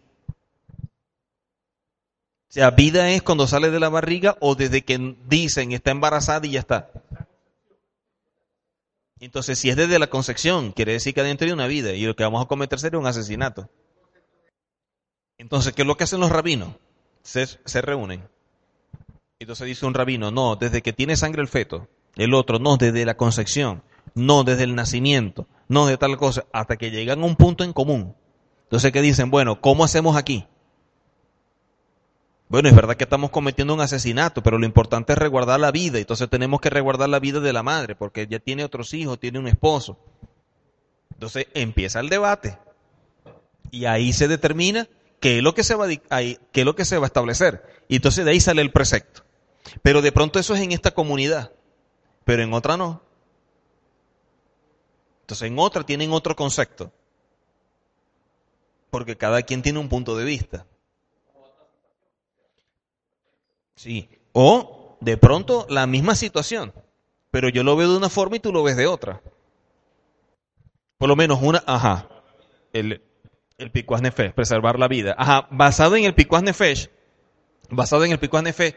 [2.49, 6.45] O sea, vida es cuando sale de la barriga o desde que dicen está embarazada
[6.45, 6.91] y ya está.
[9.19, 12.15] Entonces, si es desde la concepción, quiere decir que adentro hay una vida y lo
[12.15, 13.67] que vamos a cometer sería un asesinato.
[15.39, 16.75] Entonces, ¿qué es lo que hacen los rabinos?
[17.23, 18.23] Se, se reúnen.
[19.39, 21.87] Entonces dice un rabino, no, desde que tiene sangre el feto.
[22.17, 23.83] El otro, no, desde la concepción.
[24.15, 25.47] No, desde el nacimiento.
[25.67, 26.45] No, de tal cosa.
[26.51, 28.15] Hasta que llegan a un punto en común.
[28.63, 29.29] Entonces, ¿qué dicen?
[29.29, 30.45] Bueno, ¿cómo hacemos aquí?
[32.49, 35.99] Bueno, es verdad que estamos cometiendo un asesinato, pero lo importante es resguardar la vida.
[35.99, 39.37] Entonces tenemos que resguardar la vida de la madre, porque ella tiene otros hijos, tiene
[39.37, 39.97] un esposo.
[41.13, 42.57] Entonces empieza el debate.
[43.69, 44.87] Y ahí se determina
[45.19, 47.63] qué es lo que se va a, qué es lo que se va a establecer.
[47.89, 49.23] Y entonces de ahí sale el precepto.
[49.81, 51.51] Pero de pronto eso es en esta comunidad,
[52.27, 53.01] pero en otra no.
[55.21, 56.91] Entonces en otra tienen otro concepto.
[58.89, 60.65] Porque cada quien tiene un punto de vista.
[63.77, 64.09] Sí.
[64.33, 66.73] O de pronto la misma situación,
[67.31, 69.21] pero yo lo veo de una forma y tú lo ves de otra.
[70.97, 72.09] Por lo menos una, ajá,
[72.73, 73.01] el,
[73.57, 74.01] el picuas
[74.35, 75.15] preservar la vida.
[75.17, 76.89] Ajá, basado en el picuas nefesh,
[77.69, 78.75] basado en el picuas nefesh,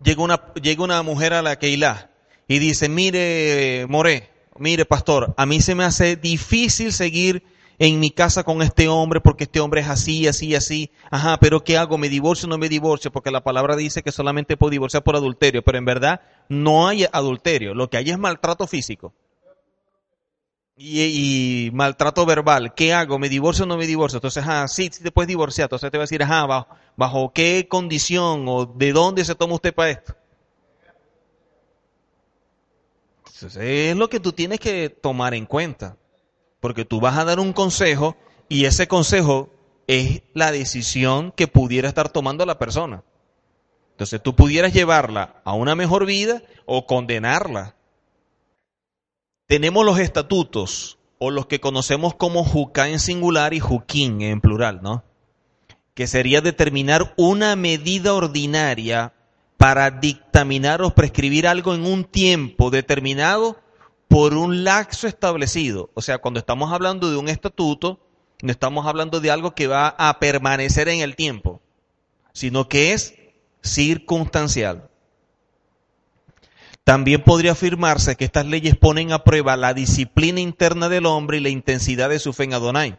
[0.00, 2.11] llega una, llega una mujer a la Keilah
[2.48, 4.28] y dice, mire, More,
[4.58, 7.42] mire, pastor, a mí se me hace difícil seguir
[7.78, 10.90] en mi casa con este hombre porque este hombre es así, así, así.
[11.10, 11.98] Ajá, pero ¿qué hago?
[11.98, 13.10] ¿Me divorcio o no me divorcio?
[13.10, 17.06] Porque la palabra dice que solamente puedo divorciar por adulterio, pero en verdad no hay
[17.12, 17.74] adulterio.
[17.74, 19.12] Lo que hay es maltrato físico.
[20.76, 22.74] Y, maltrato verbal.
[22.74, 23.18] ¿Qué hago?
[23.18, 24.18] ¿Me divorcio o no me divorcio?
[24.18, 25.66] Entonces, ah, sí, sí te puedes divorciar.
[25.66, 29.54] Entonces te va a decir, ajá, bajo, bajo qué condición o de dónde se toma
[29.54, 30.14] usted para esto.
[33.18, 35.96] Entonces, es lo que tú tienes que tomar en cuenta
[36.62, 38.16] porque tú vas a dar un consejo
[38.48, 39.50] y ese consejo
[39.88, 43.02] es la decisión que pudiera estar tomando la persona.
[43.90, 47.74] Entonces tú pudieras llevarla a una mejor vida o condenarla.
[49.48, 54.82] Tenemos los estatutos o los que conocemos como Jucá en singular y Juquín en plural,
[54.82, 55.02] ¿no?
[55.94, 59.14] Que sería determinar una medida ordinaria
[59.62, 63.60] para dictaminar o prescribir algo en un tiempo determinado
[64.08, 65.88] por un laxo establecido.
[65.94, 68.00] O sea, cuando estamos hablando de un estatuto,
[68.42, 71.60] no estamos hablando de algo que va a permanecer en el tiempo,
[72.32, 73.14] sino que es
[73.62, 74.90] circunstancial.
[76.82, 81.40] También podría afirmarse que estas leyes ponen a prueba la disciplina interna del hombre y
[81.40, 82.98] la intensidad de su fe en Adonai.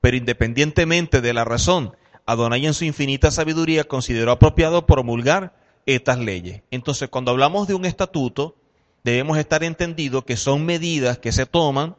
[0.00, 1.94] Pero independientemente de la razón,
[2.24, 6.62] Adonai en su infinita sabiduría consideró apropiado promulgar estas leyes.
[6.70, 8.54] Entonces, cuando hablamos de un estatuto,
[9.04, 11.96] debemos estar entendido que son medidas que se toman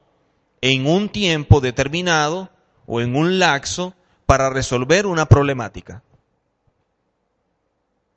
[0.61, 2.51] en un tiempo determinado
[2.85, 3.95] o en un laxo
[4.27, 6.03] para resolver una problemática.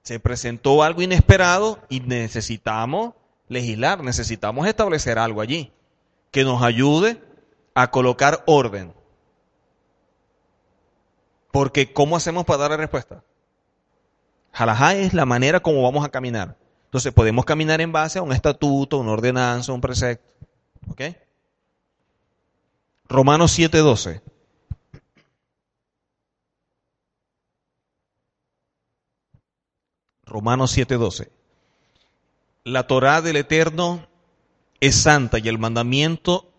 [0.02, 3.14] Se presentó algo inesperado y necesitamos
[3.48, 5.72] legislar, necesitamos establecer algo allí
[6.30, 7.22] que nos ayude
[7.74, 8.92] a colocar orden.
[11.50, 13.24] Porque ¿cómo hacemos para dar la respuesta?
[14.52, 16.56] Jalajá es la manera como vamos a caminar.
[16.84, 20.30] Entonces podemos caminar en base a un estatuto, una ordenanza, un precepto.
[20.88, 21.00] ¿Ok?
[23.08, 24.20] Romanos 7:12.
[30.24, 31.30] Romanos 7:12.
[32.64, 34.06] La Torá del Eterno
[34.80, 36.52] es santa y el mandamiento,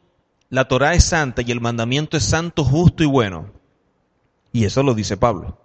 [0.50, 3.52] la Torá es santa y el mandamiento es santo, justo y bueno.
[4.52, 5.63] Y eso lo dice Pablo.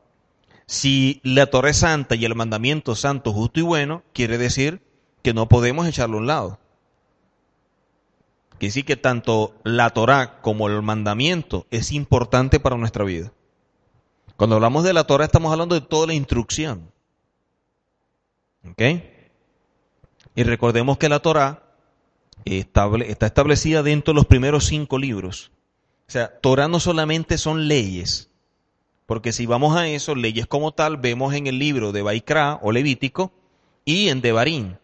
[0.68, 4.82] Si la Torah es santa y el mandamiento santo, justo y bueno, quiere decir
[5.22, 6.58] que no podemos echarlo a un lado.
[8.50, 13.32] Quiere decir que tanto la Torah como el mandamiento es importante para nuestra vida.
[14.36, 16.92] Cuando hablamos de la Torah estamos hablando de toda la instrucción.
[18.70, 18.82] ¿Ok?
[20.34, 21.62] Y recordemos que la Torah
[22.44, 22.90] está
[23.24, 25.50] establecida dentro de los primeros cinco libros.
[26.08, 28.27] O sea, Torah no solamente son leyes,
[29.08, 32.72] porque si vamos a eso, leyes como tal, vemos en el libro de Baikra o
[32.72, 33.32] Levítico
[33.86, 34.76] y en Devarim.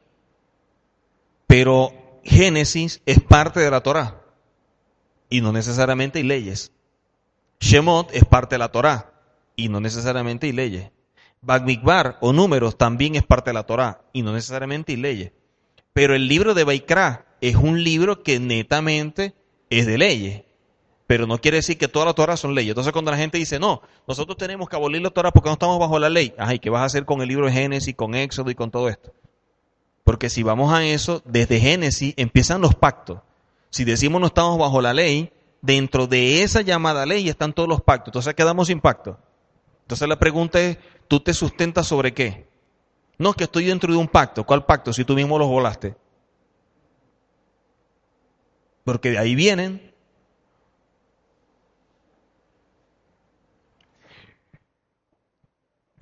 [1.46, 1.92] Pero
[2.24, 4.22] Génesis es parte de la Torá
[5.28, 6.72] y no necesariamente hay leyes.
[7.60, 9.12] Shemot es parte de la Torá
[9.56, 10.90] y no necesariamente hay leyes.
[11.42, 15.32] Bagmikbar o números también es parte de la Torá y no necesariamente hay leyes.
[15.92, 19.34] Pero el libro de Baikra es un libro que netamente
[19.68, 20.43] es de leyes
[21.06, 22.70] pero no quiere decir que todas las Torah son leyes.
[22.70, 25.78] Entonces cuando la gente dice, no, nosotros tenemos que abolir la Torah porque no estamos
[25.78, 28.50] bajo la ley, ay, ¿qué vas a hacer con el libro de Génesis, con Éxodo
[28.50, 29.12] y con todo esto?
[30.02, 33.20] Porque si vamos a eso, desde Génesis empiezan los pactos.
[33.70, 37.82] Si decimos no estamos bajo la ley, dentro de esa llamada ley están todos los
[37.82, 38.08] pactos.
[38.08, 39.18] Entonces quedamos sin pacto.
[39.82, 40.78] Entonces la pregunta es,
[41.08, 42.46] ¿tú te sustentas sobre qué?
[43.18, 44.44] No, es que estoy dentro de un pacto.
[44.44, 44.92] ¿Cuál pacto?
[44.92, 45.94] Si tú mismo los volaste.
[48.84, 49.93] Porque de ahí vienen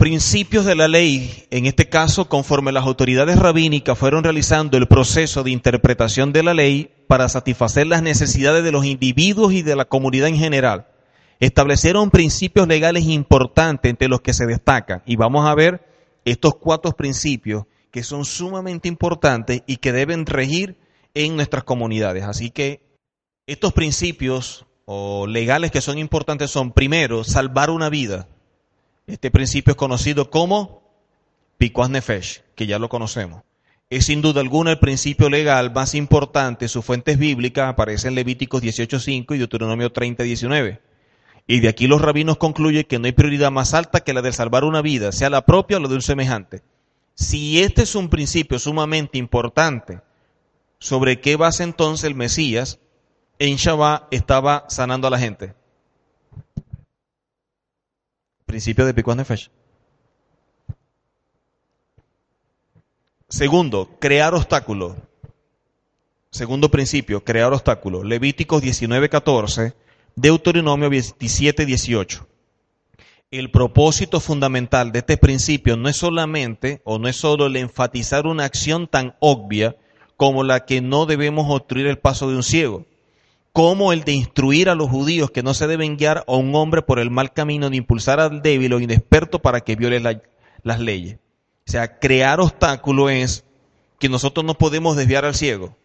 [0.02, 5.44] principios de la ley, en este caso conforme las autoridades rabínicas fueron realizando el proceso
[5.44, 9.84] de interpretación de la ley para satisfacer las necesidades de los individuos y de la
[9.84, 10.88] comunidad en general,
[11.38, 15.04] establecieron principios legales importantes entre los que se destacan.
[15.06, 15.86] Y vamos a ver
[16.24, 20.80] estos cuatro principios que son sumamente importantes y que deben regir
[21.14, 22.24] en nuestras comunidades.
[22.24, 22.98] Así que
[23.46, 28.26] estos principios o legales que son importantes son, primero, salvar una vida.
[29.12, 30.80] Este principio es conocido como
[31.58, 33.42] Pikuas Nefesh, que ya lo conocemos.
[33.90, 38.62] Es sin duda alguna el principio legal más importante, sus fuentes bíblicas aparecen en Levíticos
[38.62, 40.80] 18.5 y Deuteronomio 30.19.
[41.46, 44.32] Y de aquí los rabinos concluyen que no hay prioridad más alta que la de
[44.32, 46.62] salvar una vida, sea la propia o la de un semejante.
[47.14, 50.00] Si este es un principio sumamente importante,
[50.78, 52.78] ¿sobre qué base entonces el Mesías
[53.38, 55.52] en Shabbat estaba sanando a la gente?
[58.52, 59.50] Principio de de Nefesh.
[63.30, 64.92] Segundo, crear obstáculos.
[66.30, 68.04] Segundo principio, crear obstáculos.
[68.04, 69.72] Levíticos 19:14,
[70.16, 72.26] Deuteronomio 17:18.
[73.30, 78.26] El propósito fundamental de este principio no es solamente o no es solo el enfatizar
[78.26, 79.76] una acción tan obvia
[80.18, 82.84] como la que no debemos obstruir el paso de un ciego,
[83.52, 86.82] como el de instruir a los judíos que no se deben guiar a un hombre
[86.82, 91.18] por el mal camino de impulsar al débil o inexperto para que viole las leyes.
[91.66, 93.44] O sea, crear obstáculo es
[93.98, 95.76] que nosotros no podemos desviar al ciego.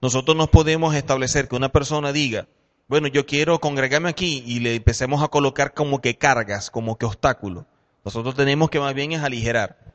[0.00, 2.46] Nosotros no podemos establecer que una persona diga,
[2.88, 7.06] bueno, yo quiero congregarme aquí y le empecemos a colocar como que cargas, como que
[7.06, 7.64] obstáculos.
[8.04, 9.94] Nosotros tenemos que más bien es aligerar.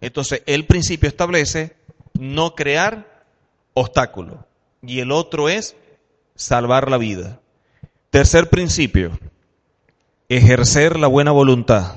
[0.00, 1.76] Entonces, el principio establece
[2.14, 3.24] no crear
[3.74, 4.38] obstáculos.
[4.82, 5.76] Y el otro es
[6.38, 7.40] salvar la vida.
[8.10, 9.18] Tercer principio,
[10.28, 11.96] ejercer la buena voluntad.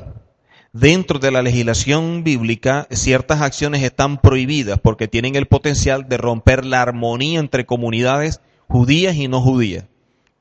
[0.73, 6.65] Dentro de la legislación bíblica, ciertas acciones están prohibidas porque tienen el potencial de romper
[6.65, 9.85] la armonía entre comunidades judías y no judías.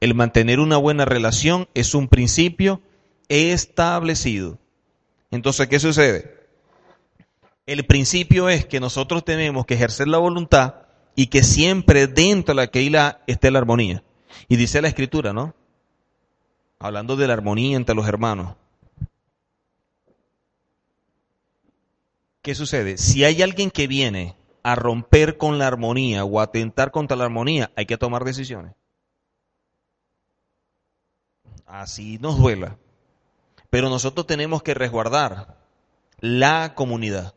[0.01, 2.81] El mantener una buena relación es un principio
[3.29, 4.59] establecido.
[5.31, 6.39] Entonces, ¿qué sucede?
[7.67, 12.63] El principio es que nosotros tenemos que ejercer la voluntad y que siempre dentro de
[12.63, 14.03] la Keilah esté la armonía.
[14.49, 15.55] Y dice la escritura, ¿no?
[16.79, 18.57] Hablando de la armonía entre los hermanos.
[22.43, 22.97] ¿Qué sucede?
[22.97, 27.25] Si hay alguien que viene a romper con la armonía o a atentar contra la
[27.25, 28.75] armonía, hay que tomar decisiones.
[31.67, 32.79] Así nos duela.
[33.69, 35.59] Pero nosotros tenemos que resguardar
[36.19, 37.35] la comunidad.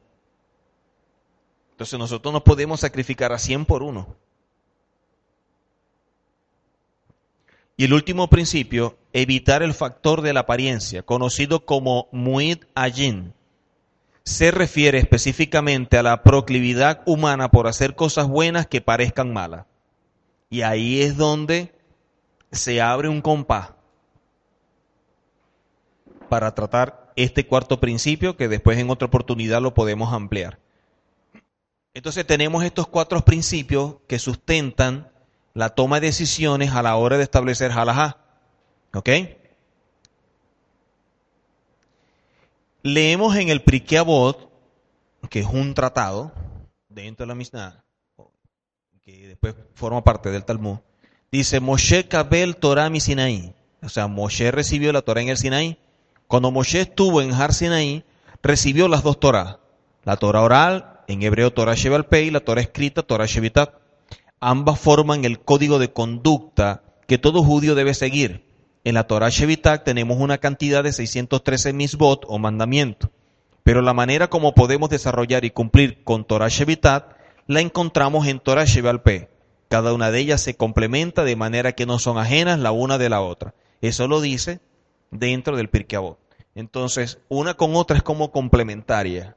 [1.74, 4.16] Entonces nosotros no podemos sacrificar a 100 por uno.
[7.76, 13.34] Y el último principio, evitar el factor de la apariencia, conocido como muid ayin.
[14.24, 19.66] Se refiere específicamente a la proclividad humana por hacer cosas buenas que parezcan malas.
[20.52, 21.74] Y ahí es donde
[22.52, 23.72] se abre un compás
[26.30, 30.62] para tratar este cuarto principio que después en otra oportunidad lo podemos ampliar.
[31.94, 35.11] Entonces tenemos estos cuatro principios que sustentan
[35.53, 38.18] la toma de decisiones a la hora de establecer halajá.
[38.94, 39.10] ¿Ok?
[42.82, 44.03] Leemos en el Pirkei
[45.30, 46.32] que es un tratado
[46.90, 47.84] dentro de la Mishnah,
[49.02, 50.80] que después forma parte del Talmud,
[51.32, 53.56] dice Moshe Kabel Torah mi Sinaí.
[53.82, 55.78] O sea, Moshe recibió la Torah en el Sinaí.
[56.28, 58.03] Cuando Moshe estuvo en Har Sinaí,
[58.41, 59.60] recibió las dos Torah.
[60.03, 63.76] La Torah oral, en hebreo Torah Shevalpei, y la Torah escrita, Torah Shevitat.
[64.40, 68.46] Ambas forman el código de conducta que todo judío debe seguir.
[68.84, 73.10] En la Torah Shevitat tenemos una cantidad de 613 misbot o mandamientos,
[73.64, 77.16] pero la manera como podemos desarrollar y cumplir con Torah Shevitat
[77.48, 79.30] la encontramos en Torah Shevalpe.
[79.70, 83.10] Cada una de ellas se complementa de manera que no son ajenas la una de
[83.10, 83.54] la otra.
[83.82, 84.60] Eso lo dice
[85.12, 86.00] dentro del Pirkei
[86.56, 89.36] Entonces, una con otra es como complementaria.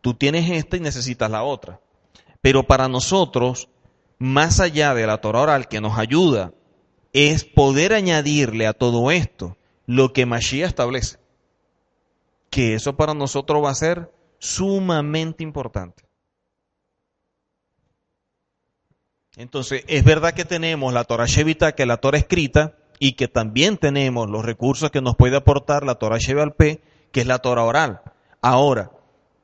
[0.00, 1.80] Tú tienes esta y necesitas la otra.
[2.40, 3.68] Pero para nosotros,
[4.18, 6.52] más allá de la Torah oral que nos ayuda,
[7.12, 9.56] es poder añadirle a todo esto
[9.86, 11.18] lo que Mashiach establece.
[12.50, 16.04] Que eso para nosotros va a ser sumamente importante.
[19.36, 23.28] Entonces, es verdad que tenemos la Torah Shevita, que es la Torah escrita, y que
[23.28, 26.80] también tenemos los recursos que nos puede aportar la Torah Shevalpe,
[27.12, 28.00] que es la Torah oral.
[28.42, 28.90] Ahora,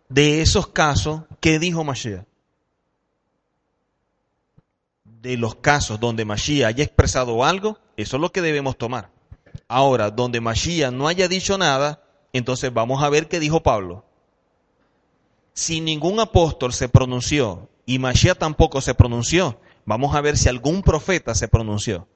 [0.08, 2.24] de esos casos, ¿qué dijo Mashiach?
[5.24, 9.10] de los casos donde Mashiach haya expresado algo, eso es lo que debemos tomar.
[9.68, 12.02] Ahora, donde Mashiach no haya dicho nada,
[12.34, 14.04] entonces vamos a ver qué dijo Pablo.
[15.54, 20.82] Si ningún apóstol se pronunció y Mashiach tampoco se pronunció, vamos a ver si algún
[20.82, 22.06] profeta se pronunció.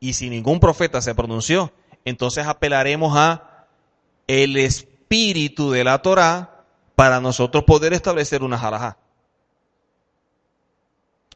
[0.00, 1.70] Y si ningún profeta se pronunció,
[2.06, 3.66] entonces apelaremos a
[4.26, 6.53] el espíritu de la Torá
[6.94, 8.98] para nosotros poder establecer una halajá.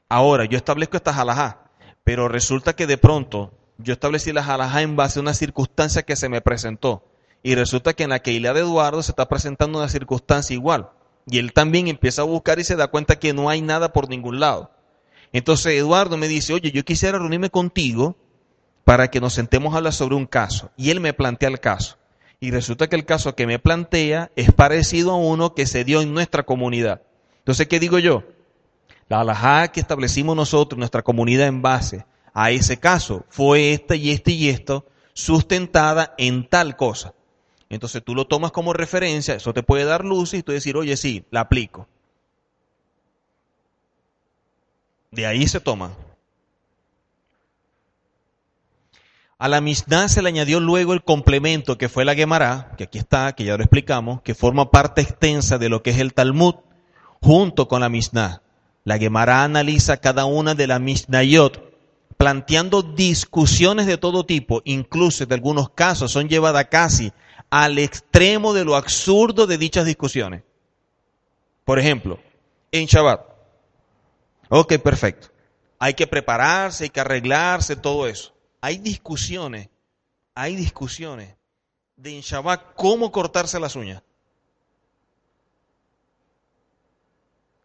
[0.09, 1.71] Ahora, yo establezco esta halajá,
[2.05, 6.17] pero resulta que de pronto yo establecí la halajá en base a una circunstancia que
[6.17, 7.05] se me presentó.
[7.43, 10.91] Y resulta que en la Keilah de Eduardo se está presentando una circunstancia igual.
[11.27, 14.09] Y él también empieza a buscar y se da cuenta que no hay nada por
[14.09, 14.73] ningún lado.
[15.33, 18.17] Entonces Eduardo me dice, oye, yo quisiera reunirme contigo
[18.85, 20.71] para que nos sentemos a hablar sobre un caso.
[20.77, 21.98] Y él me plantea el caso.
[22.40, 26.01] Y resulta que el caso que me plantea es parecido a uno que se dio
[26.01, 27.02] en nuestra comunidad.
[27.39, 28.23] Entonces, ¿qué digo yo?
[29.09, 32.05] La alajá que establecimos nosotros, nuestra comunidad en base
[32.35, 37.15] a ese caso, fue esta y este y esto, sustentada en tal cosa.
[37.69, 40.97] Entonces tú lo tomas como referencia, eso te puede dar luz y tú decir, oye,
[40.97, 41.89] sí, la aplico.
[45.10, 45.90] De ahí se toma.
[49.40, 52.98] A la Mishnah se le añadió luego el complemento que fue la Gemara, que aquí
[52.98, 56.56] está, que ya lo explicamos, que forma parte extensa de lo que es el Talmud,
[57.23, 58.43] junto con la Mishnah.
[58.82, 61.73] La Gemara analiza cada una de las Mishnayot,
[62.16, 67.12] planteando discusiones de todo tipo, incluso en algunos casos son llevadas casi
[67.48, 70.43] al extremo de lo absurdo de dichas discusiones.
[71.65, 72.19] Por ejemplo,
[72.73, 73.20] en Shabbat.
[74.48, 75.28] Ok, perfecto.
[75.78, 78.32] Hay que prepararse, hay que arreglarse, todo eso.
[78.61, 79.69] Hay discusiones,
[80.35, 81.37] hay discusiones
[81.97, 84.03] de en Shabbat cómo cortarse las uñas.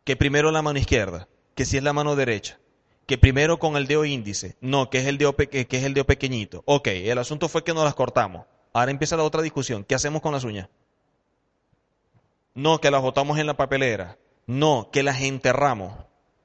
[0.03, 2.59] que primero la mano izquierda, que si es la mano derecha,
[3.05, 6.05] que primero con el dedo índice, no, que es el dedo, que es el dedo
[6.05, 6.63] pequeñito.
[6.65, 8.45] Ok, el asunto fue que no las cortamos.
[8.73, 9.83] Ahora empieza la otra discusión.
[9.83, 10.67] ¿Qué hacemos con las uñas?
[12.55, 14.17] No, que las botamos en la papelera.
[14.45, 15.93] No, que las enterramos.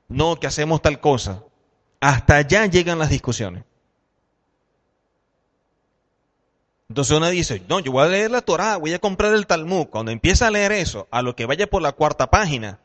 [0.09, 1.45] No, que hacemos tal cosa.
[2.01, 3.65] Hasta allá llegan las discusiones.
[6.89, 9.89] Entonces uno dice, no, yo voy a leer la Torah, voy a comprar el Talmud.
[9.89, 12.81] Cuando empieza a leer eso, a lo que vaya por la cuarta página,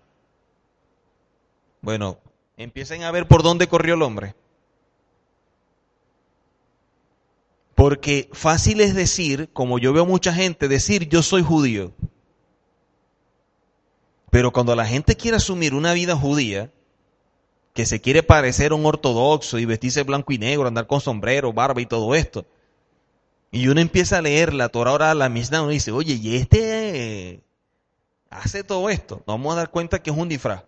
[1.81, 2.19] bueno,
[2.57, 4.35] empiecen a ver por dónde corrió el hombre.
[7.75, 11.93] Porque fácil es decir, como yo veo mucha gente, decir yo soy judío.
[14.29, 16.71] Pero cuando la gente quiere asumir una vida judía,
[17.73, 21.81] que se quiere parecer un ortodoxo y vestirse blanco y negro, andar con sombrero, barba
[21.81, 22.45] y todo esto,
[23.53, 27.43] y uno empieza a leer la Torah ahora la misma, uno dice, oye, ¿y este
[28.31, 29.17] hace todo esto?
[29.17, 30.63] Nos vamos a dar cuenta que es un disfraz.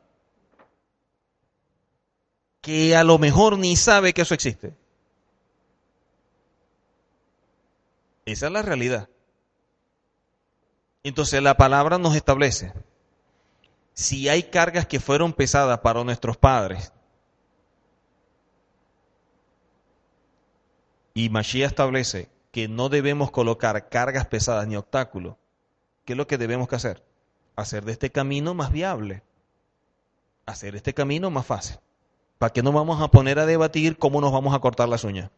[2.62, 4.76] Que a lo mejor ni sabe que eso existe.
[8.24, 9.10] Esa es la realidad.
[11.02, 12.72] Entonces la palabra nos establece,
[13.95, 16.94] si hay cargas que fueron pesadas para nuestros padres,
[21.16, 25.36] y Mashiach establece que no debemos colocar cargas pesadas ni obstáculos,
[26.06, 27.03] ¿qué es lo que debemos hacer?
[27.57, 29.23] Hacer de este camino más viable,
[30.45, 31.80] hacer este camino más fácil.
[32.38, 35.32] ¿Para qué nos vamos a poner a debatir cómo nos vamos a cortar las uñas?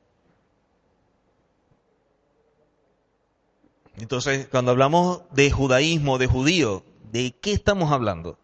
[3.96, 8.38] Entonces, cuando hablamos de judaísmo, de judío, ¿de qué estamos hablando?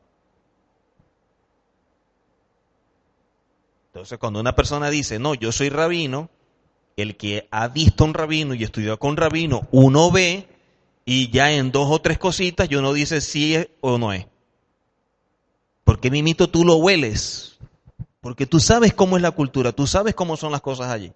[3.90, 6.32] Entonces, cuando una persona dice, no, yo soy rabino,
[6.98, 10.48] el que ha visto un rabino y estudió con rabino, uno ve
[11.06, 14.26] y ya en dos o tres cositas yo no dice si es o no es.
[15.84, 17.58] Porque mimito tú lo hueles.
[18.22, 21.12] Porque tú sabes cómo es la cultura, tú sabes cómo son las cosas allí.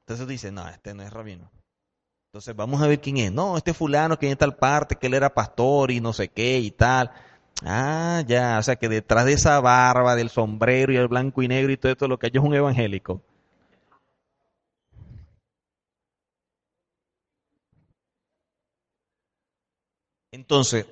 [0.00, 1.50] Entonces dice, no, este no es rabino.
[2.26, 3.32] Entonces vamos a ver quién es.
[3.32, 6.58] No, este fulano que en tal parte, que él era pastor y no sé qué
[6.58, 7.10] y tal.
[7.64, 11.48] Ah, ya, o sea que detrás de esa barba, del sombrero y el blanco y
[11.48, 13.20] negro y todo esto, lo que hay es un evangélico.
[20.30, 20.86] Entonces,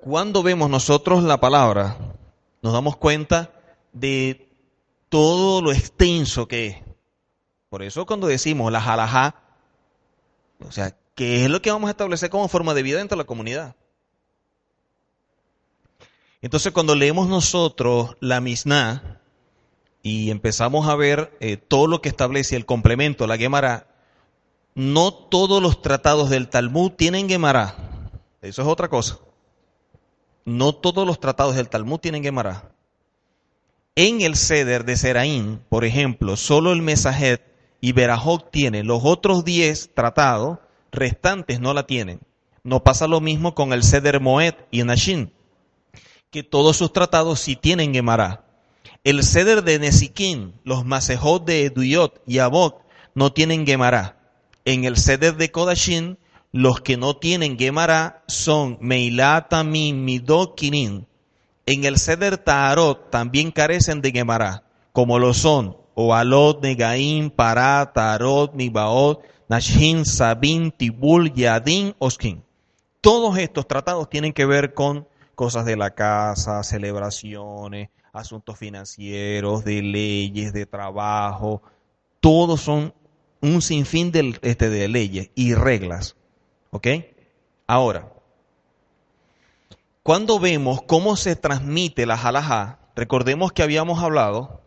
[0.00, 1.96] cuando vemos nosotros la palabra,
[2.62, 3.50] nos damos cuenta
[3.92, 4.48] de
[5.08, 6.76] todo lo extenso que es.
[7.68, 9.34] Por eso cuando decimos la jalajá,
[10.60, 13.22] o sea, ¿qué es lo que vamos a establecer como forma de vida dentro de
[13.22, 13.76] la comunidad?
[16.40, 19.20] Entonces, cuando leemos nosotros la Mishnah
[20.02, 23.88] y empezamos a ver eh, todo lo que establece el complemento, la Gemara,
[24.74, 27.93] no todos los tratados del Talmud tienen Gemara.
[28.44, 29.18] Eso es otra cosa.
[30.44, 32.70] No todos los tratados del Talmud tienen Gemara.
[33.96, 37.42] En el Ceder de Seraín, por ejemplo, solo el Mesajet
[37.80, 38.86] y Berajot tienen.
[38.86, 40.58] Los otros 10 tratados
[40.92, 42.20] restantes no la tienen.
[42.62, 45.32] No pasa lo mismo con el Ceder Moed y Nashin,
[46.30, 48.44] que todos sus tratados sí tienen Gemara.
[49.04, 52.82] El Ceder de Nesikin, los Masejot de Eduyot y Abot
[53.14, 54.18] no tienen Gemara.
[54.66, 56.18] En el Ceder de Kodashin
[56.54, 61.04] los que no tienen Gemara son Meilat, Tamim, Midokinin.
[61.66, 64.62] En el Seder Taarot también carecen de Gemara,
[64.92, 72.44] como lo son Oalot, Negaim, Pará, Taarot, Nibaot, Nashin, Sabin, Tibul, Yadin, Oskin.
[73.00, 79.82] Todos estos tratados tienen que ver con cosas de la casa, celebraciones, asuntos financieros, de
[79.82, 81.62] leyes, de trabajo.
[82.20, 82.94] Todos son
[83.40, 86.14] un sinfín de, este, de leyes y reglas
[86.74, 86.88] ¿Ok?
[87.68, 88.12] Ahora,
[90.02, 94.60] cuando vemos cómo se transmite la halajá, recordemos que habíamos hablado,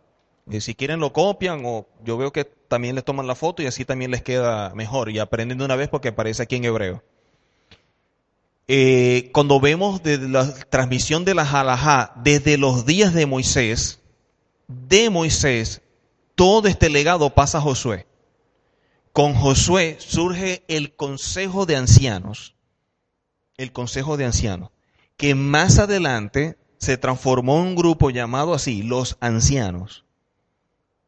[0.50, 3.66] y si quieren lo copian o yo veo que también les toman la foto y
[3.66, 7.04] así también les queda mejor y aprenden de una vez porque aparece aquí en hebreo.
[8.70, 14.00] Eh, cuando vemos de la transmisión de la halajá desde los días de Moisés,
[14.70, 15.82] de Moisés,
[16.36, 18.08] todo este legado pasa a Josué
[19.18, 22.54] con Josué surge el Consejo de Ancianos,
[23.58, 24.70] el Consejo de Ancianos,
[25.18, 30.06] que más adelante se transformó en un grupo llamado así, los ancianos.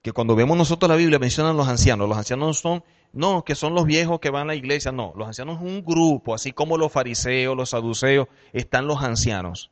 [0.02, 2.10] Que cuando vemos nosotros la Biblia mencionan los ancianos.
[2.10, 2.84] Los ancianos son,
[3.14, 5.14] no, que son los viejos que van a la iglesia, no.
[5.16, 9.70] Los ancianos es un grupo, así como los fariseos, los saduceos, están los ancianos.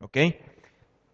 [0.00, 0.18] ¿Ok?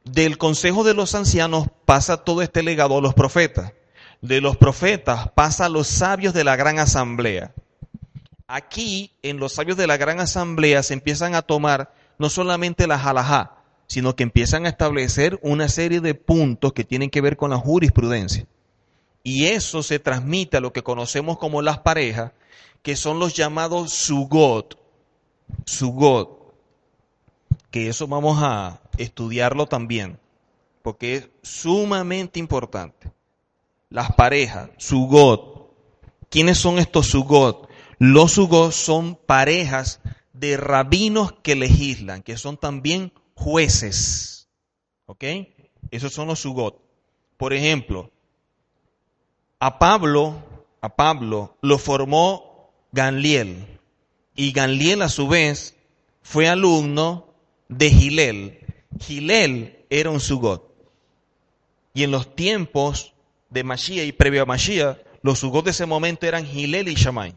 [0.05, 3.75] Del consejo de los ancianos pasa todo este legado a los profetas
[4.21, 7.55] de los profetas pasa a los sabios de la gran asamblea.
[8.47, 12.97] Aquí, en los sabios de la gran asamblea, se empiezan a tomar no solamente la
[13.03, 13.57] halajá,
[13.87, 17.57] sino que empiezan a establecer una serie de puntos que tienen que ver con la
[17.57, 18.47] jurisprudencia.
[19.23, 22.33] Y eso se transmite a lo que conocemos como las parejas,
[22.83, 24.79] que son los llamados sugot.
[25.65, 26.41] Sugot.
[27.71, 30.19] Que eso vamos a estudiarlo también,
[30.83, 33.11] porque es sumamente importante
[33.91, 35.51] las parejas, su God,
[36.31, 37.69] ¿Quiénes son estos sugot?
[37.99, 40.01] Los sugot son parejas
[40.33, 44.49] de rabinos que legislan, que son también jueces.
[45.07, 45.25] ¿Ok?
[45.91, 46.81] Esos son los sugot.
[47.37, 48.13] Por ejemplo,
[49.59, 50.37] a Pablo,
[50.81, 53.81] a Pablo lo formó Ganliel.
[54.37, 55.75] Y Ganliel a su vez
[56.23, 57.35] fue alumno
[57.69, 58.67] de Gilel.
[59.01, 60.73] Gilel era un sugot.
[61.93, 63.15] Y en los tiempos
[63.51, 67.35] de Mashiach y previo a Mashiach, los sugot de ese momento eran Gilel y Shammai.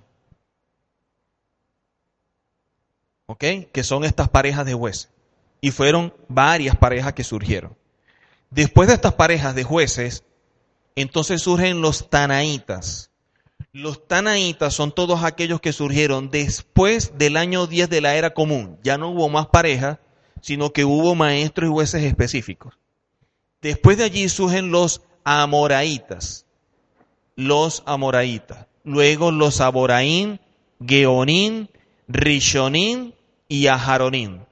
[3.26, 3.44] ¿Ok?
[3.72, 5.10] Que son estas parejas de jueces.
[5.60, 7.76] Y fueron varias parejas que surgieron.
[8.50, 10.24] Después de estas parejas de jueces,
[10.96, 13.10] entonces surgen los tanaítas.
[13.72, 18.78] Los tanaítas son todos aquellos que surgieron después del año 10 de la era común.
[18.84, 19.98] Ya no hubo más parejas,
[20.42, 22.78] sino que hubo maestros y jueces específicos.
[23.62, 26.46] Después de allí surgen los amoraitas.
[27.36, 28.68] Los amoraitas.
[28.84, 30.40] Luego los aboraín,
[30.86, 31.70] geonín,
[32.08, 33.16] rishonín
[33.48, 34.46] y ajaronín.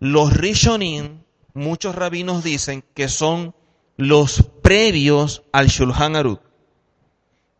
[0.00, 1.24] Los rishonín,
[1.54, 3.54] muchos rabinos dicen que son
[3.96, 6.40] los previos al Shulchan Aruch.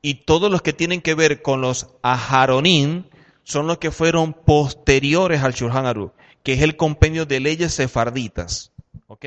[0.03, 3.05] Y todos los que tienen que ver con los Aharonim
[3.43, 6.13] son los que fueron posteriores al Shulchan Aruch,
[6.43, 8.73] que es el compendio de leyes sefarditas.
[9.07, 9.27] ¿Ok?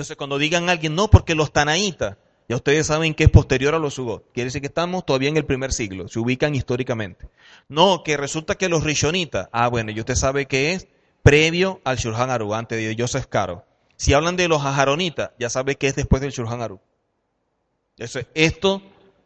[0.00, 2.16] Entonces, cuando digan alguien, no, porque los Tanaítas,
[2.48, 4.24] ya ustedes saben que es posterior a los Sugot.
[4.32, 7.28] Quiere decir que estamos todavía en el primer siglo, se ubican históricamente.
[7.68, 10.88] No, que resulta que los Rishonitas, ah, bueno, y usted sabe que es
[11.22, 13.66] previo al Shulchan Aruch, antes de Joseph Caro.
[13.98, 16.80] Si hablan de los ajaronitas, ya sabe que es después del Shulchan Aruch.
[18.32, 18.80] esto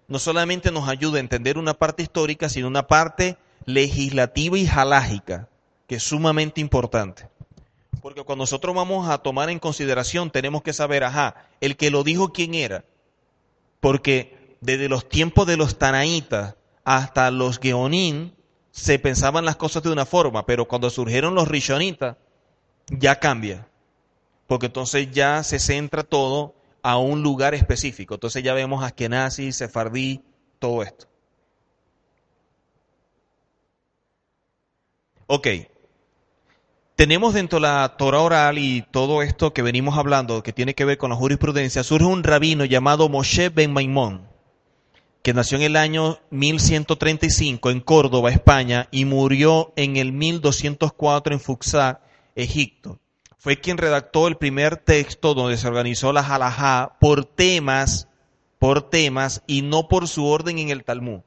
[0.09, 5.48] no solamente nos ayuda a entender una parte histórica, sino una parte legislativa y halágica,
[5.86, 7.28] que es sumamente importante.
[8.05, 12.05] Porque cuando nosotros vamos a tomar en consideración, tenemos que saber, ajá, el que lo
[12.05, 12.85] dijo quién era.
[13.81, 18.35] Porque desde los tiempos de los Tanaítas hasta los Geonín
[18.72, 22.18] se pensaban las cosas de una forma, pero cuando surgieron los Rishonitas,
[22.90, 23.66] ya cambia
[24.47, 28.12] porque entonces ya se centra todo a un lugar específico.
[28.12, 30.22] Entonces ya vemos Askenazi, Sefardí,
[30.59, 31.06] todo esto.
[35.26, 35.73] Ok.
[36.96, 40.84] Tenemos dentro de la Torah oral y todo esto que venimos hablando, que tiene que
[40.84, 44.28] ver con la jurisprudencia, surge un rabino llamado Moshe Ben Maimón,
[45.22, 51.40] que nació en el año 1135 en Córdoba, España, y murió en el 1204 en
[51.40, 52.00] Fuxá,
[52.36, 53.00] Egipto
[53.44, 58.08] fue quien redactó el primer texto donde se organizó la halajá por temas,
[58.58, 61.20] por temas y no por su orden en el Talmud.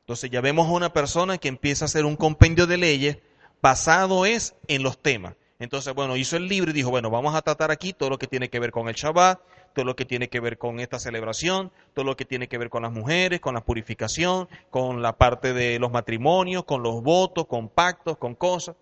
[0.00, 3.18] Entonces ya vemos a una persona que empieza a hacer un compendio de leyes
[3.62, 5.34] basado es en los temas.
[5.58, 8.28] Entonces, bueno, hizo el libro y dijo, bueno, vamos a tratar aquí todo lo que
[8.28, 9.40] tiene que ver con el Shabbat,
[9.74, 12.70] todo lo que tiene que ver con esta celebración, todo lo que tiene que ver
[12.70, 17.46] con las mujeres, con la purificación, con la parte de los matrimonios, con los votos,
[17.46, 18.76] con pactos, con cosas.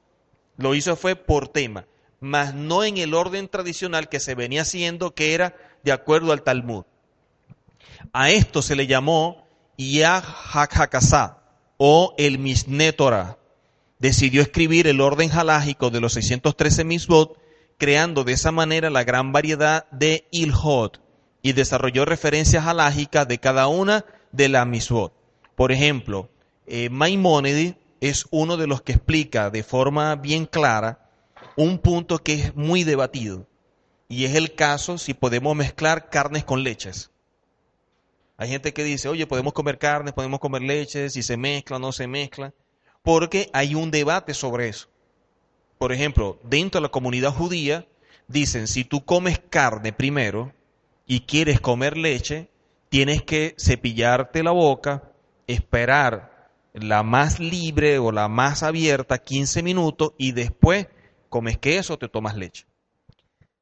[0.58, 1.86] Lo hizo fue por tema
[2.20, 6.42] mas no en el orden tradicional que se venía haciendo, que era de acuerdo al
[6.42, 6.84] Talmud.
[8.12, 9.46] A esto se le llamó
[9.76, 10.22] Yah
[11.76, 13.38] o el Mishneh Torah.
[13.98, 17.38] Decidió escribir el orden halágico de los 613 misbot,
[17.78, 21.00] creando de esa manera la gran variedad de ilhot
[21.42, 25.12] y desarrolló referencias halágicas de cada una de las misbot.
[25.54, 26.28] Por ejemplo,
[26.66, 31.10] eh, Maimónides es uno de los que explica de forma bien clara
[31.56, 33.46] un punto que es muy debatido
[34.08, 37.10] y es el caso si podemos mezclar carnes con leches.
[38.36, 41.78] Hay gente que dice, oye, podemos comer carnes, podemos comer leches, si se mezcla o
[41.78, 42.52] no se mezcla,
[43.06, 44.88] porque hay un debate sobre eso.
[45.78, 47.86] Por ejemplo, dentro de la comunidad judía,
[48.26, 50.52] dicen, si tú comes carne primero
[51.06, 52.50] y quieres comer leche,
[52.88, 55.12] tienes que cepillarte la boca,
[55.46, 60.88] esperar la más libre o la más abierta 15 minutos y después
[61.28, 62.66] comes queso, te tomas leche.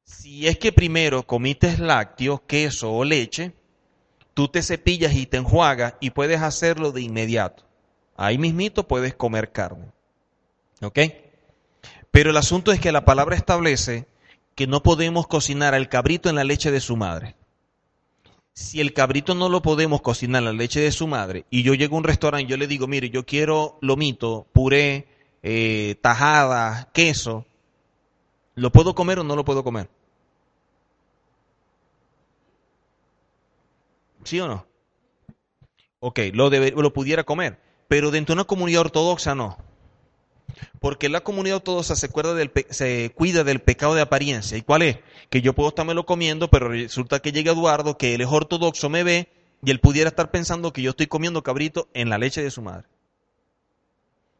[0.05, 3.53] Si es que primero comites lácteos, queso o leche,
[4.33, 7.65] tú te cepillas y te enjuagas y puedes hacerlo de inmediato.
[8.15, 9.91] Ahí mismito puedes comer carne.
[10.81, 10.99] ¿Ok?
[12.11, 14.07] Pero el asunto es que la palabra establece
[14.55, 17.35] que no podemos cocinar al cabrito en la leche de su madre.
[18.53, 21.73] Si el cabrito no lo podemos cocinar en la leche de su madre y yo
[21.73, 25.07] llego a un restaurante y yo le digo, mire, yo quiero lomito, puré,
[25.43, 27.45] eh, tajada, queso,
[28.55, 29.89] ¿Lo puedo comer o no lo puedo comer?
[34.23, 34.65] ¿Sí o no?
[35.99, 39.57] Ok, lo, lo pudiera comer, pero dentro de una comunidad ortodoxa no.
[40.79, 44.57] Porque la comunidad ortodoxa se, del se cuida del pecado de apariencia.
[44.57, 44.99] ¿Y cuál es?
[45.29, 49.03] Que yo puedo estármelo comiendo, pero resulta que llega Eduardo, que él es ortodoxo, me
[49.03, 49.29] ve,
[49.63, 52.61] y él pudiera estar pensando que yo estoy comiendo cabrito en la leche de su
[52.61, 52.87] madre.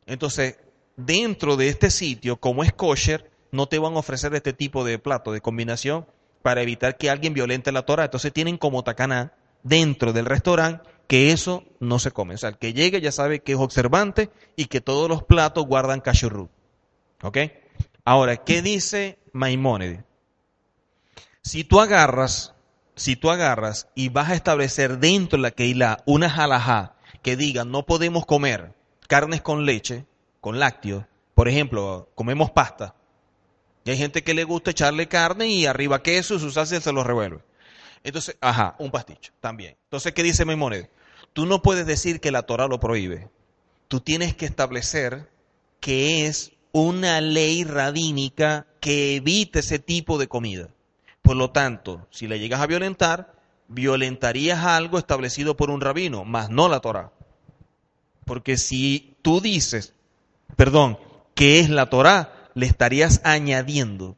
[0.05, 0.57] Entonces,
[0.95, 4.99] dentro de este sitio, como es kosher, no te van a ofrecer este tipo de
[4.99, 6.05] plato, de combinación,
[6.41, 8.05] para evitar que alguien violente la Torah.
[8.05, 12.35] Entonces tienen como tacaná dentro del restaurante que eso no se come.
[12.35, 15.65] O sea, el que llegue ya sabe que es observante y que todos los platos
[15.65, 16.49] guardan kashrut.
[17.21, 17.37] ¿Ok?
[18.03, 20.03] Ahora, ¿qué dice Maimónides?
[21.41, 22.53] Si tú agarras,
[22.95, 27.65] si tú agarras y vas a establecer dentro de la Keilah una halajá que diga
[27.65, 28.73] no podemos comer
[29.07, 30.05] carnes con leche,
[30.41, 32.95] con lácteos, por ejemplo, comemos pasta,
[33.83, 36.91] y hay gente que le gusta echarle carne y arriba queso y su salsa se
[36.91, 37.41] lo revuelve.
[38.05, 39.75] Entonces, ajá, un pasticho también.
[39.85, 40.89] Entonces, ¿qué dice Maimónides?
[41.33, 43.29] Tú no puedes decir que la Torah lo prohíbe.
[43.87, 45.27] Tú tienes que establecer
[45.79, 50.69] que es una ley rabínica que evite ese tipo de comida.
[51.23, 53.33] Por lo tanto, si le llegas a violentar,
[53.69, 57.11] violentarías algo establecido por un rabino, más no la Torah.
[58.23, 59.95] Porque si tú dices,
[60.55, 60.99] perdón,
[61.33, 64.15] que es la Torah, le estarías añadiendo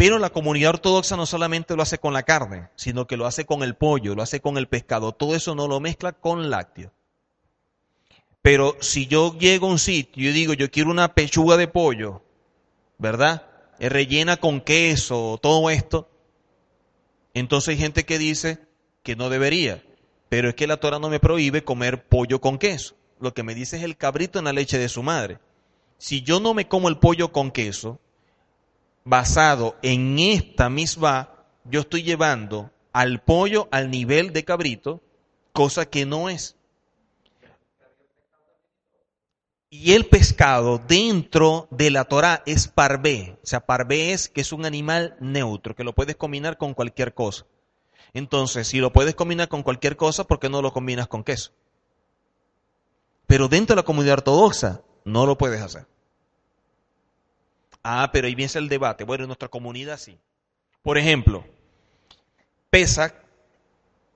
[0.00, 3.44] pero la comunidad ortodoxa no solamente lo hace con la carne, sino que lo hace
[3.44, 5.12] con el pollo, lo hace con el pescado.
[5.12, 6.90] Todo eso no lo mezcla con lácteos.
[8.40, 12.22] Pero si yo llego a un sitio y digo, yo quiero una pechuga de pollo,
[12.96, 13.46] ¿verdad?
[13.78, 16.08] Es rellena con queso, todo esto.
[17.34, 18.58] Entonces hay gente que dice
[19.02, 19.82] que no debería.
[20.30, 22.94] Pero es que la Torah no me prohíbe comer pollo con queso.
[23.20, 25.40] Lo que me dice es el cabrito en la leche de su madre.
[25.98, 28.00] Si yo no me como el pollo con queso,
[29.10, 31.30] basado en esta misma,
[31.64, 35.02] yo estoy llevando al pollo al nivel de cabrito,
[35.52, 36.56] cosa que no es.
[39.68, 43.38] Y el pescado dentro de la Torah es parvé.
[43.42, 47.12] O sea, parvé es que es un animal neutro, que lo puedes combinar con cualquier
[47.12, 47.46] cosa.
[48.12, 51.52] Entonces, si lo puedes combinar con cualquier cosa, ¿por qué no lo combinas con queso?
[53.26, 55.86] Pero dentro de la comunidad ortodoxa, no lo puedes hacer.
[57.82, 59.04] Ah, pero ahí viene el debate.
[59.04, 60.18] Bueno, en nuestra comunidad sí.
[60.82, 61.44] Por ejemplo,
[62.70, 63.14] Pesach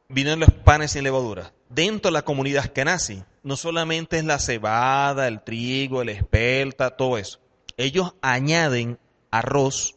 [0.09, 1.53] vienen los panes sin levadura.
[1.69, 7.19] Dentro de la comunidad nace, no solamente es la cebada, el trigo, el espelta, todo
[7.19, 7.41] eso.
[7.77, 8.99] Ellos añaden
[9.31, 9.97] arroz,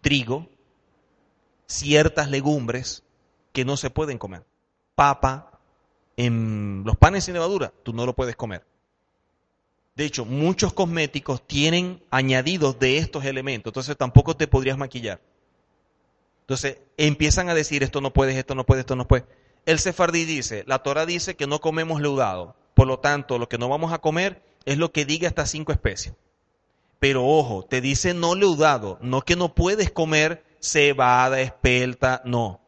[0.00, 0.48] trigo,
[1.66, 3.02] ciertas legumbres
[3.52, 4.44] que no se pueden comer.
[4.94, 5.58] Papa,
[6.16, 8.64] en los panes sin levadura, tú no lo puedes comer.
[10.00, 15.20] De hecho, muchos cosméticos tienen añadidos de estos elementos, entonces tampoco te podrías maquillar.
[16.40, 19.26] Entonces empiezan a decir esto no puedes, esto no puedes, esto no puedes.
[19.66, 23.58] El sefardí dice, la Torah dice que no comemos leudado, por lo tanto lo que
[23.58, 26.14] no vamos a comer es lo que diga estas cinco especies.
[26.98, 32.62] Pero ojo, te dice no leudado, no que no puedes comer cebada, espelta, no.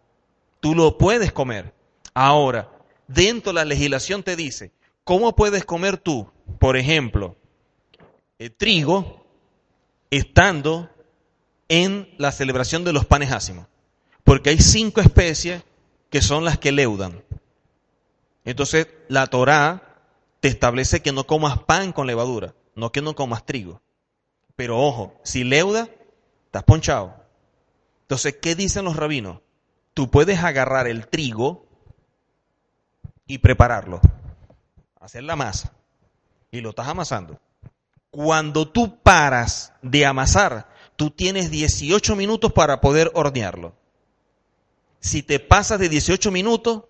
[0.61, 1.73] Tú lo puedes comer.
[2.13, 2.71] Ahora,
[3.09, 4.71] dentro de la legislación te dice,
[5.03, 7.37] ¿cómo puedes comer tú por ejemplo,
[8.39, 9.27] el trigo
[10.11, 10.91] estando
[11.69, 13.67] en la celebración de los panes ácimos.
[14.25, 15.65] Porque hay cinco especies
[16.11, 17.25] que son las que leudan.
[18.45, 19.99] Entonces, la Torá
[20.41, 23.81] te establece que no comas pan con levadura, no que no comas trigo.
[24.55, 25.89] Pero ojo, si leuda,
[26.47, 27.15] estás ponchado.
[28.03, 29.41] Entonces, ¿qué dicen los rabinos?
[29.95, 31.67] Tú puedes agarrar el trigo
[33.27, 34.01] y prepararlo,
[35.01, 35.73] hacer la masa
[36.53, 37.41] y lo estás amasando.
[38.11, 43.75] Cuando tú paras de amasar, tú tienes 18 minutos para poder hornearlo.
[45.01, 46.85] Si te pasas de 18 minutos,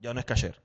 [0.00, 0.62] ya no es cayer.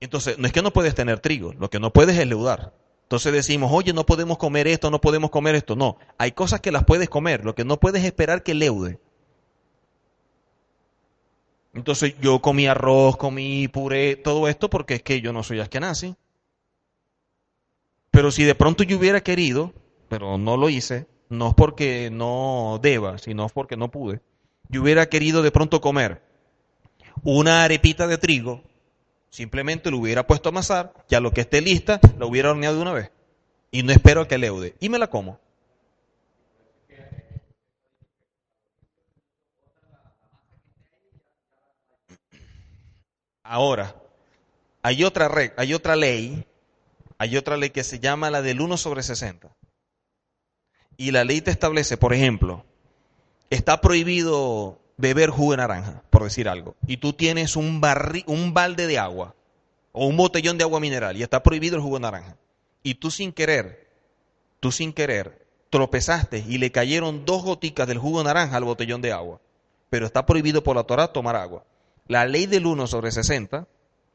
[0.00, 2.72] Entonces, no es que no puedes tener trigo, lo que no puedes es leudar.
[3.02, 5.76] Entonces decimos, oye, no podemos comer esto, no podemos comer esto.
[5.76, 9.00] No, hay cosas que las puedes comer, lo que no puedes esperar que leude.
[11.76, 16.16] Entonces yo comí arroz, comí puré, todo esto porque es que yo no soy askenazi.
[18.10, 19.74] Pero si de pronto yo hubiera querido,
[20.08, 24.20] pero no lo hice, no es porque no deba, sino porque no pude,
[24.70, 26.22] yo hubiera querido de pronto comer
[27.22, 28.62] una arepita de trigo,
[29.28, 32.82] simplemente lo hubiera puesto a amasar, ya lo que esté lista, la hubiera horneado de
[32.82, 33.10] una vez.
[33.70, 34.76] Y no espero a que leude.
[34.80, 35.40] Y me la como.
[43.48, 43.94] Ahora,
[44.82, 46.46] hay otra, hay otra ley,
[47.18, 49.48] hay otra ley que se llama la del 1 sobre 60.
[50.96, 52.64] Y la ley te establece, por ejemplo,
[53.50, 57.82] está prohibido beber jugo de naranja, por decir algo, y tú tienes un,
[58.26, 59.34] un balde de agua
[59.92, 62.36] o un botellón de agua mineral y está prohibido el jugo de naranja.
[62.82, 63.90] Y tú sin querer,
[64.60, 69.02] tú sin querer, tropezaste y le cayeron dos goticas del jugo de naranja al botellón
[69.02, 69.40] de agua
[69.90, 71.64] pero está prohibido por la Torah tomar agua.
[72.08, 73.66] La ley del 1 sobre 60,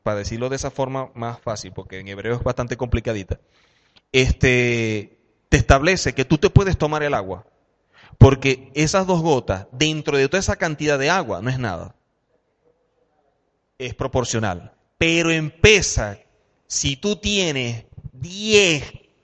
[0.04, 3.40] para decirlo de esa forma más fácil, porque en hebreo es bastante complicadita,
[4.12, 5.18] este,
[5.50, 7.46] te establece que tú te puedes tomar el agua,
[8.18, 11.96] porque esas dos gotas, dentro de toda esa cantidad de agua, no es nada.
[13.78, 14.74] Es proporcional.
[14.98, 16.20] Pero empieza,
[16.68, 18.84] si tú tienes 10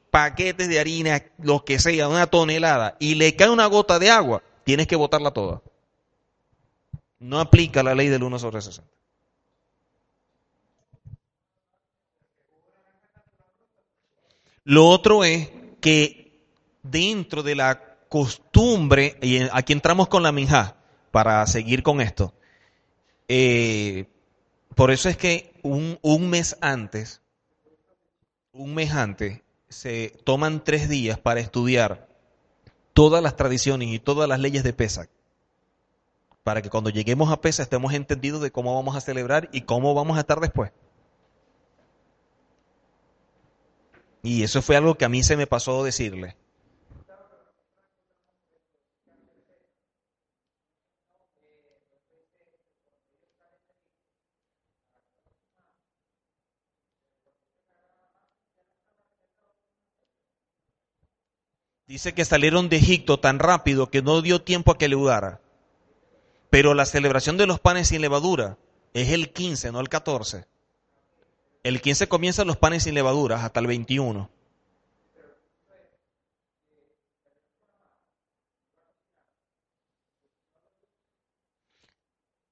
[0.10, 4.41] paquetes de harina, lo que sea, una tonelada, y le cae una gota de agua,
[4.64, 5.61] tienes que botarla toda.
[7.19, 8.89] No aplica la ley del 1 sobre 60.
[14.64, 15.49] Lo otro es
[15.80, 16.41] que
[16.84, 20.76] dentro de la costumbre, y aquí entramos con la minja,
[21.11, 22.34] para seguir con esto,
[23.30, 24.07] eh,
[24.76, 27.22] por eso es que un, un mes antes,
[28.52, 32.07] un mes antes, se toman tres días para estudiar
[32.94, 35.10] todas las tradiciones y todas las leyes de Pesach,
[36.47, 39.93] para que cuando lleguemos a Pesach estemos entendidos de cómo vamos a celebrar y cómo
[39.93, 40.71] vamos a estar después.
[44.23, 46.37] Y eso fue algo que a mí se me pasó decirle.
[61.87, 65.41] Dice que salieron de Egipto tan rápido que no dio tiempo a que leudara.
[66.49, 68.57] Pero la celebración de los panes sin levadura
[68.93, 70.45] es el 15, no el 14.
[71.63, 74.29] El 15 comienzan los panes sin levaduras hasta el 21.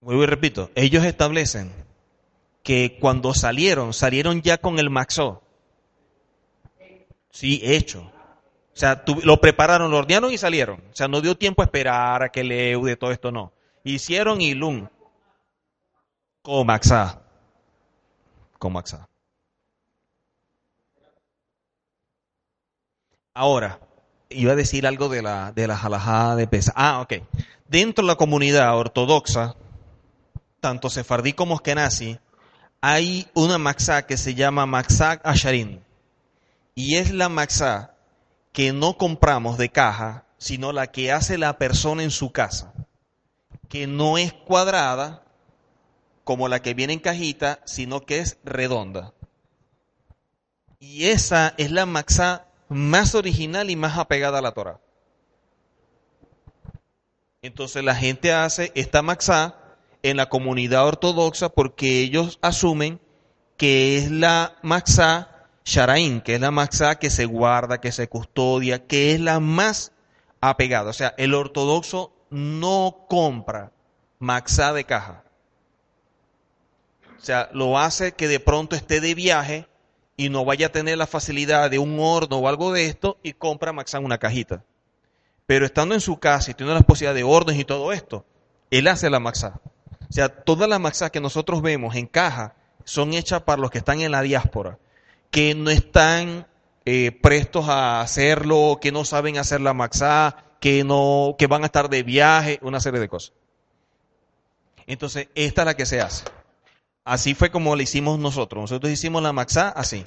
[0.01, 1.71] Vuelvo y repito, ellos establecen
[2.61, 5.41] que cuando salieron, salieron ya con el maxó.
[7.31, 8.01] Sí, hecho.
[8.01, 10.83] O sea, lo prepararon, lo ordenaron y salieron.
[10.91, 13.54] O sea, no dio tiempo a esperar a que leude todo esto, no.
[13.85, 14.87] Hicieron y lum.
[16.41, 17.21] Comaxá.
[18.57, 19.07] Comaxá.
[23.35, 23.79] Ahora,
[24.29, 26.73] iba a decir algo de la, de la jalajada de pesa.
[26.75, 27.13] Ah, ok.
[27.67, 29.55] Dentro de la comunidad ortodoxa,
[30.59, 32.17] tanto sefardí como eskenazi,
[32.81, 35.83] hay una maxá que se llama maxá asharin.
[36.73, 37.93] Y es la maxá
[38.51, 42.73] que no compramos de caja, sino la que hace la persona en su casa,
[43.69, 45.23] que no es cuadrada
[46.23, 49.13] como la que viene en cajita, sino que es redonda.
[50.79, 54.79] Y esa es la maxá más original y más apegada a la Torah.
[57.41, 59.55] Entonces la gente hace esta maxá
[60.01, 62.99] en la comunidad ortodoxa porque ellos asumen
[63.55, 68.85] que es la maxá Sharaín, que es la maxá que se guarda, que se custodia,
[68.85, 69.91] que es la más
[70.41, 70.89] apegada.
[70.89, 73.71] O sea, el ortodoxo no compra
[74.19, 75.23] maxá de caja.
[77.17, 79.67] O sea, lo hace que de pronto esté de viaje
[80.17, 83.33] y no vaya a tener la facilidad de un horno o algo de esto y
[83.33, 84.63] compra maxá una cajita.
[85.47, 88.25] Pero estando en su casa y teniendo la posibilidad de hornos y todo esto,
[88.69, 89.59] él hace la maxá.
[90.09, 93.79] O sea, todas las maxá que nosotros vemos en caja son hechas para los que
[93.79, 94.77] están en la diáspora
[95.35, 96.47] que no están
[96.85, 101.67] eh, prestos a hacerlo, que no saben hacer la maxá, que, no, que van a
[101.67, 103.33] estar de viaje, una serie de cosas.
[104.87, 106.25] Entonces, esta es la que se hace.
[107.03, 108.61] Así fue como la hicimos nosotros.
[108.61, 110.03] Nosotros hicimos la maxá así.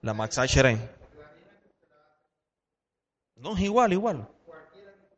[0.00, 0.88] La maxá sheren.
[3.36, 4.28] No, es igual, igual.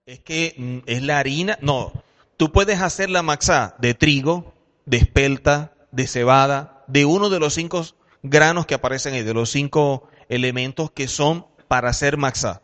[0.04, 1.58] Es que mm, es la harina.
[1.60, 1.92] No,
[2.36, 4.52] tú puedes hacer la maxá de trigo,
[4.86, 7.84] de espelta, de cebada, de uno de los cinco
[8.22, 12.62] granos que aparecen ahí, de los cinco elementos que son para hacer maxá.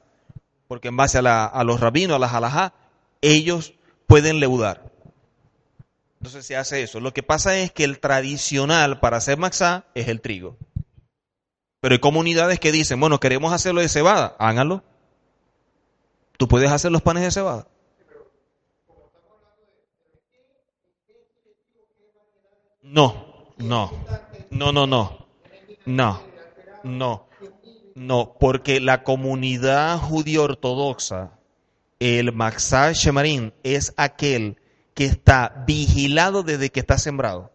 [0.75, 2.75] Porque en base a, los rabinos, a las alajá,
[3.21, 3.75] ellos
[4.09, 4.91] pueden leudar.
[6.19, 6.99] Entonces se hace eso.
[6.99, 10.57] Lo que pasa es que el tradicional para hacer maxá es el trigo.
[11.79, 14.83] Pero hay comunidades que dicen, bueno, queremos hacerlo de cebada, háganlo.
[16.39, 17.69] Tú puedes hacer los panes de cebada.
[22.83, 23.93] No, no,
[24.51, 25.27] no, no, no.
[25.87, 26.21] No,
[26.83, 27.29] no,
[27.95, 31.39] no, porque la comunidad judío ortodoxa,
[32.01, 34.59] el Maxar Shemarín, es aquel
[34.95, 37.53] que está vigilado desde que está sembrado.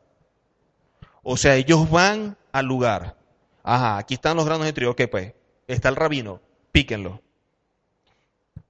[1.24, 3.18] O sea, ellos van al lugar.
[3.64, 4.92] Ajá, aquí están los granos de trigo.
[4.92, 5.34] Ok, pues,
[5.68, 6.42] está el rabino,
[6.72, 7.22] píquenlo.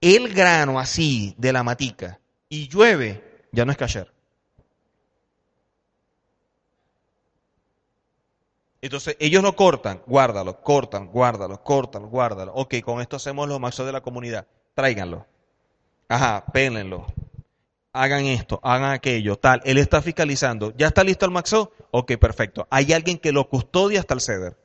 [0.01, 4.11] El grano así de la matica y llueve, ya no es kasher.
[8.81, 12.53] Entonces ellos lo cortan, guárdalo, cortan, guárdalo, cortan, guárdalo.
[12.53, 14.47] Ok, con esto hacemos los maxos de la comunidad.
[14.73, 15.25] Tráiganlo.
[16.07, 17.05] Ajá, pélenlo.
[17.91, 19.61] hagan esto, hagan aquello, tal.
[19.65, 20.73] Él está fiscalizando.
[20.77, 21.73] ¿Ya está listo el maxo?
[21.91, 22.67] Ok, perfecto.
[22.69, 24.57] Hay alguien que lo custodia hasta el ceder.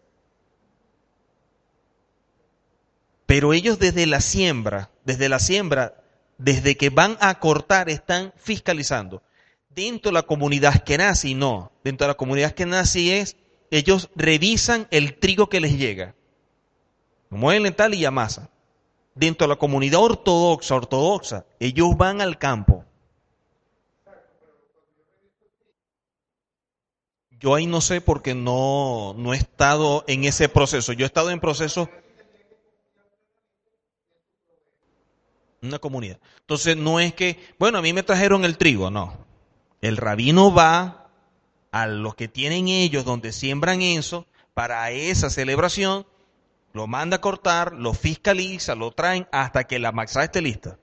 [3.27, 6.03] Pero ellos desde la siembra, desde la siembra,
[6.39, 9.23] desde que van a cortar, están fiscalizando.
[9.71, 11.73] Dentro de la comunidad que nace, no.
[11.83, 13.37] Dentro de la comunidad que nace es,
[13.77, 16.15] ellos revisan el trigo que les llega.
[17.29, 18.49] Muelen tal y amasan.
[19.17, 22.85] Dentro de la comunidad ortodoxa, ortodoxa, ellos van al campo.
[27.33, 30.93] Yo ahí no sé porque no, no he estado en ese proceso.
[30.93, 31.89] Yo he estado en procesos
[35.63, 36.21] una comunidad.
[36.41, 39.19] Entonces no es que, bueno, a mí me trajeron el trigo, no.
[39.81, 41.04] El rabino va
[41.75, 46.07] a los que tienen ellos donde siembran eso para esa celebración,
[46.73, 50.79] lo manda a cortar, lo fiscaliza, lo traen hasta que la maxá esté lista.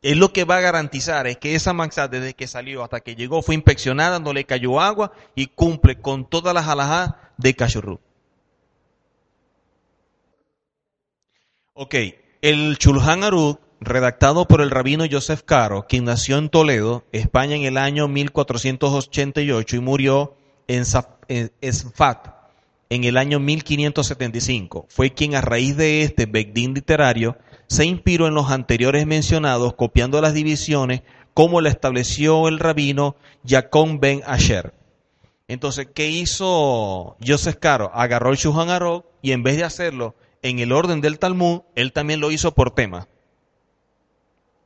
[0.00, 3.16] Es lo que va a garantizar es que esa maxá desde que salió hasta que
[3.16, 8.00] llegó fue inspeccionada, no le cayó agua y cumple con todas las alhajas de Cachorro.
[11.72, 11.96] Ok,
[12.42, 17.64] el Chulhan Arud, redactado por el rabino Joseph Caro, quien nació en Toledo, España en
[17.64, 20.36] el año 1488 y murió
[20.68, 22.34] en Sfat
[22.90, 24.86] en el año 1575.
[24.88, 27.36] Fue quien a raíz de este Begdín literario
[27.66, 31.02] se inspiró en los anteriores mencionados, copiando las divisiones
[31.32, 34.74] como la estableció el rabino Jacob ben Asher.
[35.48, 37.90] Entonces, ¿qué hizo Joseph Caro?
[37.92, 41.92] Agarró el Shulchan Aruch y en vez de hacerlo en el orden del Talmud, él
[41.92, 43.08] también lo hizo por temas.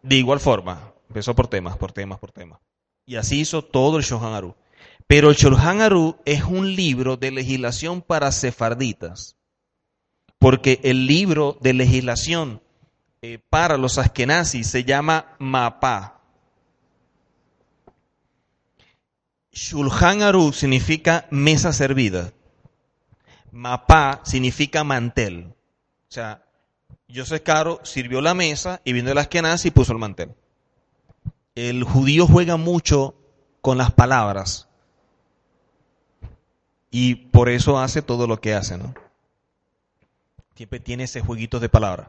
[0.02, 2.60] De igual forma, empezó por temas, por temas, por temas.
[3.06, 4.54] Y así hizo todo el Shohan Aru.
[5.06, 9.36] Pero el Shohan Aru es un libro de legislación para sefarditas.
[10.38, 12.60] Porque el libro de legislación
[13.22, 16.20] eh, para los askenazis se llama Mapa.
[19.50, 22.32] Shulhan Aru significa mesa servida.
[23.50, 25.54] Mapa significa mantel.
[26.08, 26.44] O sea,
[27.14, 30.34] José Caro sirvió la mesa y vino el Askenazi y puso el mantel.
[31.54, 33.14] El judío juega mucho
[33.62, 34.68] con las palabras.
[36.90, 38.94] Y por eso hace todo lo que hace, ¿no?
[40.54, 42.08] Siempre tiene ese jueguito de palabras.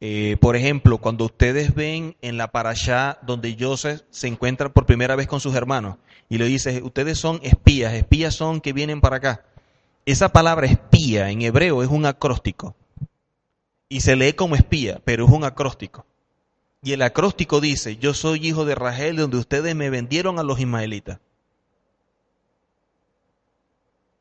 [0.00, 5.16] Eh, por ejemplo, cuando ustedes ven en la parashá donde Joseph se encuentra por primera
[5.16, 5.96] vez con sus hermanos
[6.28, 9.44] y le dice, ustedes son espías, espías son que vienen para acá.
[10.06, 12.76] Esa palabra espía en hebreo es un acróstico
[13.88, 16.06] y se lee como espía, pero es un acróstico.
[16.82, 20.60] Y el acróstico dice, yo soy hijo de Rachel, donde ustedes me vendieron a los
[20.60, 21.18] ismaelitas.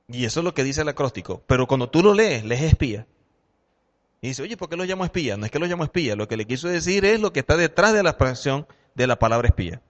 [0.08, 1.44] Y eso es lo que dice el acróstico.
[1.48, 3.08] Pero cuando tú lo lees, lees espía.
[4.22, 5.38] Y dice, oye, ¿por qué lo llamo espía?
[5.38, 6.16] No es que lo llamo espía.
[6.16, 9.18] Lo que le quiso decir es lo que está detrás de la expresión de la
[9.18, 9.82] palabra espía.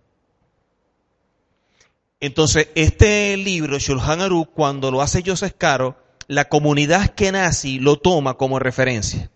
[2.20, 5.98] Entonces, este libro, Shulhan Aru, cuando lo hace Joseph Caro,
[6.28, 7.32] la comunidad que
[7.80, 9.30] lo toma como referencia.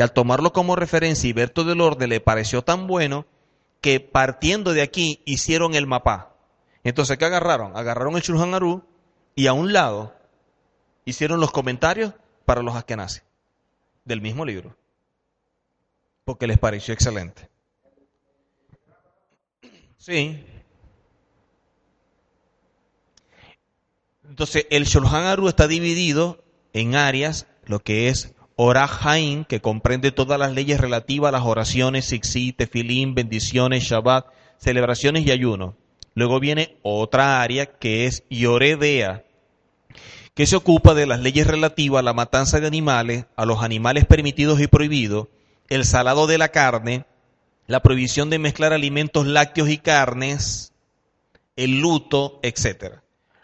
[0.00, 3.26] Y al tomarlo como referencia y ver todo el orden le pareció tan bueno
[3.82, 6.34] que partiendo de aquí hicieron el mapa.
[6.84, 7.76] Entonces, ¿qué agarraron?
[7.76, 8.82] Agarraron el Shulchan Aru
[9.34, 10.16] y a un lado
[11.04, 12.14] hicieron los comentarios
[12.46, 13.24] para los askenazis
[14.06, 14.74] del mismo libro.
[16.24, 17.50] Porque les pareció excelente.
[19.98, 20.42] Sí.
[24.26, 30.38] Entonces, el Shulchan Aru está dividido en áreas, lo que es Orahaim, que comprende todas
[30.38, 34.26] las leyes relativas a las oraciones, Sixi, Tefilín, bendiciones, Shabbat,
[34.58, 35.76] celebraciones y ayuno.
[36.14, 39.24] Luego viene otra área que es Yoredea,
[40.34, 44.04] que se ocupa de las leyes relativas a la matanza de animales, a los animales
[44.04, 45.28] permitidos y prohibidos,
[45.70, 47.06] el salado de la carne,
[47.66, 50.74] la prohibición de mezclar alimentos lácteos y carnes,
[51.56, 53.02] el luto, etcétera.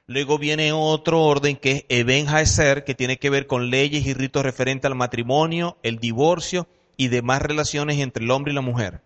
[0.09, 4.15] Luego viene otro orden que es Eben Haeser, que tiene que ver con leyes y
[4.15, 9.01] ritos referentes al matrimonio, el divorcio y demás relaciones entre el hombre y la mujer.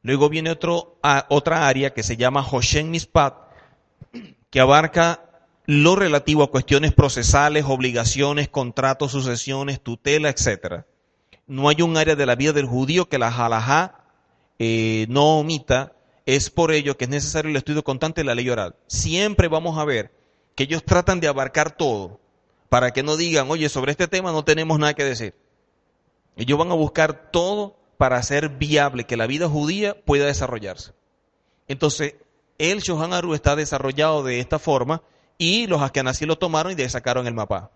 [0.00, 0.96] Luego viene otro,
[1.28, 3.34] otra área que se llama Hoshen Mispat,
[4.48, 5.22] que abarca
[5.66, 10.84] lo relativo a cuestiones procesales, obligaciones, contratos, sucesiones, tutela, etc.
[11.46, 14.00] No hay un área de la vida del judío que la halajá
[14.58, 15.92] eh, no omita.
[16.24, 18.76] Es por ello que es necesario el estudio constante de la ley oral.
[18.86, 20.17] Siempre vamos a ver
[20.58, 22.18] que ellos tratan de abarcar todo,
[22.68, 25.36] para que no digan, oye, sobre este tema no tenemos nada que decir.
[26.34, 30.94] Ellos van a buscar todo para hacer viable que la vida judía pueda desarrollarse.
[31.68, 32.16] Entonces,
[32.58, 35.02] el Shohan Aru está desarrollado de esta forma
[35.38, 37.70] y los así lo tomaron y le sacaron el mapa.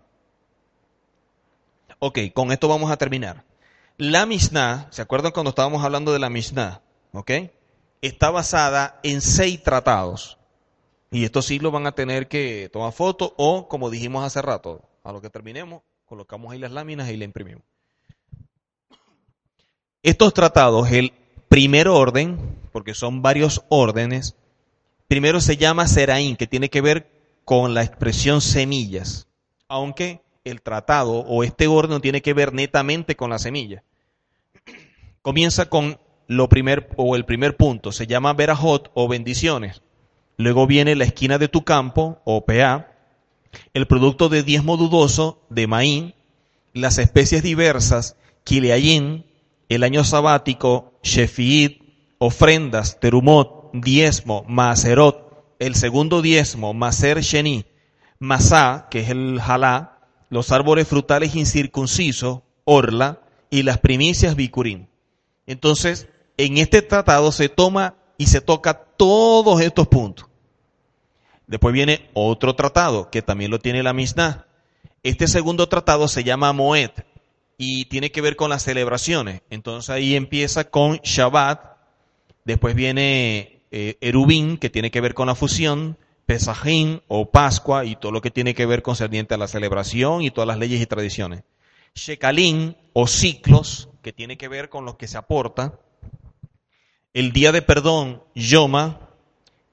[1.99, 3.45] Ok, con esto vamos a terminar.
[3.95, 6.81] La Mishnah, ¿se acuerdan cuando estábamos hablando de la Mishnah?
[7.13, 7.31] ¿Ok?
[8.01, 10.37] está basada en seis tratados.
[11.13, 14.81] Y estos sí lo van a tener que tomar foto o, como dijimos hace rato,
[15.03, 17.61] a lo que terminemos, colocamos ahí las láminas y la imprimimos.
[20.01, 21.13] Estos tratados, el
[21.49, 24.35] primer orden, porque son varios órdenes,
[25.07, 27.11] primero se llama Seraín, que tiene que ver
[27.45, 29.27] con la expresión semillas,
[29.67, 33.83] aunque el tratado o este orden tiene que ver netamente con la semilla.
[35.21, 39.83] Comienza con lo primer o el primer punto, se llama Berajot o bendiciones.
[40.37, 42.87] Luego viene la esquina de tu campo o PA,
[43.73, 46.15] el producto de diezmo dudoso de Maín,
[46.73, 49.25] las especies diversas, Kileayin,
[49.69, 51.81] el año sabático, Shefiid,
[52.17, 55.23] ofrendas, Terumot, diezmo, Maserot,
[55.59, 57.65] el segundo diezmo, Maser Sheni,
[58.19, 64.87] Masá, que es el Jalá, los árboles frutales incircuncisos, Orla, y las primicias Bikurim.
[65.45, 70.27] Entonces, en este tratado se toma y se toca todos estos puntos.
[71.47, 74.47] Después viene otro tratado que también lo tiene la Mishnah.
[75.03, 76.91] Este segundo tratado se llama Moed
[77.57, 79.41] y tiene que ver con las celebraciones.
[79.49, 81.77] Entonces ahí empieza con Shabbat,
[82.45, 87.95] después viene eh, Erubín, que tiene que ver con la fusión, Pesajín o Pascua y
[87.95, 90.85] todo lo que tiene que ver concerniente a la celebración y todas las leyes y
[90.85, 91.43] tradiciones.
[91.95, 95.79] Shekalín o ciclos, que tiene que ver con lo que se aporta.
[97.13, 99.11] El día de perdón, Yoma,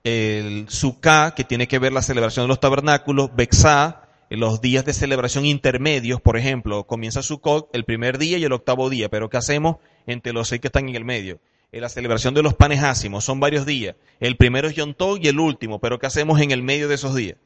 [0.05, 4.93] el Sukkah, que tiene que ver la celebración de los tabernáculos, Bexá, los días de
[4.93, 9.39] celebración intermedios, por ejemplo, comienza Sukkot el primer día y el octavo día, pero ¿qué
[9.39, 11.41] hacemos entre los seis que están en el medio?
[11.73, 13.97] La celebración de los panes ácimos, son varios días.
[14.19, 16.97] El primero es Yom Tov y el último, pero ¿qué hacemos en el medio de
[16.97, 17.39] esos días?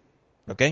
[0.49, 0.63] ¿Ok?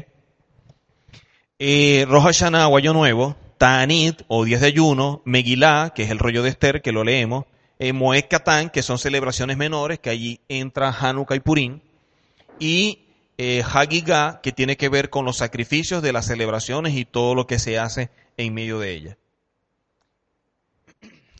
[1.60, 6.82] Eh, Rosh Nuevo, Ta'anit o días de ayuno, Megilá, que es el rollo de Esther,
[6.82, 7.44] que lo leemos,
[7.82, 8.26] eh, Moed
[8.72, 11.80] que son celebraciones menores, que allí entra Hanukkah y Purim,
[12.60, 13.00] y
[13.38, 17.48] eh, Hagigah, que tiene que ver con los sacrificios de las celebraciones y todo lo
[17.48, 19.16] que se hace en medio de ellas.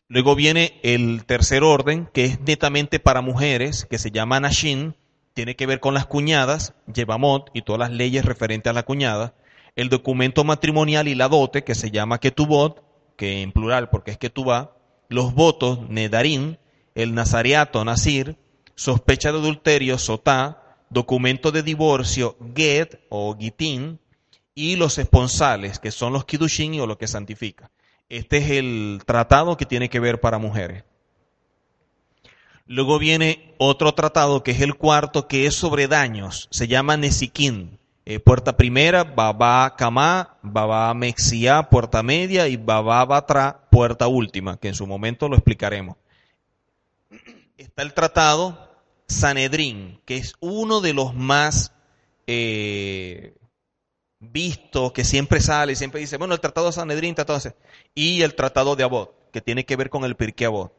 [0.09, 4.97] Luego viene el tercer orden, que es netamente para mujeres, que se llama Nashin,
[5.35, 9.33] tiene que ver con las cuñadas, Yevamot y todas las leyes referentes a la cuñada.
[9.77, 12.83] El documento matrimonial y la dote, que se llama Ketubot,
[13.17, 14.82] que en plural porque es Ketubá,
[15.13, 16.57] los votos, Nedarim,
[16.95, 18.37] el nazareato, Nasir,
[18.75, 23.99] sospecha de adulterio, Sotá, documento de divorcio, Get o Gitín,
[24.55, 27.71] y los esponsales, que son los Kidushin o lo que santifica.
[28.09, 30.85] Este es el tratado que tiene que ver para mujeres.
[32.67, 36.49] Luego viene otro tratado que es el cuarto, que es sobre daños.
[36.51, 37.79] Se llama Nesiquín.
[38.05, 44.69] Eh, puerta primera, Baba Kamá, Baba Mexia, puerta media y Baba Batra, puerta última, que
[44.69, 45.97] en su momento lo explicaremos.
[47.57, 48.73] Está el tratado
[49.07, 51.73] Sanedrín, que es uno de los más
[52.27, 53.37] eh,
[54.19, 57.55] vistos, que siempre sale, siempre dice, bueno, el tratado de Sanedrín, tratado de...
[57.95, 60.73] y el tratado de Abot, que tiene que ver con el Pirkei Abot.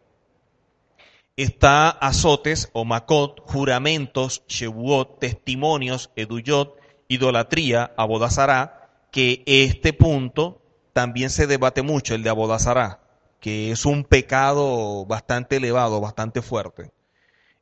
[1.37, 6.82] Está azotes o makot, juramentos, shevuot, testimonios, eduyot,
[7.13, 10.61] idolatría, abodazará, que este punto
[10.93, 13.01] también se debate mucho, el de abodazará,
[13.39, 16.91] que es un pecado bastante elevado, bastante fuerte.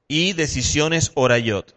[0.07, 1.75] Y decisiones orayot.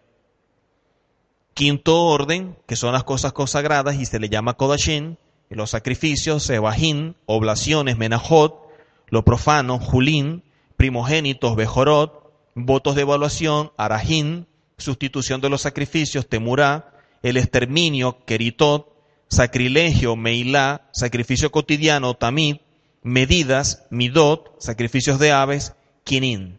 [1.55, 5.19] Quinto orden, que son las cosas consagradas y se le llama kodashin,
[5.51, 8.69] los sacrificios, sebajín, oblaciones, menajot,
[9.09, 10.43] lo profano, julín,
[10.77, 16.94] primogénitos, bejorot, votos de evaluación, arajín, sustitución de los sacrificios, temurá,
[17.25, 18.93] el exterminio, queritot,
[19.29, 22.59] sacrilegio, meilá, sacrificio cotidiano, tamid,
[23.03, 26.59] medidas, midot, sacrificios de aves, quinin.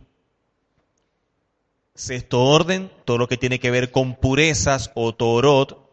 [1.93, 5.87] Sexto orden, todo lo que tiene que ver con purezas o torot,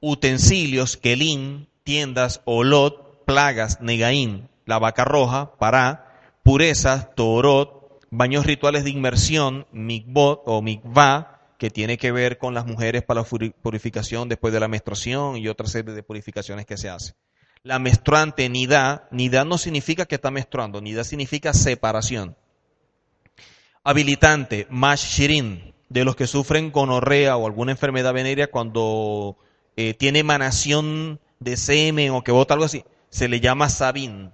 [0.00, 8.90] utensilios, kelin, tiendas, olot, plagas, negaín, la vaca roja, para, purezas, torot, baños rituales de
[8.90, 14.52] inmersión, mikbot o mikvah, que tiene que ver con las mujeres para la purificación después
[14.52, 17.14] de la menstruación y otra serie de purificaciones que se hace.
[17.62, 22.36] La menstruante nida, nida no significa que está menstruando, nida significa separación.
[23.82, 29.36] Habilitante, mash shirin, de los que sufren gonorrea o alguna enfermedad venérea cuando
[29.76, 34.32] eh, tiene emanación de semen o que bota algo así, se le llama sabin.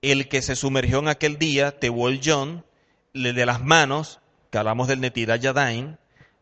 [0.00, 2.64] El que se sumergió en aquel día, Tehuel John,
[3.12, 5.98] le de las manos, que hablamos del Netidah Yadain,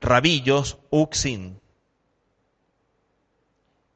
[0.07, 1.61] rabillos, uxin.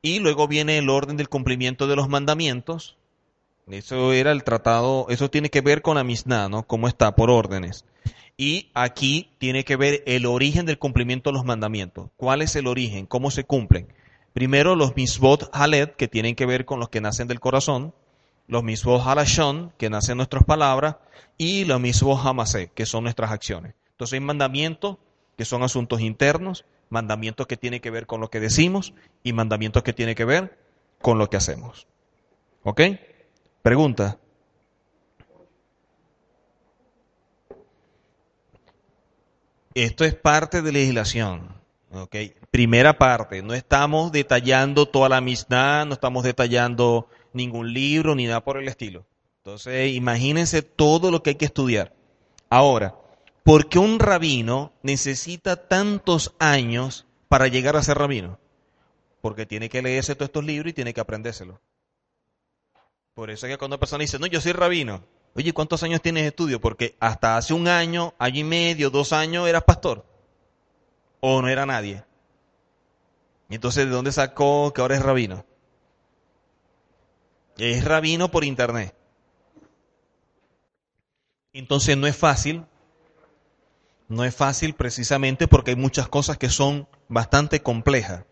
[0.02, 2.96] Y luego viene el orden del cumplimiento de los mandamientos.
[3.68, 6.66] Eso era el tratado, eso tiene que ver con la Mishnah, ¿no?
[6.66, 7.84] Cómo está, por órdenes.
[8.36, 12.08] Y aquí tiene que ver el origen del cumplimiento de los mandamientos.
[12.16, 13.06] ¿Cuál es el origen?
[13.06, 13.92] ¿Cómo se cumplen?
[14.32, 17.94] Primero los misbot haled, que tienen que ver con los que nacen del corazón,
[18.48, 20.96] los misbot halashon, que nacen nuestras palabras,
[21.36, 23.74] y los misbot hamasé, que son nuestras acciones.
[23.92, 24.96] Entonces hay mandamientos
[25.40, 29.82] que son asuntos internos, mandamientos que tienen que ver con lo que decimos y mandamientos
[29.82, 30.58] que tienen que ver
[31.00, 31.86] con lo que hacemos.
[32.62, 32.82] ¿Ok?
[33.62, 34.18] Pregunta.
[39.72, 41.54] Esto es parte de legislación.
[41.90, 42.34] Okay.
[42.50, 48.44] Primera parte, no estamos detallando toda la amistad, no estamos detallando ningún libro ni nada
[48.44, 49.06] por el estilo.
[49.38, 51.94] Entonces, imagínense todo lo que hay que estudiar.
[52.50, 52.99] Ahora,
[53.44, 58.38] ¿por qué un rabino necesita tantos años para llegar a ser rabino?
[59.20, 61.58] Porque tiene que leerse todos estos libros y tiene que aprendérselos.
[63.14, 65.04] Por eso es que cuando una persona dice, no, yo soy rabino.
[65.34, 66.60] Oye, ¿cuántos años tienes de estudio?
[66.60, 70.04] Porque hasta hace un año, año y medio, dos años eras pastor
[71.20, 72.04] o no era nadie.
[73.48, 75.44] Y entonces, ¿de dónde sacó que ahora es rabino?
[77.58, 78.94] Es rabino por internet.
[81.52, 82.64] Entonces no es fácil.
[84.10, 88.24] No es fácil precisamente porque hay muchas cosas que son bastante complejas.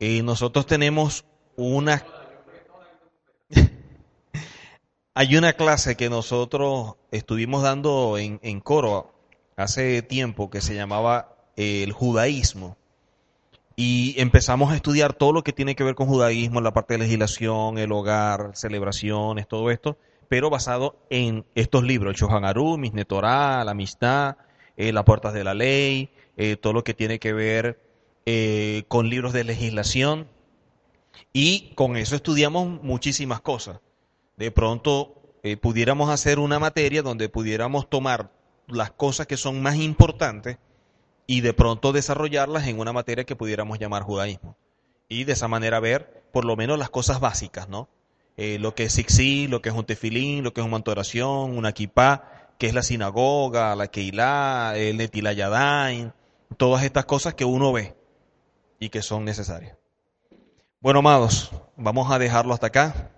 [0.00, 2.04] Y nosotros tenemos una...
[5.14, 9.14] hay una clase que nosotros estuvimos dando en, en coro
[9.56, 12.76] hace tiempo que se llamaba el judaísmo.
[13.76, 17.04] Y empezamos a estudiar todo lo que tiene que ver con judaísmo, la parte de
[17.04, 19.96] legislación, el hogar, celebraciones, todo esto,
[20.28, 24.36] pero basado en estos libros, el Shohan Aruch, Mishneh Torah, la amistad,
[24.78, 27.82] eh, las puertas de la ley, eh, todo lo que tiene que ver
[28.26, 30.28] eh, con libros de legislación.
[31.32, 33.80] Y con eso estudiamos muchísimas cosas.
[34.36, 35.16] De pronto
[35.60, 38.30] pudiéramos hacer una materia donde pudiéramos tomar
[38.66, 40.58] las cosas que son más importantes
[41.26, 44.56] y de pronto desarrollarlas en una materia que pudiéramos llamar judaísmo.
[45.08, 47.88] Y de esa manera ver por lo menos las cosas básicas, ¿no?
[48.36, 50.92] Lo que es Sixi, lo que es un tefilín, lo que es un manto de
[50.92, 56.12] oración, una kippah, que es la sinagoga, la keilá, el netilayadain,
[56.56, 57.96] todas estas cosas que uno ve
[58.80, 59.76] y que son necesarias.
[60.80, 63.10] Bueno, amados, vamos a dejarlo hasta acá.